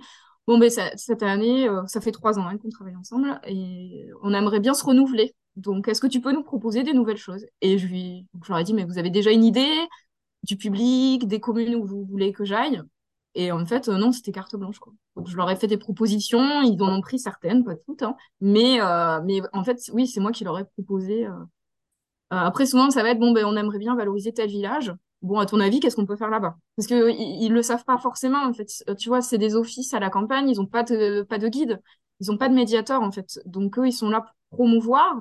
Bon, 0.50 0.58
ben, 0.58 0.72
cette 0.72 1.22
année, 1.22 1.70
euh, 1.70 1.86
ça 1.86 2.02
fait 2.02 2.12
trois 2.12 2.40
ans 2.40 2.48
hein, 2.48 2.58
qu'on 2.58 2.70
travaille 2.70 2.96
ensemble 2.96 3.40
et 3.46 4.08
on 4.24 4.34
aimerait 4.34 4.60
bien 4.60 4.74
se 4.74 4.84
renouveler. 4.84 5.36
Donc, 5.58 5.88
est-ce 5.88 6.02
que 6.02 6.08
tu 6.08 6.22
peux 6.22 6.32
nous 6.32 6.42
proposer 6.42 6.82
des 6.82 6.94
nouvelles 6.94 7.18
choses? 7.18 7.46
Et 7.62 7.78
je, 7.78 7.86
lui, 7.86 8.26
je 8.44 8.50
leur 8.50 8.58
ai 8.58 8.64
dit, 8.64 8.74
mais 8.74 8.84
vous 8.84 8.98
avez 8.98 9.12
déjà 9.12 9.30
une 9.30 9.44
idée 9.44 9.70
du 10.42 10.58
public, 10.58 11.28
des 11.28 11.40
communes 11.40 11.76
où 11.76 11.86
vous 11.86 12.04
voulez 12.04 12.34
que 12.34 12.46
j'aille? 12.46 12.82
Et 13.36 13.52
en 13.52 13.64
fait, 13.68 13.90
euh, 13.90 13.98
non, 14.00 14.12
c'était 14.12 14.32
carte 14.32 14.56
blanche. 14.56 14.80
Quoi. 14.80 14.92
Donc, 15.16 15.28
je 15.28 15.38
leur 15.38 15.52
ai 15.52 15.56
fait 15.56 15.68
des 15.68 15.78
propositions, 15.78 16.64
ils 16.64 16.82
en 16.82 16.98
ont 16.98 17.02
pris 17.02 17.20
certaines, 17.20 17.64
pas 17.64 17.76
toutes. 17.76 18.02
Hein. 18.02 18.16
mais, 18.42 18.82
euh, 18.82 19.22
mais 19.24 19.42
en 19.54 19.64
fait, 19.64 19.80
oui, 19.94 20.08
c'est 20.08 20.20
moi 20.20 20.32
qui 20.32 20.46
leur 20.46 20.58
ai 20.58 20.66
proposé. 20.66 21.28
après, 22.32 22.66
souvent, 22.66 22.90
ça 22.90 23.04
va 23.04 23.12
être, 23.12 23.20
bon, 23.20 23.34
ben, 23.34 23.46
on 23.46 23.56
aimerait 23.56 23.78
bien 23.78 23.96
valoriser 23.96 24.34
tel 24.34 24.50
village. 24.50 24.92
Bon, 25.22 25.40
à 25.40 25.46
ton 25.46 25.60
avis, 25.60 25.80
qu'est-ce 25.80 25.96
qu'on 25.98 26.06
peut 26.06 26.16
faire 26.16 26.30
là-bas? 26.30 26.56
Parce 26.78 26.88
que 26.88 27.12
ils, 27.12 27.52
le 27.52 27.62
savent 27.62 27.84
pas 27.84 27.98
forcément. 27.98 28.44
En 28.44 28.54
fait, 28.54 28.70
tu 28.98 29.10
vois, 29.10 29.22
c'est 29.22 29.38
des 29.38 29.56
offices 29.56 29.94
à 29.94 30.00
la 30.00 30.10
campagne, 30.10 30.50
ils 30.50 30.62
ont 30.62 30.66
pas 30.66 30.84
de 30.84 31.24
pas 31.24 31.38
de 31.38 31.50
guide, 31.50 31.82
ils 32.22 32.32
ont 32.32 32.38
pas 32.38 32.48
de 32.48 32.54
médiateur 32.54 33.02
en 33.02 33.12
fait. 33.12 33.40
Donc 33.46 33.78
eux, 33.78 33.88
ils 33.88 33.94
sont 33.94 34.10
là 34.10 34.22
pour 34.22 34.58
promouvoir. 34.58 35.20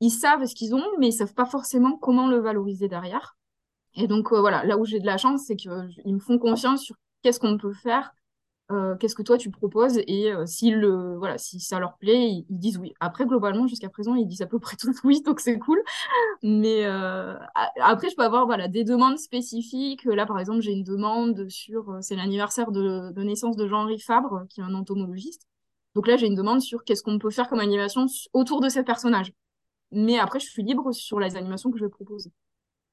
Ils 0.00 0.10
savent 0.10 0.44
ce 0.46 0.54
qu'ils 0.54 0.74
ont, 0.74 0.84
mais 0.98 1.08
ils 1.08 1.12
savent 1.12 1.34
pas 1.34 1.46
forcément 1.46 1.96
comment 1.98 2.28
le 2.28 2.38
valoriser 2.38 2.88
derrière. 2.88 3.36
Et 3.94 4.06
donc 4.06 4.32
euh, 4.32 4.40
voilà, 4.40 4.64
là 4.64 4.78
où 4.78 4.84
j'ai 4.84 5.00
de 5.00 5.06
la 5.06 5.18
chance, 5.18 5.44
c'est 5.46 5.56
qu'ils 5.56 5.70
me 6.06 6.18
font 6.18 6.38
confiance 6.38 6.82
sur 6.82 6.96
qu'est-ce 7.22 7.40
qu'on 7.40 7.58
peut 7.58 7.72
faire 7.72 8.12
euh, 8.72 8.96
qu'est-ce 8.96 9.14
que 9.14 9.22
toi 9.22 9.38
tu 9.38 9.50
proposes 9.50 9.98
et 10.08 10.32
euh, 10.32 10.44
si 10.44 10.70
le 10.70 11.16
voilà 11.18 11.38
si 11.38 11.60
ça 11.60 11.78
leur 11.78 11.96
plaît 11.98 12.30
ils, 12.30 12.46
disent 12.50 12.78
oui. 12.78 12.94
Après 12.98 13.24
globalement 13.24 13.68
jusqu'à 13.68 13.88
présent 13.88 14.16
ils 14.16 14.26
disent 14.26 14.42
à 14.42 14.46
peu 14.46 14.58
près 14.58 14.76
tous 14.80 14.96
oui 15.04 15.22
donc 15.22 15.38
c'est 15.38 15.58
cool. 15.58 15.80
Mais 16.42 16.84
euh, 16.84 17.36
après 17.80 18.10
je 18.10 18.16
peux 18.16 18.24
avoir 18.24 18.46
voilà 18.46 18.66
des 18.66 18.82
demandes 18.82 19.18
spécifiques. 19.18 20.04
Là 20.04 20.26
par 20.26 20.40
exemple 20.40 20.62
j'ai 20.62 20.72
une 20.72 20.82
demande 20.82 21.48
sur 21.48 21.96
c'est 22.00 22.16
l'anniversaire 22.16 22.72
de, 22.72 23.12
naissance 23.22 23.56
de 23.56 23.68
Jean-Henri 23.68 24.00
Fabre 24.00 24.46
qui 24.48 24.60
est 24.60 24.64
un 24.64 24.74
entomologiste. 24.74 25.46
Donc 25.94 26.08
là 26.08 26.16
j'ai 26.16 26.26
une 26.26 26.34
demande 26.34 26.60
sur 26.60 26.82
qu'est-ce 26.84 27.04
qu'on 27.04 27.18
peut 27.20 27.30
faire 27.30 27.48
comme 27.48 27.60
animation 27.60 28.06
autour 28.32 28.60
de 28.60 28.68
ces 28.68 28.82
personnages. 28.82 29.32
Mais 29.92 30.18
après 30.18 30.40
je 30.40 30.46
suis 30.46 30.64
libre 30.64 30.92
sur 30.92 31.20
les 31.20 31.36
animations 31.36 31.70
que 31.70 31.78
je 31.78 31.84
vais 31.84 31.90
proposer 31.90 32.32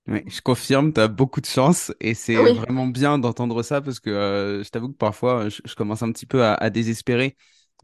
Oui, 0.08 0.22
je 0.28 0.42
confirme, 0.42 0.92
tu 0.92 1.00
as 1.00 1.08
beaucoup 1.08 1.40
de 1.40 1.46
chance 1.46 1.94
et 2.02 2.14
c'est 2.14 2.36
Oui, 2.42 2.52
vraiment 2.52 2.88
bien 2.88 3.18
d'entendre 3.20 3.64
ça 3.64 3.80
parce 3.82 4.02
que 4.02 4.10
euh, 4.10 4.62
je 4.62 4.70
t'avoue 4.70 4.90
que 4.90 4.98
parfois 4.98 5.48
je, 5.48 5.62
je 5.64 5.76
commence 5.76 6.04
un 6.04 6.12
petit 6.12 6.26
peu 6.26 6.44
à, 6.44 6.56
à 6.56 6.70
désespérer 6.70 7.38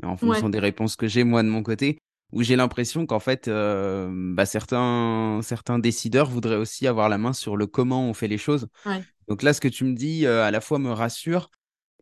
en 0.03 0.17
fonction 0.17 0.47
ouais, 0.47 0.49
des 0.49 0.59
réponses 0.59 0.95
que 0.97 1.07
j'ai 1.07 1.23
moi 1.23 1.43
de 1.43 1.47
mon 1.49 1.63
côté, 1.63 1.99
où 2.33 2.43
j'ai 2.43 2.55
l'impression 2.57 3.05
qu'en 3.05 3.19
fait 3.19 3.47
euh, 3.47 4.09
bah, 4.33 4.45
certains, 4.45 5.39
certains 5.43 5.79
décideurs 5.79 6.29
voudraient 6.29 6.57
aussi 6.57 6.87
avoir 6.87 7.07
la 7.09 7.17
main 7.17 7.31
sur 7.33 7.55
le 7.57 7.67
comment 7.67 8.09
on 8.09 8.13
fait 8.13 8.27
les 8.27 8.37
choses. 8.37 8.67
ouais, 8.85 9.05
Donc 9.27 9.43
là, 9.43 9.53
ce 9.53 9.61
que 9.61 9.67
tu 9.67 9.83
me 9.85 9.93
dis 9.95 10.25
euh, 10.25 10.43
à 10.45 10.51
la 10.51 10.61
fois 10.61 10.79
me 10.79 10.91
rassure 10.91 11.49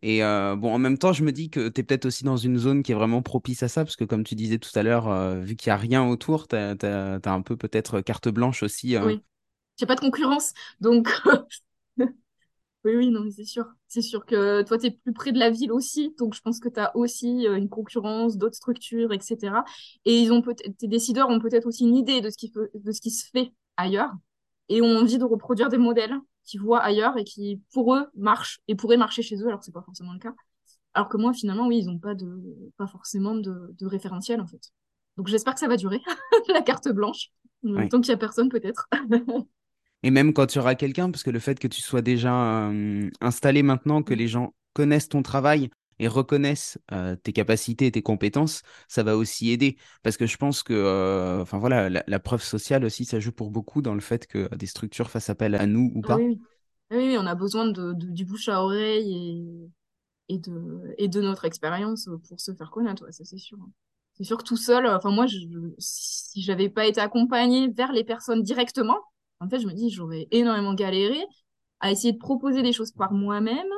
et 0.02 0.24
euh, 0.24 0.56
bon, 0.56 0.72
en 0.74 0.78
même 0.78 0.98
temps, 0.98 1.12
je 1.12 1.24
me 1.24 1.32
dis 1.32 1.50
que 1.50 1.68
tu 1.68 1.80
es 1.80 1.84
peut-être 1.84 2.06
aussi 2.06 2.24
dans 2.24 2.36
une 2.36 2.58
zone 2.58 2.82
qui 2.84 2.92
est 2.92 2.94
vraiment 2.94 3.22
propice 3.22 3.62
à 3.64 3.68
ça 3.68 3.84
parce 3.84 3.96
que 3.96 4.04
comme 4.04 4.24
tu 4.24 4.34
disais 4.36 4.58
tout 4.58 4.70
à 4.76 4.82
l'heure, 4.84 5.08
euh, 5.08 5.40
vu 5.40 5.56
qu'il 5.56 5.70
n'y 5.70 5.74
a 5.74 5.76
rien 5.76 6.06
autour, 6.08 6.48
tu 6.48 6.56
as, 6.56 7.20
un 7.26 7.42
peu 7.42 7.56
peut-être 7.56 8.00
carte 8.00 8.28
blanche 8.28 8.62
aussi. 8.62 8.96
euh. 8.96 9.00
oui. 9.06 9.22
J'ai 9.78 9.86
pas 9.86 9.94
de 9.94 10.00
concurrence, 10.00 10.52
donc 10.80 11.08
oui, 12.84 12.94
oui, 12.96 13.10
non, 13.10 13.20
mais 13.24 13.30
c'est 13.30 13.44
sûr. 13.44 13.66
C'est 13.88 14.02
sûr 14.02 14.24
que 14.24 14.62
toi, 14.62 14.78
tu 14.78 14.86
es 14.86 14.90
plus 14.92 15.12
près 15.12 15.32
de 15.32 15.38
la 15.38 15.50
ville 15.50 15.72
aussi, 15.72 16.14
donc 16.18 16.34
je 16.34 16.40
pense 16.40 16.60
que 16.60 16.68
tu 16.68 16.78
as 16.80 16.94
aussi 16.96 17.46
euh, 17.46 17.56
une 17.56 17.68
concurrence 17.68 18.38
d'autres 18.38 18.54
structures, 18.56 19.12
etc. 19.12 19.64
Et 20.04 20.18
ils 20.20 20.32
ont 20.32 20.42
peut-être, 20.42 20.76
tes 20.78 20.86
décideurs 20.88 21.28
ont 21.28 21.40
peut-être 21.40 21.66
aussi 21.66 21.84
une 21.84 21.96
idée 21.96 22.20
de 22.20 22.30
ce 22.30 22.36
qui, 22.36 22.50
peut- 22.50 22.70
de 22.74 22.92
ce 22.92 23.00
qui 23.00 23.10
se 23.10 23.28
fait 23.30 23.52
ailleurs 23.76 24.12
et 24.68 24.80
ont 24.80 24.96
envie 24.98 25.18
de 25.18 25.24
reproduire 25.24 25.68
des 25.68 25.78
modèles 25.78 26.16
qu'ils 26.44 26.60
voient 26.60 26.80
ailleurs 26.80 27.16
et 27.18 27.24
qui, 27.24 27.60
pour 27.72 27.94
eux, 27.94 28.06
marchent 28.14 28.60
et 28.68 28.74
pourraient 28.76 28.96
marcher 28.96 29.22
chez 29.22 29.36
eux, 29.42 29.46
alors 29.48 29.58
que 29.58 29.64
c'est 29.66 29.72
pas 29.72 29.82
forcément 29.82 30.12
le 30.12 30.18
cas. 30.20 30.34
Alors 30.94 31.08
que 31.08 31.16
moi, 31.16 31.32
finalement, 31.32 31.66
oui, 31.66 31.78
ils 31.78 31.88
ont 31.90 31.98
pas 31.98 32.14
de, 32.14 32.42
pas 32.76 32.86
forcément 32.86 33.34
de, 33.34 33.74
de 33.78 33.86
référentiel, 33.86 34.40
en 34.40 34.46
fait. 34.46 34.72
Donc 35.16 35.28
j'espère 35.28 35.54
que 35.54 35.60
ça 35.60 35.68
va 35.68 35.76
durer, 35.76 36.00
la 36.48 36.62
carte 36.62 36.88
blanche. 36.88 37.30
Euh. 37.64 37.88
Tant 37.88 38.00
qu'il 38.00 38.10
y 38.10 38.14
a 38.14 38.18
personne, 38.18 38.48
peut-être. 38.48 38.88
Et 40.02 40.10
même 40.10 40.32
quand 40.32 40.46
tu 40.46 40.58
auras 40.58 40.74
quelqu'un, 40.74 41.10
parce 41.10 41.22
que 41.24 41.30
le 41.30 41.38
fait 41.40 41.58
que 41.58 41.68
tu 41.68 41.80
sois 41.82 42.02
déjà 42.02 42.68
euh, 42.70 43.10
installé 43.20 43.62
maintenant, 43.62 44.02
que 44.02 44.14
les 44.14 44.28
gens 44.28 44.54
connaissent 44.74 45.08
ton 45.08 45.22
travail 45.22 45.70
et 45.98 46.06
reconnaissent 46.08 46.78
euh, 46.92 47.16
tes 47.16 47.32
capacités 47.32 47.86
et 47.86 47.92
tes 47.92 48.02
compétences, 48.02 48.62
ça 48.86 49.02
va 49.02 49.16
aussi 49.16 49.50
aider. 49.50 49.76
Parce 50.04 50.16
que 50.16 50.26
je 50.26 50.36
pense 50.36 50.62
que, 50.62 50.72
euh, 50.72 51.42
enfin 51.42 51.58
voilà, 51.58 51.88
la, 51.90 52.04
la 52.06 52.18
preuve 52.20 52.42
sociale 52.42 52.84
aussi, 52.84 53.04
ça 53.04 53.18
joue 53.20 53.32
pour 53.32 53.50
beaucoup 53.50 53.82
dans 53.82 53.94
le 53.94 54.00
fait 54.00 54.26
que 54.28 54.54
des 54.54 54.66
structures 54.66 55.10
fassent 55.10 55.30
appel 55.30 55.54
à 55.56 55.66
nous 55.66 55.90
ou 55.94 56.02
Oui, 56.02 56.04
pas. 56.04 56.24
oui. 56.24 56.40
Oui, 56.90 56.96
oui, 57.08 57.16
on 57.18 57.26
a 57.26 57.34
besoin 57.34 57.66
de, 57.66 57.92
de- 57.92 58.06
du 58.10 58.24
bouche 58.24 58.48
à 58.48 58.62
oreille 58.62 59.70
et, 60.28 60.34
et, 60.36 60.38
de, 60.38 60.94
et 60.98 61.08
de 61.08 61.20
notre 61.22 61.44
expérience 61.46 62.08
pour 62.28 62.40
se 62.40 62.54
faire 62.54 62.70
connaître, 62.70 63.04
ouais, 63.04 63.12
ça 63.12 63.24
c'est 63.24 63.38
sûr. 63.38 63.58
C'est 64.14 64.24
sûr 64.24 64.38
que 64.38 64.44
tout 64.44 64.56
seul, 64.56 64.86
enfin 64.88 65.10
moi, 65.12 65.26
je, 65.26 65.38
si 65.78 66.42
j'avais 66.42 66.70
pas 66.70 66.86
été 66.86 67.00
accompagnée 67.00 67.68
vers 67.70 67.92
les 67.92 68.04
personnes 68.04 68.42
directement, 68.42 68.98
en 69.40 69.48
fait, 69.48 69.60
je 69.60 69.66
me 69.66 69.72
dis, 69.72 69.90
j'aurais 69.90 70.28
énormément 70.30 70.74
galéré 70.74 71.18
à 71.80 71.90
essayer 71.92 72.12
de 72.12 72.18
proposer 72.18 72.62
des 72.62 72.72
choses 72.72 72.92
par 72.92 73.12
moi-même 73.12 73.68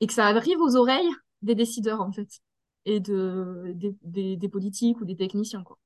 et 0.00 0.06
que 0.06 0.12
ça 0.12 0.26
arrive 0.26 0.60
aux 0.60 0.76
oreilles 0.76 1.10
des 1.42 1.54
décideurs, 1.54 2.00
en 2.00 2.12
fait, 2.12 2.28
et 2.84 3.00
de, 3.00 3.72
des, 3.74 3.94
des, 4.02 4.36
des 4.36 4.48
politiques 4.48 5.00
ou 5.00 5.04
des 5.04 5.16
techniciens, 5.16 5.62
quoi. 5.62 5.78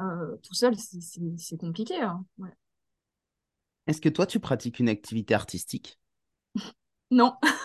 Euh, 0.00 0.36
tout 0.42 0.54
seul, 0.54 0.74
c'est 1.38 1.56
compliqué, 1.56 2.00
hein. 2.00 2.24
Ouais. 2.38 2.50
Est-ce 3.86 4.02
que 4.02 4.10
toi, 4.10 4.26
tu 4.26 4.40
pratiques 4.40 4.78
une 4.78 4.90
activité 4.90 5.32
artistique? 5.32 5.98
Non, 7.10 7.34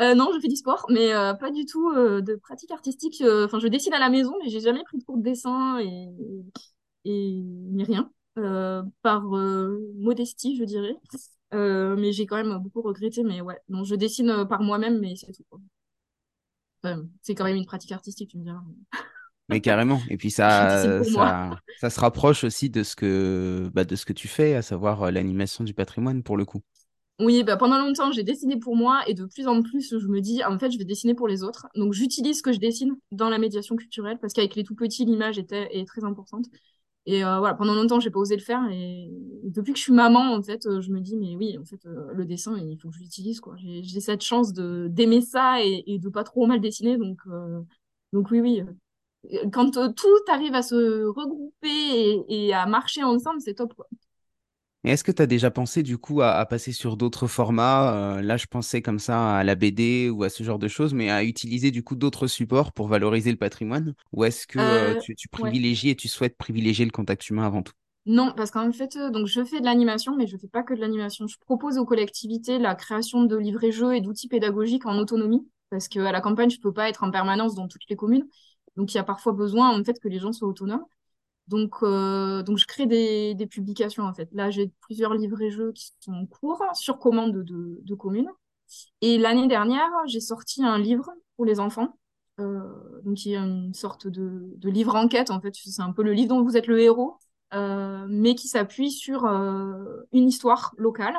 Euh, 0.00 0.14
non, 0.14 0.30
je 0.34 0.40
fais 0.40 0.48
du 0.48 0.56
sport, 0.56 0.86
mais 0.90 1.12
euh, 1.14 1.34
pas 1.34 1.50
du 1.50 1.64
tout 1.66 1.92
de 1.94 2.34
pratique 2.36 2.70
artistique. 2.70 3.22
Enfin, 3.44 3.58
je 3.60 3.68
dessine 3.68 3.94
à 3.94 3.98
la 3.98 4.10
maison, 4.10 4.34
mais 4.42 4.50
j'ai 4.50 4.60
jamais 4.60 4.82
pris 4.84 4.98
de 4.98 5.04
cours 5.04 5.16
de 5.18 5.22
dessin 5.22 5.78
et, 5.80 6.08
et 7.04 7.42
ni 7.42 7.84
rien. 7.84 8.10
Euh, 8.38 8.82
par 9.02 9.34
euh, 9.34 9.78
modestie, 9.96 10.56
je 10.58 10.64
dirais. 10.64 10.94
Euh, 11.54 11.96
mais 11.96 12.12
j'ai 12.12 12.26
quand 12.26 12.36
même 12.36 12.58
beaucoup 12.58 12.82
regretté. 12.82 13.22
Mais 13.22 13.40
ouais, 13.40 13.58
non, 13.68 13.84
je 13.84 13.94
dessine 13.94 14.46
par 14.48 14.62
moi-même, 14.62 14.98
mais 15.00 15.14
c'est 15.16 15.32
tout. 15.32 15.44
c'est 17.22 17.34
quand 17.34 17.44
même 17.44 17.56
une 17.56 17.66
pratique 17.66 17.92
artistique, 17.92 18.30
tu 18.30 18.38
me 18.38 18.44
diras. 18.44 18.62
Mais 19.48 19.60
carrément. 19.60 20.00
Et 20.10 20.16
puis 20.16 20.30
ça, 20.30 21.02
ça, 21.04 21.58
ça 21.80 21.90
se 21.90 22.00
rapproche 22.00 22.44
aussi 22.44 22.68
de 22.68 22.82
ce 22.82 22.94
que, 22.94 23.70
bah, 23.72 23.84
de 23.84 23.96
ce 23.96 24.04
que 24.04 24.12
tu 24.12 24.28
fais, 24.28 24.54
à 24.54 24.62
savoir 24.62 25.10
l'animation 25.10 25.64
du 25.64 25.72
patrimoine 25.72 26.22
pour 26.22 26.36
le 26.36 26.44
coup. 26.44 26.62
Oui, 27.18 27.44
bah 27.44 27.56
pendant 27.56 27.78
longtemps, 27.78 28.12
j'ai 28.12 28.24
dessiné 28.24 28.58
pour 28.58 28.76
moi 28.76 29.02
et 29.06 29.14
de 29.14 29.24
plus 29.24 29.46
en 29.46 29.62
plus, 29.62 29.98
je 29.98 30.06
me 30.06 30.20
dis, 30.20 30.44
en 30.44 30.58
fait, 30.58 30.70
je 30.70 30.76
vais 30.76 30.84
dessiner 30.84 31.14
pour 31.14 31.28
les 31.28 31.42
autres. 31.42 31.66
Donc, 31.74 31.94
j'utilise 31.94 32.38
ce 32.38 32.42
que 32.42 32.52
je 32.52 32.58
dessine 32.58 32.94
dans 33.10 33.30
la 33.30 33.38
médiation 33.38 33.74
culturelle 33.74 34.18
parce 34.20 34.34
qu'avec 34.34 34.54
les 34.54 34.64
tout 34.64 34.74
petits, 34.74 35.06
l'image 35.06 35.38
était, 35.38 35.74
est 35.74 35.86
très 35.86 36.04
importante. 36.04 36.44
Et 37.06 37.24
euh, 37.24 37.38
voilà, 37.38 37.54
pendant 37.54 37.74
longtemps, 37.74 38.00
j'ai 38.00 38.10
pas 38.10 38.18
osé 38.18 38.36
le 38.36 38.42
faire. 38.42 38.62
Et 38.72 39.10
depuis 39.44 39.72
que 39.72 39.78
je 39.78 39.84
suis 39.84 39.92
maman, 39.92 40.34
en 40.34 40.42
fait, 40.42 40.66
euh, 40.66 40.80
je 40.80 40.90
me 40.90 41.00
dis, 41.00 41.16
mais 41.16 41.36
oui, 41.36 41.56
en 41.58 41.64
fait, 41.64 41.86
euh, 41.86 42.12
le 42.14 42.24
dessin, 42.24 42.58
il 42.58 42.76
faut 42.78 42.88
que 42.90 42.96
je 42.96 43.00
l'utilise, 43.00 43.40
quoi. 43.40 43.54
J'ai 43.58 44.00
cette 44.00 44.22
chance 44.22 44.52
de 44.52 44.88
d'aimer 44.90 45.20
ça 45.22 45.62
et, 45.64 45.84
et 45.86 45.98
de 45.98 46.08
pas 46.08 46.24
trop 46.24 46.46
mal 46.46 46.60
dessiner. 46.60 46.96
Donc, 46.98 47.20
euh, 47.28 47.62
donc 48.12 48.30
oui, 48.32 48.40
oui. 48.40 48.62
Quand 49.52 49.76
euh, 49.76 49.88
tout 49.92 50.08
arrive 50.28 50.54
à 50.54 50.62
se 50.62 51.04
regrouper 51.06 51.68
et, 51.68 52.46
et 52.48 52.54
à 52.54 52.66
marcher 52.66 53.02
ensemble, 53.04 53.40
c'est 53.40 53.54
top, 53.54 53.74
quoi. 53.74 53.88
Et 54.86 54.90
est-ce 54.90 55.02
que 55.04 55.10
tu 55.12 55.20
as 55.22 55.26
déjà 55.26 55.50
pensé 55.50 55.82
du 55.82 55.98
coup 55.98 56.22
à, 56.22 56.34
à 56.36 56.46
passer 56.46 56.72
sur 56.72 56.96
d'autres 56.96 57.26
formats? 57.26 58.18
Euh, 58.18 58.22
là, 58.22 58.36
je 58.38 58.46
pensais 58.46 58.82
comme 58.82 59.00
ça 59.00 59.36
à 59.36 59.44
la 59.44 59.54
BD 59.56 60.10
ou 60.10 60.22
à 60.22 60.30
ce 60.30 60.44
genre 60.44 60.58
de 60.60 60.68
choses, 60.68 60.94
mais 60.94 61.10
à 61.10 61.24
utiliser 61.24 61.70
du 61.72 61.82
coup 61.82 61.96
d'autres 61.96 62.28
supports 62.28 62.72
pour 62.72 62.86
valoriser 62.88 63.32
le 63.32 63.36
patrimoine? 63.38 63.94
Ou 64.12 64.24
est-ce 64.24 64.46
que 64.46 64.58
euh, 64.60 64.94
Euh, 64.94 64.96
tu, 64.96 65.16
ouais. 65.38 65.56
privilégies 65.56 65.90
et 65.90 65.96
tu 65.96 66.08
souhaites 66.08 66.36
privilégier 66.38 66.84
le 66.84 66.92
contact 66.92 67.28
humain 67.28 67.44
avant 67.46 67.62
tout? 67.62 67.72
Non, 68.06 68.32
parce 68.36 68.52
qu'en 68.52 68.70
fait, 68.72 68.96
donc 69.12 69.26
je 69.26 69.44
fais 69.44 69.58
de 69.60 69.64
l'animation, 69.64 70.14
mais 70.16 70.26
je 70.28 70.36
fais 70.36 70.46
pas 70.48 70.62
que 70.62 70.74
de 70.74 70.80
l'animation. 70.80 71.26
Je 71.26 71.36
propose 71.40 71.76
aux 71.76 71.84
collectivités 71.84 72.58
la 72.58 72.74
création 72.76 73.24
de 73.24 73.36
livrets-jeux 73.36 73.94
et 73.96 74.00
d'outils 74.00 74.28
pédagogiques 74.28 74.86
en 74.86 74.96
autonomie, 74.98 75.48
parce 75.70 75.88
qu'à 75.88 76.12
la 76.12 76.20
campagne, 76.20 76.50
je 76.50 76.60
peux 76.60 76.72
pas 76.72 76.88
être 76.88 77.02
en 77.02 77.10
permanence 77.10 77.54
dans 77.56 77.66
toutes 77.66 77.88
les 77.90 77.96
communes. 77.96 78.24
Donc, 78.76 78.92
il 78.94 78.96
y 78.96 79.00
a 79.00 79.04
parfois 79.04 79.32
besoin, 79.32 79.76
en 79.78 79.82
fait, 79.84 79.98
que 79.98 80.06
les 80.08 80.20
gens 80.20 80.32
soient 80.32 80.48
autonomes. 80.48 80.84
Donc, 81.48 81.76
euh, 81.82 82.42
donc 82.42 82.58
je 82.58 82.66
crée 82.66 82.86
des, 82.86 83.34
des 83.34 83.46
publications, 83.46 84.02
en 84.04 84.14
fait. 84.14 84.28
Là, 84.32 84.50
j'ai 84.50 84.72
plusieurs 84.80 85.14
livrets-jeux 85.14 85.72
qui 85.72 85.92
sont 86.00 86.12
en 86.12 86.26
cours 86.26 86.62
sur 86.74 86.98
commande 86.98 87.42
de, 87.44 87.80
de 87.82 87.94
communes. 87.94 88.30
Et 89.00 89.18
l'année 89.18 89.46
dernière, 89.48 89.90
j'ai 90.06 90.20
sorti 90.20 90.64
un 90.64 90.78
livre 90.78 91.10
pour 91.36 91.44
les 91.44 91.60
enfants. 91.60 91.98
Euh, 92.40 92.62
donc, 93.04 93.24
il 93.24 93.32
y 93.32 93.36
a 93.36 93.40
une 93.40 93.74
sorte 93.74 94.08
de, 94.08 94.52
de 94.56 94.70
livre 94.70 94.96
enquête, 94.96 95.30
en 95.30 95.40
fait. 95.40 95.54
C'est 95.54 95.82
un 95.82 95.92
peu 95.92 96.02
le 96.02 96.12
livre 96.12 96.30
dont 96.30 96.42
vous 96.42 96.56
êtes 96.56 96.66
le 96.66 96.80
héros, 96.80 97.18
euh, 97.54 98.06
mais 98.08 98.34
qui 98.34 98.48
s'appuie 98.48 98.90
sur 98.90 99.24
euh, 99.24 100.02
une 100.12 100.28
histoire 100.28 100.74
locale. 100.78 101.14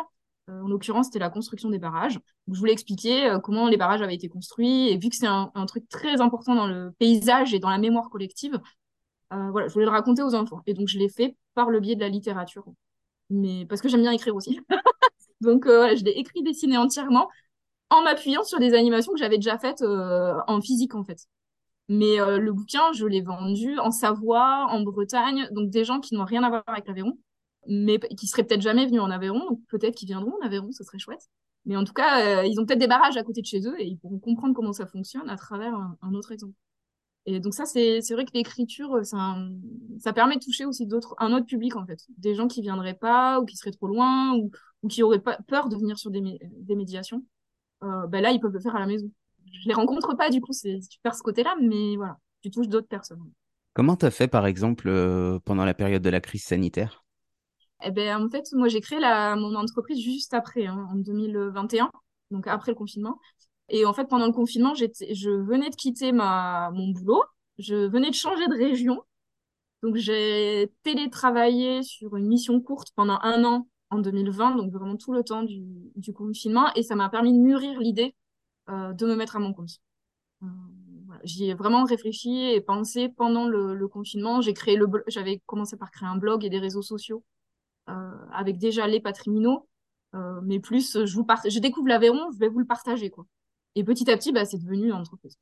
Euh, 0.49 0.61
en 0.61 0.67
l'occurrence, 0.67 1.07
c'était 1.07 1.19
la 1.19 1.29
construction 1.29 1.69
des 1.69 1.79
barrages. 1.79 2.19
Je 2.51 2.59
voulais 2.59 2.73
expliquer 2.73 3.29
euh, 3.29 3.39
comment 3.39 3.67
les 3.67 3.77
barrages 3.77 4.01
avaient 4.01 4.15
été 4.15 4.29
construits. 4.29 4.89
Et 4.89 4.97
vu 4.97 5.09
que 5.09 5.15
c'est 5.15 5.27
un 5.27 5.65
truc 5.67 5.87
très 5.89 6.21
important 6.21 6.55
dans 6.55 6.67
le 6.67 6.91
paysage 6.99 7.53
et 7.53 7.59
dans 7.59 7.69
la 7.69 7.77
mémoire 7.77 8.09
collective, 8.09 8.59
euh, 9.33 9.51
voilà, 9.51 9.67
je 9.67 9.73
voulais 9.73 9.85
le 9.85 9.91
raconter 9.91 10.23
aux 10.23 10.35
enfants. 10.35 10.61
Et 10.65 10.73
donc, 10.73 10.87
je 10.87 10.97
l'ai 10.97 11.09
fait 11.09 11.35
par 11.53 11.69
le 11.69 11.79
biais 11.79 11.95
de 11.95 12.01
la 12.01 12.09
littérature. 12.09 12.65
Mais 13.29 13.65
parce 13.65 13.81
que 13.81 13.89
j'aime 13.89 14.01
bien 14.01 14.11
écrire 14.11 14.35
aussi. 14.35 14.59
Donc, 15.41 15.67
euh, 15.67 15.77
voilà, 15.77 15.95
je 15.95 16.03
l'ai 16.03 16.11
écrit, 16.11 16.43
dessiné 16.43 16.77
entièrement 16.77 17.29
en 17.89 18.01
m'appuyant 18.03 18.43
sur 18.43 18.59
des 18.59 18.73
animations 18.73 19.13
que 19.13 19.19
j'avais 19.19 19.37
déjà 19.37 19.57
faites 19.57 19.81
euh, 19.81 20.33
en 20.47 20.61
physique 20.61 20.95
en 20.95 21.03
fait. 21.03 21.27
Mais 21.89 22.17
le 22.17 22.51
bouquin, 22.51 22.91
je 22.91 23.05
l'ai 23.05 23.21
vendu 23.21 23.79
en 23.79 23.91
Savoie, 23.91 24.67
en 24.69 24.81
Bretagne, 24.81 25.47
donc 25.51 25.69
des 25.69 25.85
gens 25.85 26.01
qui 26.01 26.15
n'ont 26.15 26.25
rien 26.25 26.43
à 26.43 26.49
voir 26.49 26.63
avec 26.67 26.85
l'Aveyron, 26.85 27.17
mais 27.65 27.97
qui 28.17 28.27
seraient 28.27 28.43
peut-être 28.43 28.61
jamais 28.61 28.85
venus 28.85 28.99
en 28.99 29.09
Aveyron, 29.09 29.39
donc 29.45 29.61
peut-être 29.69 29.95
qu'ils 29.95 30.09
viendront 30.09 30.33
en 30.41 30.45
Aveyron, 30.45 30.69
ce 30.73 30.83
serait 30.83 30.99
chouette. 30.99 31.29
Mais 31.63 31.77
en 31.77 31.85
tout 31.85 31.93
cas, 31.93 32.43
ils 32.43 32.59
ont 32.59 32.65
peut-être 32.65 32.79
des 32.79 32.87
barrages 32.87 33.15
à 33.15 33.23
côté 33.23 33.39
de 33.39 33.45
chez 33.45 33.65
eux 33.65 33.79
et 33.79 33.85
ils 33.85 33.97
pourront 33.97 34.19
comprendre 34.19 34.53
comment 34.53 34.73
ça 34.73 34.85
fonctionne 34.85 35.29
à 35.29 35.37
travers 35.37 35.73
un 36.01 36.13
autre 36.13 36.33
exemple. 36.33 36.55
Et 37.27 37.39
donc 37.41 37.53
ça, 37.53 37.65
c'est 37.65 37.99
vrai 38.13 38.25
que 38.25 38.31
l'écriture, 38.33 38.95
euh, 38.95 39.03
ça, 39.03 40.13
permet 40.13 40.35
de 40.37 40.41
toucher 40.43 40.65
aussi 40.65 40.85
d'autres, 40.87 41.13
un 41.19 41.33
autre 41.33 41.45
public 41.45 41.75
en 41.75 41.85
fait, 41.85 41.99
des 42.17 42.35
gens 42.35 42.47
qui 42.47 42.61
viendraient 42.61 42.93
pas 42.93 43.39
ou 43.41 43.45
qui 43.45 43.57
seraient 43.57 43.71
trop 43.71 43.87
loin 43.87 44.33
ou, 44.37 44.49
ou 44.83 44.87
qui 44.87 45.03
auraient 45.03 45.19
pas 45.19 45.37
peur 45.47 45.67
de 45.69 45.75
venir 45.75 45.99
sur 45.99 46.09
des, 46.11 46.21
mé- 46.21 46.39
des 46.41 46.75
médiations 46.75 47.23
euh, 47.83 48.07
ben 48.07 48.21
là, 48.21 48.31
ils 48.31 48.39
peuvent 48.41 48.53
le 48.53 48.61
faire 48.61 48.75
à 48.75 48.79
la 48.81 48.87
maison. 48.87 49.09
Je 49.51 49.67
les 49.69 49.73
rencontre 49.75 50.15
pas, 50.15 50.29
du 50.31 50.41
coup, 50.41 50.53
c'est 50.53 50.79
tu 50.89 50.99
perds 51.03 51.15
ce 51.15 51.23
côté-là, 51.23 51.55
mais 51.61 51.97
voilà, 51.97 52.17
tu 52.43 52.51
touches 52.51 52.69
d'autres 52.69 52.87
personnes. 52.87 53.21
Comment 53.73 53.95
tu 53.95 54.05
as 54.05 54.11
fait 54.11 54.27
par 54.27 54.45
exemple 54.45 54.89
euh, 54.89 55.39
pendant 55.45 55.63
la 55.63 55.73
période 55.73 56.01
de 56.01 56.09
la 56.09 56.19
crise 56.19 56.43
sanitaire? 56.43 57.05
Eh 57.83 57.91
ben, 57.91 58.23
en 58.25 58.29
fait, 58.29 58.45
moi, 58.53 58.67
j'ai 58.69 58.81
créé 58.81 58.99
la, 58.99 59.35
mon 59.35 59.55
entreprise 59.55 60.01
juste 60.03 60.33
après, 60.33 60.65
hein, 60.65 60.87
en 60.91 60.95
2021, 60.95 61.91
donc 62.31 62.47
après 62.47 62.71
le 62.71 62.75
confinement. 62.77 63.19
Et 63.69 63.85
en 63.85 63.93
fait, 63.93 64.05
pendant 64.05 64.27
le 64.27 64.33
confinement, 64.33 64.73
j'étais, 64.75 65.13
je 65.13 65.29
venais 65.29 65.69
de 65.69 65.75
quitter 65.75 66.11
ma, 66.11 66.71
mon 66.73 66.89
boulot, 66.89 67.23
je 67.59 67.75
venais 67.75 68.09
de 68.09 68.15
changer 68.15 68.47
de 68.47 68.55
région, 68.55 69.03
donc 69.83 69.95
j'ai 69.95 70.71
télétravaillé 70.83 71.83
sur 71.83 72.15
une 72.15 72.27
mission 72.27 72.59
courte 72.61 72.91
pendant 72.95 73.19
un 73.21 73.43
an 73.43 73.67
en 73.89 73.99
2020, 73.99 74.55
donc 74.55 74.71
vraiment 74.71 74.97
tout 74.97 75.13
le 75.13 75.23
temps 75.23 75.43
du, 75.43 75.63
du 75.95 76.13
confinement, 76.13 76.73
et 76.75 76.83
ça 76.83 76.95
m'a 76.95 77.09
permis 77.09 77.33
de 77.33 77.39
mûrir 77.39 77.79
l'idée 77.79 78.15
euh, 78.69 78.93
de 78.93 79.05
me 79.05 79.15
mettre 79.15 79.35
à 79.35 79.39
mon 79.39 79.53
compte. 79.53 79.79
Euh. 80.43 80.47
J'y 81.23 81.49
ai 81.49 81.53
vraiment 81.53 81.83
réfléchi 81.85 82.51
et 82.51 82.61
pensé 82.61 83.09
pendant 83.09 83.47
le, 83.47 83.73
le 83.73 83.87
confinement. 83.87 84.41
J'ai 84.41 84.53
créé 84.53 84.75
le, 84.75 84.87
j'avais 85.07 85.41
commencé 85.45 85.77
par 85.77 85.89
créer 85.89 86.07
un 86.07 86.17
blog 86.17 86.43
et 86.43 86.49
des 86.49 86.59
réseaux 86.59 86.81
sociaux. 86.81 87.23
Euh, 87.89 88.11
avec 88.33 88.57
déjà 88.57 88.85
les 88.87 88.99
patriminaux, 88.99 89.69
mais 90.43 90.59
plus 90.59 91.05
je 91.05 91.15
vous 91.15 91.25
je 91.47 91.59
découvre 91.59 91.87
l'Aveyron, 91.87 92.31
je 92.33 92.39
vais 92.39 92.49
vous 92.49 92.59
le 92.59 92.65
partager 92.65 93.09
quoi. 93.09 93.25
Et 93.77 93.83
petit 93.83 94.09
à 94.09 94.17
petit, 94.17 94.31
bah, 94.31 94.43
c'est 94.43 94.57
devenu 94.57 94.87
une 94.87 94.93
entreprise. 94.93 95.37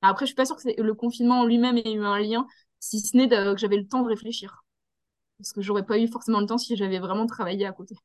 Après, 0.00 0.24
je 0.24 0.28
suis 0.28 0.36
pas 0.36 0.44
sûre 0.44 0.56
que 0.56 0.80
le 0.80 0.94
confinement 0.94 1.40
en 1.40 1.44
lui-même 1.44 1.76
ait 1.78 1.92
eu 1.92 2.04
un 2.04 2.20
lien, 2.20 2.46
si 2.78 3.00
ce 3.00 3.16
n'est 3.16 3.28
que 3.28 3.56
j'avais 3.56 3.76
le 3.76 3.88
temps 3.88 4.02
de 4.02 4.08
réfléchir. 4.08 4.64
Parce 5.38 5.52
que 5.52 5.62
j'aurais 5.62 5.84
pas 5.84 5.98
eu 5.98 6.06
forcément 6.06 6.38
le 6.38 6.46
temps 6.46 6.58
si 6.58 6.76
j'avais 6.76 7.00
vraiment 7.00 7.26
travaillé 7.26 7.66
à 7.66 7.72
côté. 7.72 7.96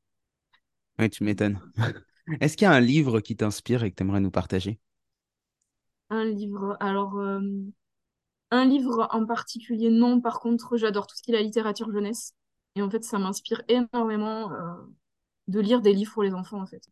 Oui, 0.97 1.11
tu 1.11 1.23
m'étonnes. 1.23 1.61
Est-ce 2.41 2.57
qu'il 2.57 2.65
y 2.65 2.69
a 2.69 2.73
un 2.73 2.79
livre 2.79 3.19
qui 3.19 3.35
t'inspire 3.35 3.83
et 3.83 3.91
que 3.91 3.95
tu 3.95 4.01
aimerais 4.01 4.19
nous 4.19 4.31
partager? 4.31 4.79
Un 6.09 6.25
livre. 6.25 6.75
Alors, 6.79 7.19
euh, 7.19 7.39
un 8.49 8.65
livre 8.65 9.09
en 9.11 9.27
particulier, 9.27 9.91
non. 9.91 10.21
Par 10.21 10.39
contre, 10.39 10.75
j'adore 10.75 11.05
tout 11.05 11.15
ce 11.15 11.21
qui 11.21 11.29
est 11.29 11.35
la 11.35 11.43
littérature 11.43 11.91
jeunesse. 11.91 12.33
Et 12.75 12.81
en 12.81 12.89
fait, 12.89 13.03
ça 13.03 13.19
m'inspire 13.19 13.61
énormément 13.67 14.51
euh, 14.51 14.73
de 15.49 15.59
lire 15.59 15.81
des 15.81 15.93
livres 15.93 16.13
pour 16.13 16.23
les 16.23 16.33
enfants, 16.33 16.59
en 16.59 16.65
fait. 16.65 16.83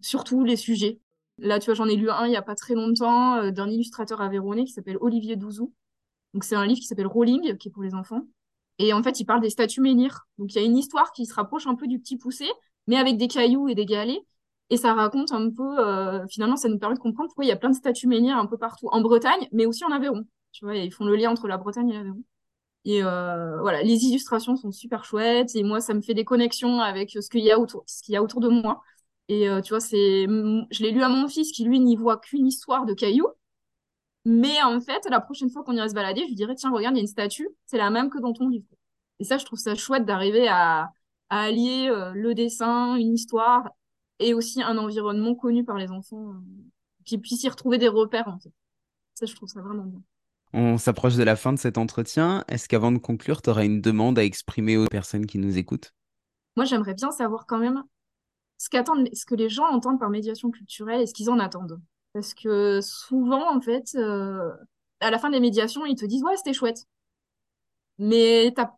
Surtout 0.00 0.42
les 0.44 0.56
sujets. 0.56 1.00
Là, 1.38 1.58
tu 1.58 1.66
vois, 1.66 1.74
j'en 1.74 1.86
ai 1.86 1.96
lu 1.96 2.10
un 2.10 2.26
il 2.26 2.30
n'y 2.30 2.36
a 2.36 2.42
pas 2.42 2.54
très 2.54 2.74
longtemps 2.74 3.36
euh, 3.36 3.50
d'un 3.50 3.68
illustrateur 3.68 4.20
avéronais 4.20 4.64
qui 4.64 4.72
s'appelle 4.72 4.98
Olivier 5.00 5.36
Douzou. 5.36 5.72
Donc, 6.34 6.44
c'est 6.44 6.56
un 6.56 6.66
livre 6.66 6.80
qui 6.80 6.86
s'appelle 6.86 7.06
Rolling, 7.06 7.56
qui 7.56 7.68
est 7.68 7.70
pour 7.70 7.82
les 7.82 7.94
enfants. 7.94 8.22
Et 8.78 8.92
en 8.92 9.02
fait, 9.02 9.20
il 9.20 9.24
parle 9.24 9.40
des 9.40 9.50
statues 9.50 9.80
menhirs. 9.80 10.26
Donc, 10.38 10.54
il 10.54 10.56
y 10.56 10.62
a 10.62 10.64
une 10.64 10.76
histoire 10.76 11.12
qui 11.12 11.26
se 11.26 11.34
rapproche 11.34 11.66
un 11.66 11.74
peu 11.74 11.86
du 11.86 11.98
petit 11.98 12.16
poussé, 12.16 12.46
mais 12.86 12.96
avec 12.96 13.16
des 13.16 13.28
cailloux 13.28 13.68
et 13.68 13.74
des 13.74 13.86
galets. 13.86 14.20
Et 14.70 14.76
ça 14.76 14.92
raconte 14.94 15.32
un 15.32 15.50
peu, 15.50 15.78
euh, 15.78 16.26
finalement, 16.28 16.56
ça 16.56 16.68
nous 16.68 16.78
permet 16.78 16.94
de 16.94 17.00
comprendre 17.00 17.28
pourquoi 17.28 17.44
il 17.44 17.48
y 17.48 17.52
a 17.52 17.56
plein 17.56 17.70
de 17.70 17.74
statues 17.74 18.06
menhirs 18.06 18.36
un 18.36 18.46
peu 18.46 18.58
partout, 18.58 18.88
en 18.92 19.00
Bretagne, 19.00 19.48
mais 19.52 19.66
aussi 19.66 19.84
en 19.84 19.90
Aveyron. 19.90 20.24
Tu 20.52 20.64
vois, 20.64 20.76
ils 20.76 20.92
font 20.92 21.06
le 21.06 21.16
lien 21.16 21.30
entre 21.30 21.48
la 21.48 21.56
Bretagne 21.56 21.88
et 21.90 21.94
l'Aveyron. 21.94 22.22
Et 22.84 23.02
euh, 23.02 23.60
voilà, 23.60 23.82
les 23.82 24.04
illustrations 24.04 24.56
sont 24.56 24.70
super 24.72 25.04
chouettes. 25.04 25.54
Et 25.54 25.62
moi, 25.62 25.80
ça 25.80 25.94
me 25.94 26.02
fait 26.02 26.14
des 26.14 26.24
connexions 26.24 26.80
avec 26.80 27.10
ce 27.10 27.28
qu'il 27.28 27.44
y 27.44 27.52
ce 27.86 28.02
qu'il 28.02 28.14
y 28.14 28.16
a 28.16 28.22
autour 28.22 28.40
de 28.40 28.48
moi. 28.48 28.82
Et 29.28 29.48
euh, 29.48 29.60
tu 29.60 29.70
vois, 29.70 29.80
c'est, 29.80 30.24
je 30.24 30.82
l'ai 30.82 30.90
lu 30.90 31.02
à 31.02 31.08
mon 31.08 31.28
fils 31.28 31.52
qui 31.52 31.64
lui 31.64 31.80
n'y 31.80 31.96
voit 31.96 32.18
qu'une 32.18 32.46
histoire 32.46 32.86
de 32.86 32.94
cailloux. 32.94 33.28
Mais 34.24 34.62
en 34.62 34.80
fait, 34.80 35.06
la 35.10 35.20
prochaine 35.20 35.50
fois 35.50 35.64
qu'on 35.64 35.76
irait 35.76 35.88
se 35.88 35.94
balader, 35.94 36.22
je 36.22 36.28
lui 36.28 36.34
dirais 36.34 36.54
tiens, 36.54 36.70
regarde, 36.70 36.94
il 36.94 36.98
y 36.98 37.00
a 37.00 37.02
une 37.02 37.08
statue, 37.08 37.48
c'est 37.66 37.78
la 37.78 37.90
même 37.90 38.10
que 38.10 38.18
dans 38.18 38.32
ton 38.32 38.48
livre. 38.48 38.66
Et 39.20 39.24
ça, 39.24 39.38
je 39.38 39.44
trouve 39.44 39.58
ça 39.58 39.74
chouette 39.74 40.04
d'arriver 40.04 40.48
à, 40.48 40.90
à 41.30 41.40
allier 41.42 41.88
euh, 41.90 42.12
le 42.12 42.34
dessin, 42.34 42.96
une 42.96 43.14
histoire 43.14 43.70
et 44.18 44.34
aussi 44.34 44.62
un 44.62 44.76
environnement 44.78 45.34
connu 45.34 45.64
par 45.64 45.76
les 45.76 45.90
enfants, 45.90 46.30
euh, 46.30 46.38
qui 47.04 47.18
puissent 47.18 47.42
y 47.44 47.48
retrouver 47.48 47.78
des 47.78 47.88
repères 47.88 48.28
en 48.28 48.38
fait. 48.38 48.52
Ça, 49.14 49.26
je 49.26 49.34
trouve 49.34 49.48
ça 49.48 49.60
vraiment 49.60 49.84
bien. 49.84 50.00
On 50.52 50.78
s'approche 50.78 51.16
de 51.16 51.22
la 51.22 51.36
fin 51.36 51.52
de 51.52 51.58
cet 51.58 51.76
entretien. 51.78 52.44
Est-ce 52.48 52.68
qu'avant 52.68 52.92
de 52.92 52.98
conclure, 52.98 53.42
tu 53.42 53.50
aurais 53.50 53.66
une 53.66 53.80
demande 53.80 54.18
à 54.18 54.24
exprimer 54.24 54.76
aux 54.76 54.86
personnes 54.86 55.26
qui 55.26 55.38
nous 55.38 55.58
écoutent? 55.58 55.92
Moi, 56.56 56.64
j'aimerais 56.64 56.94
bien 56.94 57.10
savoir 57.10 57.46
quand 57.46 57.58
même 57.58 57.82
ce, 58.58 58.68
ce 59.14 59.24
que 59.26 59.34
les 59.34 59.48
gens 59.48 59.66
entendent 59.66 60.00
par 60.00 60.10
médiation 60.10 60.50
culturelle 60.50 61.00
et 61.02 61.06
ce 61.06 61.14
qu'ils 61.14 61.30
en 61.30 61.38
attendent. 61.38 61.80
Parce 62.12 62.34
que 62.34 62.80
souvent, 62.82 63.54
en 63.56 63.60
fait, 63.60 63.94
euh, 63.96 64.52
à 65.00 65.10
la 65.10 65.18
fin 65.18 65.30
des 65.30 65.40
médiations, 65.40 65.86
ils 65.86 65.96
te 65.96 66.04
disent 66.06 66.22
Ouais, 66.24 66.36
c'était 66.36 66.52
chouette. 66.52 66.86
Mais 67.98 68.52
t'as 68.54 68.70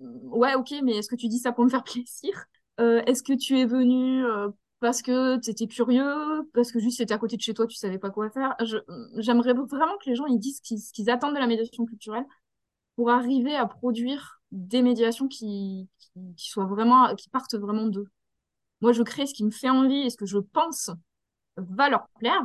ouais, 0.00 0.54
ok, 0.54 0.72
mais 0.82 0.96
est-ce 0.96 1.08
que 1.08 1.16
tu 1.16 1.28
dis 1.28 1.38
ça 1.38 1.52
pour 1.52 1.64
me 1.64 1.70
faire 1.70 1.84
plaisir? 1.84 2.46
Euh, 2.80 3.02
Est-ce 3.06 3.22
que 3.22 3.32
tu 3.32 3.58
es 3.58 3.66
venu 3.66 4.24
euh, 4.24 4.48
parce 4.80 5.02
que 5.02 5.38
tu 5.40 5.50
étais 5.50 5.66
curieux, 5.66 6.48
parce 6.54 6.70
que 6.70 6.78
juste 6.78 6.98
c'était 6.98 7.14
à 7.14 7.18
côté 7.18 7.36
de 7.36 7.42
chez 7.42 7.54
toi, 7.54 7.66
tu 7.66 7.76
savais 7.76 7.98
pas 7.98 8.10
quoi 8.10 8.30
faire? 8.30 8.54
J'aimerais 9.16 9.52
vraiment 9.54 9.96
que 9.98 10.08
les 10.08 10.14
gens 10.14 10.26
ils 10.26 10.38
disent 10.38 10.60
ce 10.64 10.92
qu'ils 10.92 11.10
attendent 11.10 11.34
de 11.34 11.40
la 11.40 11.46
médiation 11.48 11.84
culturelle 11.86 12.24
pour 12.96 13.10
arriver 13.10 13.54
à 13.56 13.66
produire 13.66 14.42
des 14.52 14.82
médiations 14.82 15.28
qui, 15.28 15.88
qui, 16.36 16.50
soient 16.50 16.66
vraiment, 16.66 17.14
qui 17.16 17.28
partent 17.30 17.56
vraiment 17.56 17.86
d'eux. 17.88 18.08
Moi, 18.80 18.92
je 18.92 19.02
crée 19.02 19.26
ce 19.26 19.34
qui 19.34 19.44
me 19.44 19.50
fait 19.50 19.70
envie 19.70 20.06
et 20.06 20.10
ce 20.10 20.16
que 20.16 20.26
je 20.26 20.38
pense 20.38 20.90
va 21.56 21.88
leur 21.88 22.08
plaire, 22.18 22.44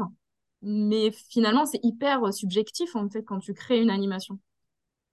mais 0.61 1.11
finalement, 1.29 1.65
c'est 1.65 1.79
hyper 1.83 2.33
subjectif 2.33 2.95
en 2.95 3.09
fait 3.09 3.23
quand 3.23 3.39
tu 3.39 3.53
crées 3.53 3.81
une 3.81 3.89
animation. 3.91 4.39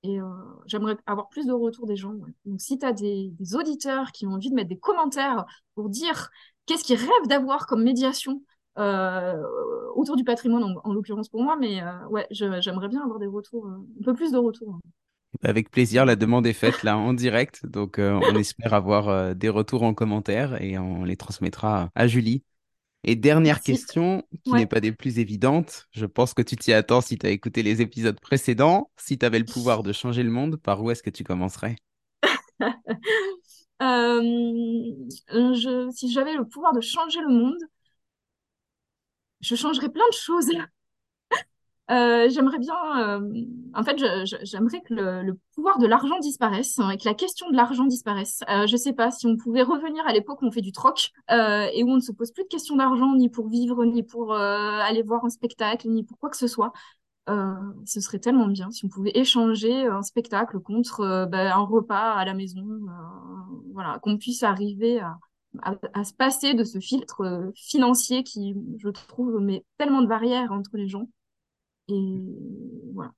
Et 0.02 0.20
euh, 0.20 0.26
j'aimerais 0.66 0.96
avoir 1.06 1.28
plus 1.28 1.46
de 1.46 1.52
retours 1.52 1.86
des 1.86 1.96
gens. 1.96 2.14
Donc, 2.46 2.60
si 2.60 2.78
tu 2.78 2.86
as 2.86 2.92
des, 2.92 3.32
auditeurs 3.54 4.12
qui 4.12 4.26
ont 4.26 4.32
envie 4.32 4.50
de 4.50 4.54
mettre 4.54 4.70
des 4.70 4.78
commentaires 4.78 5.44
pour 5.74 5.90
dire 5.90 6.30
qu'est-ce 6.66 6.84
qu'ils 6.84 6.96
rêvent 6.96 7.28
d'avoir 7.28 7.66
comme 7.66 7.82
médiation 7.82 8.42
euh, 8.78 9.36
autour 9.94 10.16
du 10.16 10.24
patrimoine, 10.24 10.78
en, 10.84 10.92
l'occurrence 10.94 11.28
pour 11.28 11.42
moi, 11.42 11.56
mais 11.56 11.82
euh, 11.82 12.06
ouais, 12.08 12.26
j'aimerais 12.30 12.88
bien 12.88 13.02
avoir 13.02 13.18
des 13.18 13.26
retours, 13.26 13.66
un 13.66 13.84
peu 14.02 14.14
plus 14.14 14.32
de 14.32 14.38
retours. 14.38 14.78
Avec 15.42 15.70
plaisir, 15.70 16.04
la 16.04 16.16
demande 16.16 16.46
est 16.46 16.52
faite 16.52 16.82
là 16.82 16.98
en 16.98 17.14
direct, 17.14 17.64
donc 17.66 17.96
on 17.98 18.34
espère 18.36 18.74
avoir 18.74 19.34
des 19.34 19.48
retours 19.48 19.82
en 19.84 19.94
commentaire 19.94 20.60
et 20.62 20.78
on 20.78 21.04
les 21.04 21.16
transmettra 21.16 21.90
à 21.94 22.06
Julie. 22.06 22.42
Et 23.02 23.16
dernière 23.16 23.62
question, 23.62 24.24
qui 24.44 24.52
n'est 24.52 24.66
pas 24.66 24.80
des 24.80 24.92
plus 24.92 25.18
évidentes, 25.18 25.88
je 25.92 26.04
pense 26.04 26.34
que 26.34 26.42
tu 26.42 26.56
t'y 26.56 26.72
attends 26.72 27.00
si 27.00 27.16
tu 27.16 27.26
as 27.26 27.30
écouté 27.30 27.62
les 27.62 27.80
épisodes 27.80 28.20
précédents. 28.20 28.90
Si 28.98 29.16
tu 29.16 29.24
avais 29.24 29.38
le 29.38 29.46
pouvoir 29.46 29.82
de 29.82 29.92
changer 29.92 30.22
le 30.22 30.30
monde, 30.30 30.56
par 30.56 30.82
où 30.82 30.90
est-ce 30.90 31.02
que 31.02 31.10
tu 31.10 31.24
commencerais? 31.24 31.76
Euh, 33.82 34.20
je, 35.30 35.90
Si 35.90 36.12
j'avais 36.12 36.34
le 36.34 36.46
pouvoir 36.46 36.74
de 36.74 36.82
changer 36.82 37.20
le 37.20 37.28
monde, 37.28 37.56
je 39.40 39.54
changerais 39.54 39.88
plein 39.88 40.06
de 40.10 40.14
choses. 40.14 40.50
Euh, 41.90 42.28
j'aimerais 42.30 42.58
bien, 42.58 42.74
euh, 42.98 43.44
en 43.74 43.82
fait, 43.82 43.98
j'aimerais 44.44 44.80
que 44.82 44.94
le, 44.94 45.38
pouvoir 45.56 45.78
de 45.78 45.86
l'argent 45.86 46.20
disparaisse 46.20 46.78
hein, 46.78 46.90
et 46.90 46.96
que 46.96 47.04
la 47.04 47.14
question 47.14 47.50
de 47.50 47.56
l'argent 47.56 47.84
disparaisse. 47.84 48.42
Euh, 48.48 48.66
je 48.68 48.76
sais 48.76 48.92
pas 48.92 49.10
si 49.10 49.26
on 49.26 49.36
pouvait 49.36 49.62
revenir 49.62 50.06
à 50.06 50.12
l'époque 50.12 50.40
où 50.42 50.46
on 50.46 50.52
fait 50.52 50.60
du 50.60 50.72
troc 50.72 51.10
et 51.28 51.82
où 51.82 51.90
on 51.90 51.96
ne 51.96 52.00
se 52.00 52.12
pose 52.12 52.30
plus 52.30 52.44
de 52.44 52.48
questions 52.48 52.76
d'argent 52.76 53.14
ni 53.16 53.28
pour 53.28 53.48
vivre, 53.48 53.84
ni 53.84 54.02
pour 54.04 54.34
aller 54.34 55.02
voir 55.02 55.24
un 55.24 55.30
spectacle, 55.30 55.88
ni 55.88 56.04
pour 56.04 56.18
quoi 56.18 56.30
que 56.30 56.36
ce 56.36 56.46
soit. 56.46 56.72
ce 57.26 58.00
serait 58.00 58.18
tellement 58.20 58.46
bien 58.46 58.70
si 58.70 58.84
on 58.84 58.88
pouvait 58.88 59.12
échanger 59.14 59.86
un 59.86 60.02
spectacle 60.02 60.60
contre 60.60 61.26
ben, 61.30 61.52
un 61.52 61.64
repas 61.64 62.14
à 62.14 62.24
la 62.24 62.34
maison, 62.34 62.64
voilà, 63.72 63.98
qu'on 64.00 64.16
puisse 64.18 64.42
arriver 64.42 65.00
à, 65.00 65.18
à, 65.62 66.04
se 66.04 66.12
passer 66.14 66.54
de 66.54 66.64
ce 66.64 66.78
filtre 66.78 67.52
financier 67.56 68.22
qui, 68.22 68.54
je 68.78 68.88
trouve, 68.88 69.40
met 69.40 69.64
tellement 69.78 70.02
de 70.02 70.06
barrières 70.06 70.52
entre 70.52 70.76
les 70.76 70.88
gens. 70.88 71.08
Et 71.90 72.92
voilà. 72.94 73.12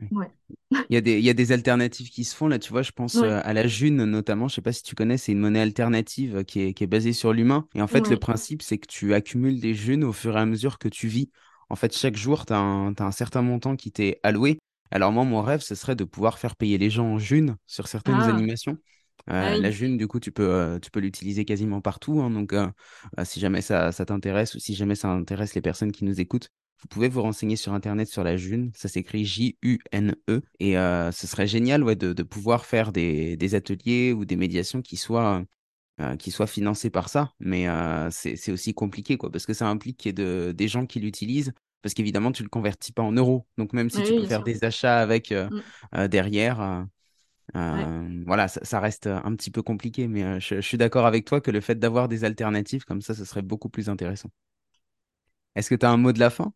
Il 0.00 0.94
y, 0.94 0.96
a 0.96 1.00
des, 1.00 1.18
il 1.18 1.24
y 1.24 1.30
a 1.30 1.34
des 1.34 1.52
alternatives 1.52 2.10
qui 2.10 2.24
se 2.24 2.36
font 2.36 2.48
là, 2.48 2.58
tu 2.58 2.70
vois. 2.70 2.82
Je 2.82 2.92
pense 2.92 3.16
euh, 3.16 3.40
à 3.42 3.52
la 3.52 3.66
June 3.66 4.04
notamment. 4.04 4.48
Je 4.48 4.56
sais 4.56 4.60
pas 4.60 4.72
si 4.72 4.82
tu 4.82 4.94
connais, 4.94 5.16
c'est 5.16 5.32
une 5.32 5.38
monnaie 5.38 5.60
alternative 5.60 6.44
qui 6.44 6.60
est, 6.60 6.74
qui 6.74 6.84
est 6.84 6.86
basée 6.86 7.12
sur 7.12 7.32
l'humain. 7.32 7.66
Et 7.74 7.80
en 7.80 7.86
fait, 7.86 8.08
le 8.10 8.18
principe, 8.18 8.62
c'est 8.62 8.78
que 8.78 8.86
tu 8.86 9.14
accumules 9.14 9.60
des 9.60 9.74
Junes 9.74 10.04
au 10.04 10.12
fur 10.12 10.36
et 10.36 10.40
à 10.40 10.46
mesure 10.46 10.78
que 10.78 10.88
tu 10.88 11.08
vis. 11.08 11.30
En 11.70 11.76
fait, 11.76 11.96
chaque 11.96 12.16
jour, 12.16 12.46
tu 12.46 12.52
as, 12.52 12.58
un 12.58 13.10
certain 13.10 13.42
montant 13.42 13.76
qui 13.76 13.90
t'est 13.90 14.20
alloué. 14.22 14.58
Alors, 14.90 15.12
moi, 15.12 15.24
mon 15.24 15.42
rêve, 15.42 15.60
ce 15.60 15.74
serait 15.74 15.96
de 15.96 16.04
pouvoir 16.04 16.38
faire 16.38 16.56
payer 16.56 16.78
les 16.78 16.90
gens 16.90 17.06
en 17.06 17.18
June 17.18 17.56
sur 17.66 17.88
certaines 17.88 18.20
ah. 18.20 18.28
animations. 18.28 18.76
Euh, 19.30 19.54
ah 19.54 19.58
la 19.58 19.70
June, 19.70 19.96
du 19.96 20.06
coup, 20.06 20.20
tu 20.20 20.30
peux, 20.30 20.48
euh, 20.48 20.78
tu 20.78 20.90
peux 20.90 21.00
l'utiliser 21.00 21.44
quasiment 21.44 21.80
partout. 21.80 22.20
Hein. 22.20 22.30
donc, 22.30 22.54
si 23.24 23.40
jamais 23.40 23.62
ça, 23.62 23.92
ça 23.92 24.04
t'intéresse 24.04 24.54
ou 24.54 24.58
si 24.58 24.74
jamais 24.74 24.94
ça 24.94 25.08
intéresse 25.08 25.54
les 25.54 25.62
personnes 25.62 25.90
qui 25.90 26.04
nous 26.04 26.20
écoutent, 26.20 26.50
vous 26.86 26.88
pouvez 26.88 27.08
vous 27.08 27.22
renseigner 27.22 27.56
sur 27.56 27.72
Internet 27.72 28.06
sur 28.06 28.22
la 28.22 28.36
June, 28.36 28.70
ça 28.72 28.86
s'écrit 28.88 29.24
J-U-N-E. 29.24 30.40
Et 30.60 30.78
euh, 30.78 31.10
ce 31.10 31.26
serait 31.26 31.48
génial 31.48 31.82
ouais, 31.82 31.96
de, 31.96 32.22
pouvoir 32.22 32.64
faire 32.64 32.92
des, 32.92 33.54
ateliers 33.56 34.12
ou 34.12 34.24
des 34.24 34.36
médiations 34.36 34.82
qui 34.82 34.96
soient, 34.96 35.42
euh, 36.00 36.14
qui 36.14 36.30
soient 36.30 36.46
financés 36.46 36.90
par 36.90 37.08
ça. 37.08 37.32
Mais 37.40 37.68
euh, 37.68 38.08
c'est 38.12 38.52
aussi 38.52 38.72
compliqué, 38.72 39.16
quoi, 39.16 39.32
parce 39.32 39.46
que 39.46 39.52
ça 39.52 39.66
implique 39.66 39.96
qu'il 39.96 40.16
y 40.16 40.22
ait 40.22 40.54
des 40.54 40.68
gens 40.68 40.86
qui 40.86 41.00
l'utilisent. 41.00 41.52
Parce 41.82 41.92
qu'évidemment, 41.92 42.30
tu 42.30 42.42
ne 42.42 42.46
le 42.46 42.50
convertis 42.50 42.92
pas 42.92 43.02
en 43.02 43.10
euros. 43.10 43.48
Donc, 43.58 43.72
même 43.72 43.90
si 43.90 44.04
tu 44.04 44.14
peux 44.14 44.26
faire 44.26 44.44
des 44.44 44.62
achats 44.62 45.00
avec 45.00 45.32
mmh. 45.32 46.06
derrière, 46.06 46.86
voilà, 47.52 48.46
ça, 48.46 48.78
reste 48.78 49.08
un 49.08 49.34
petit 49.34 49.50
peu 49.50 49.62
compliqué. 49.62 50.06
Mais 50.06 50.38
je, 50.38 50.54
je 50.54 50.60
suis 50.60 50.78
d'accord 50.78 51.04
avec 51.06 51.24
toi 51.24 51.40
que 51.40 51.50
le 51.50 51.60
fait 51.60 51.80
d'avoir 51.80 52.06
des 52.06 52.22
alternatives 52.22 52.84
comme 52.84 53.02
ça, 53.02 53.12
ce 53.12 53.24
serait 53.24 53.42
beaucoup 53.42 53.68
plus 53.70 53.88
intéressant. 53.88 54.30
Est-ce 55.56 55.68
que 55.68 55.74
tu 55.74 55.84
as 55.84 55.90
un 55.90 55.96
mot 55.96 56.12
de 56.12 56.20
la 56.20 56.30
fin? 56.30 56.52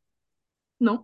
Non. 0.81 1.03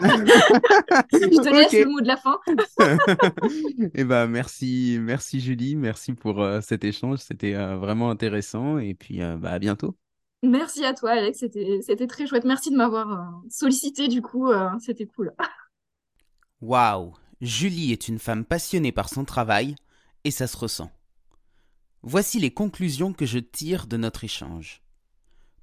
je 0.00 1.42
te 1.42 1.48
laisse 1.48 1.72
le 1.72 1.90
mot 1.90 2.00
de 2.00 2.06
la 2.06 2.16
fin. 2.16 2.38
eh 3.94 4.04
ben, 4.04 4.26
merci, 4.28 4.98
merci 5.00 5.40
Julie, 5.40 5.76
merci 5.76 6.12
pour 6.12 6.42
euh, 6.42 6.60
cet 6.60 6.84
échange, 6.84 7.18
c'était 7.18 7.54
euh, 7.54 7.76
vraiment 7.76 8.10
intéressant 8.10 8.78
et 8.78 8.94
puis 8.94 9.22
euh, 9.22 9.36
bah, 9.36 9.52
à 9.52 9.58
bientôt. 9.58 9.96
Merci 10.42 10.84
à 10.84 10.94
toi 10.94 11.12
Alex, 11.12 11.38
c'était 11.38 12.06
très 12.06 12.26
chouette. 12.26 12.44
Merci 12.44 12.70
de 12.70 12.76
m'avoir 12.76 13.42
sollicité 13.50 14.06
du 14.06 14.22
coup, 14.22 14.52
c'était 14.78 15.06
cool. 15.06 15.32
Waouh, 16.60 17.14
Julie 17.40 17.92
est 17.92 18.06
une 18.06 18.20
femme 18.20 18.44
passionnée 18.44 18.92
par 18.92 19.08
son 19.08 19.24
travail 19.24 19.74
et 20.22 20.30
ça 20.30 20.46
se 20.46 20.56
ressent. 20.56 20.92
Voici 22.02 22.38
les 22.38 22.52
conclusions 22.52 23.12
que 23.12 23.26
je 23.26 23.40
tire 23.40 23.88
de 23.88 23.96
notre 23.96 24.22
échange. 24.22 24.80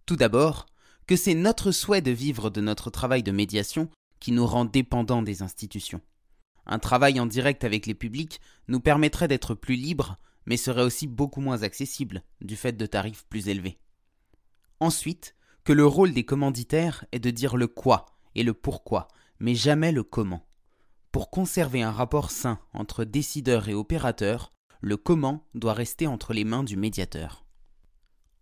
Tout 0.06 0.18
d'abord, 0.18 0.66
que 1.08 1.16
c'est 1.16 1.34
notre 1.36 1.72
souhait 1.72 2.02
de 2.02 2.12
vivre 2.12 2.50
de 2.50 2.62
notre 2.62 2.90
travail 2.90 3.24
de 3.24 3.32
médiation 3.32 3.90
qui 4.20 4.32
nous 4.32 4.46
rend 4.46 4.66
dépendants 4.66 5.22
des 5.22 5.42
institutions. 5.42 6.02
Un 6.66 6.80
travail 6.80 7.20
en 7.20 7.26
direct 7.26 7.64
avec 7.64 7.86
les 7.86 7.94
publics 7.94 8.42
nous 8.68 8.80
permettrait 8.80 9.28
d'être 9.28 9.54
plus 9.54 9.76
libres, 9.76 10.18
mais 10.46 10.58
serait 10.58 10.84
aussi 10.84 11.08
beaucoup 11.08 11.42
moins 11.42 11.64
accessible 11.64 12.24
du 12.42 12.56
fait 12.56 12.74
de 12.74 12.86
tarifs 12.86 13.26
plus 13.30 13.50
élevés. 13.50 13.78
Ensuite, 14.80 15.36
que 15.64 15.74
le 15.74 15.86
rôle 15.86 16.14
des 16.14 16.26
commanditaires 16.26 17.06
est 17.12 17.20
de 17.20 17.32
dire 17.32 17.58
le 17.58 17.68
quoi 17.68 18.06
et 18.36 18.44
le 18.44 18.54
pourquoi, 18.54 19.08
mais 19.40 19.56
jamais 19.56 19.92
le 19.92 20.04
comment. 20.04 20.46
Pour 21.12 21.30
conserver 21.30 21.82
un 21.82 21.92
rapport 21.92 22.32
sain 22.32 22.60
entre 22.74 23.04
décideurs 23.04 23.70
et 23.70 23.74
opérateurs, 23.74 24.52
le 24.82 24.98
comment 24.98 25.48
doit 25.56 25.74
rester 25.74 26.08
entre 26.08 26.34
les 26.34 26.44
mains 26.44 26.64
du 26.64 26.78
médiateur. 26.78 27.46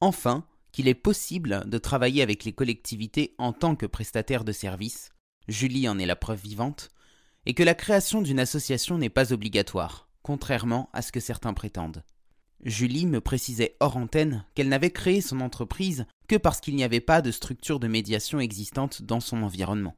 Enfin, 0.02 0.46
qu'il 0.74 0.90
est 0.90 0.96
possible 0.96 1.64
de 1.70 1.78
travailler 1.78 2.22
avec 2.22 2.44
les 2.44 2.52
collectivités 2.52 3.36
en 3.38 3.54
tant 3.54 3.78
que 3.78 3.86
prestataire 3.86 4.44
de 4.44 4.52
services, 4.52 5.12
Julie 5.48 5.88
en 5.88 5.98
est 6.00 6.06
la 6.06 6.18
preuve 6.18 6.42
vivante, 6.42 6.90
et 7.46 7.54
que 7.54 7.64
la 7.64 7.76
création 7.76 8.22
d'une 8.22 8.40
association 8.40 8.98
n'est 8.98 9.10
pas 9.10 9.32
obligatoire, 9.32 10.10
contrairement 10.24 10.90
à 10.92 11.02
ce 11.02 11.12
que 11.12 11.20
certains 11.20 11.54
prétendent. 11.54 12.04
Julie 12.64 13.06
me 13.06 13.22
précisait 13.22 13.76
hors 13.80 13.98
antenne 13.98 14.46
qu'elle 14.56 14.70
n'avait 14.70 14.92
créé 14.92 15.22
son 15.22 15.42
entreprise 15.42 16.06
que 16.28 16.38
parce 16.38 16.62
qu'il 16.62 16.76
n'y 16.76 16.84
avait 16.84 17.02
pas 17.02 17.22
de 17.22 17.32
structure 17.32 17.80
de 17.80 17.88
médiation 17.88 18.40
existante 18.40 19.02
dans 19.02 19.20
son 19.20 19.44
environnement. 19.44 19.96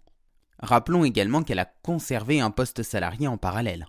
Rappelons 0.59 1.03
également 1.03 1.43
qu'elle 1.43 1.59
a 1.59 1.71
conservé 1.83 2.41
un 2.41 2.49
poste 2.51 2.81
salarié 2.81 3.27
en 3.27 3.37
parallèle. 3.37 3.87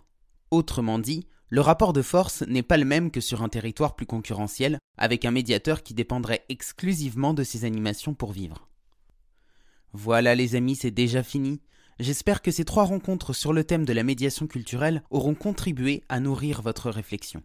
Autrement 0.51 0.99
dit, 0.99 1.27
le 1.49 1.61
rapport 1.61 1.93
de 1.93 2.03
force 2.03 2.43
n'est 2.43 2.63
pas 2.63 2.77
le 2.77 2.85
même 2.85 3.11
que 3.11 3.21
sur 3.21 3.43
un 3.43 3.49
territoire 3.49 3.95
plus 3.95 4.07
concurrentiel, 4.07 4.79
avec 4.99 5.25
un 5.25 5.31
médiateur 5.31 5.83
qui 5.83 5.95
dépendrait 5.95 6.45
exclusivement 6.49 7.35
de 7.35 7.45
ses 7.45 7.65
animations 7.65 8.15
pour 8.15 8.33
vivre. 8.33 8.69
Voilà 9.93 10.35
les 10.35 10.57
amis, 10.57 10.75
c'est 10.75 10.91
déjà 10.91 11.23
fini. 11.23 11.61
J'espère 12.01 12.43
que 12.43 12.51
ces 12.51 12.65
trois 12.65 12.85
rencontres 12.85 13.33
sur 13.33 13.53
le 13.53 13.65
thème 13.65 13.85
de 13.85 13.93
la 13.93 14.03
médiation 14.03 14.47
culturelle 14.47 15.03
auront 15.11 15.35
contribué 15.35 16.03
à 16.09 16.21
nourrir 16.21 16.63
votre 16.63 16.91
réflexion. 16.91 17.43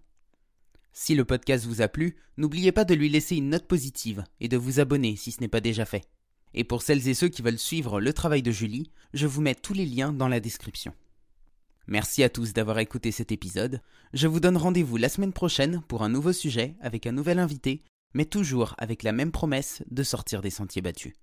Si 0.93 1.15
le 1.15 1.23
podcast 1.23 1.65
vous 1.65 1.81
a 1.81 1.87
plu, 1.87 2.17
n'oubliez 2.37 2.71
pas 2.71 2.83
de 2.83 2.93
lui 2.93 3.07
laisser 3.07 3.37
une 3.37 3.49
note 3.49 3.67
positive 3.67 4.23
et 4.41 4.49
de 4.49 4.57
vous 4.57 4.79
abonner 4.79 5.15
si 5.15 5.31
ce 5.31 5.39
n'est 5.39 5.47
pas 5.47 5.61
déjà 5.61 5.85
fait. 5.85 6.03
Et 6.53 6.65
pour 6.65 6.81
celles 6.81 7.07
et 7.07 7.13
ceux 7.13 7.29
qui 7.29 7.41
veulent 7.41 7.59
suivre 7.59 8.01
le 8.01 8.11
travail 8.11 8.41
de 8.41 8.51
Julie, 8.51 8.91
je 9.13 9.27
vous 9.27 9.41
mets 9.41 9.55
tous 9.55 9.73
les 9.73 9.85
liens 9.85 10.11
dans 10.11 10.27
la 10.27 10.41
description. 10.41 10.93
Merci 11.87 12.23
à 12.23 12.29
tous 12.29 12.53
d'avoir 12.53 12.79
écouté 12.79 13.11
cet 13.11 13.31
épisode. 13.31 13.81
Je 14.13 14.27
vous 14.27 14.39
donne 14.39 14.57
rendez-vous 14.57 14.97
la 14.97 15.09
semaine 15.09 15.33
prochaine 15.33 15.81
pour 15.87 16.03
un 16.03 16.09
nouveau 16.09 16.33
sujet 16.33 16.75
avec 16.81 17.07
un 17.07 17.11
nouvel 17.11 17.39
invité, 17.39 17.83
mais 18.13 18.25
toujours 18.25 18.75
avec 18.77 19.03
la 19.03 19.11
même 19.11 19.31
promesse 19.31 19.83
de 19.89 20.03
sortir 20.03 20.41
des 20.41 20.49
sentiers 20.49 20.81
battus. 20.81 21.13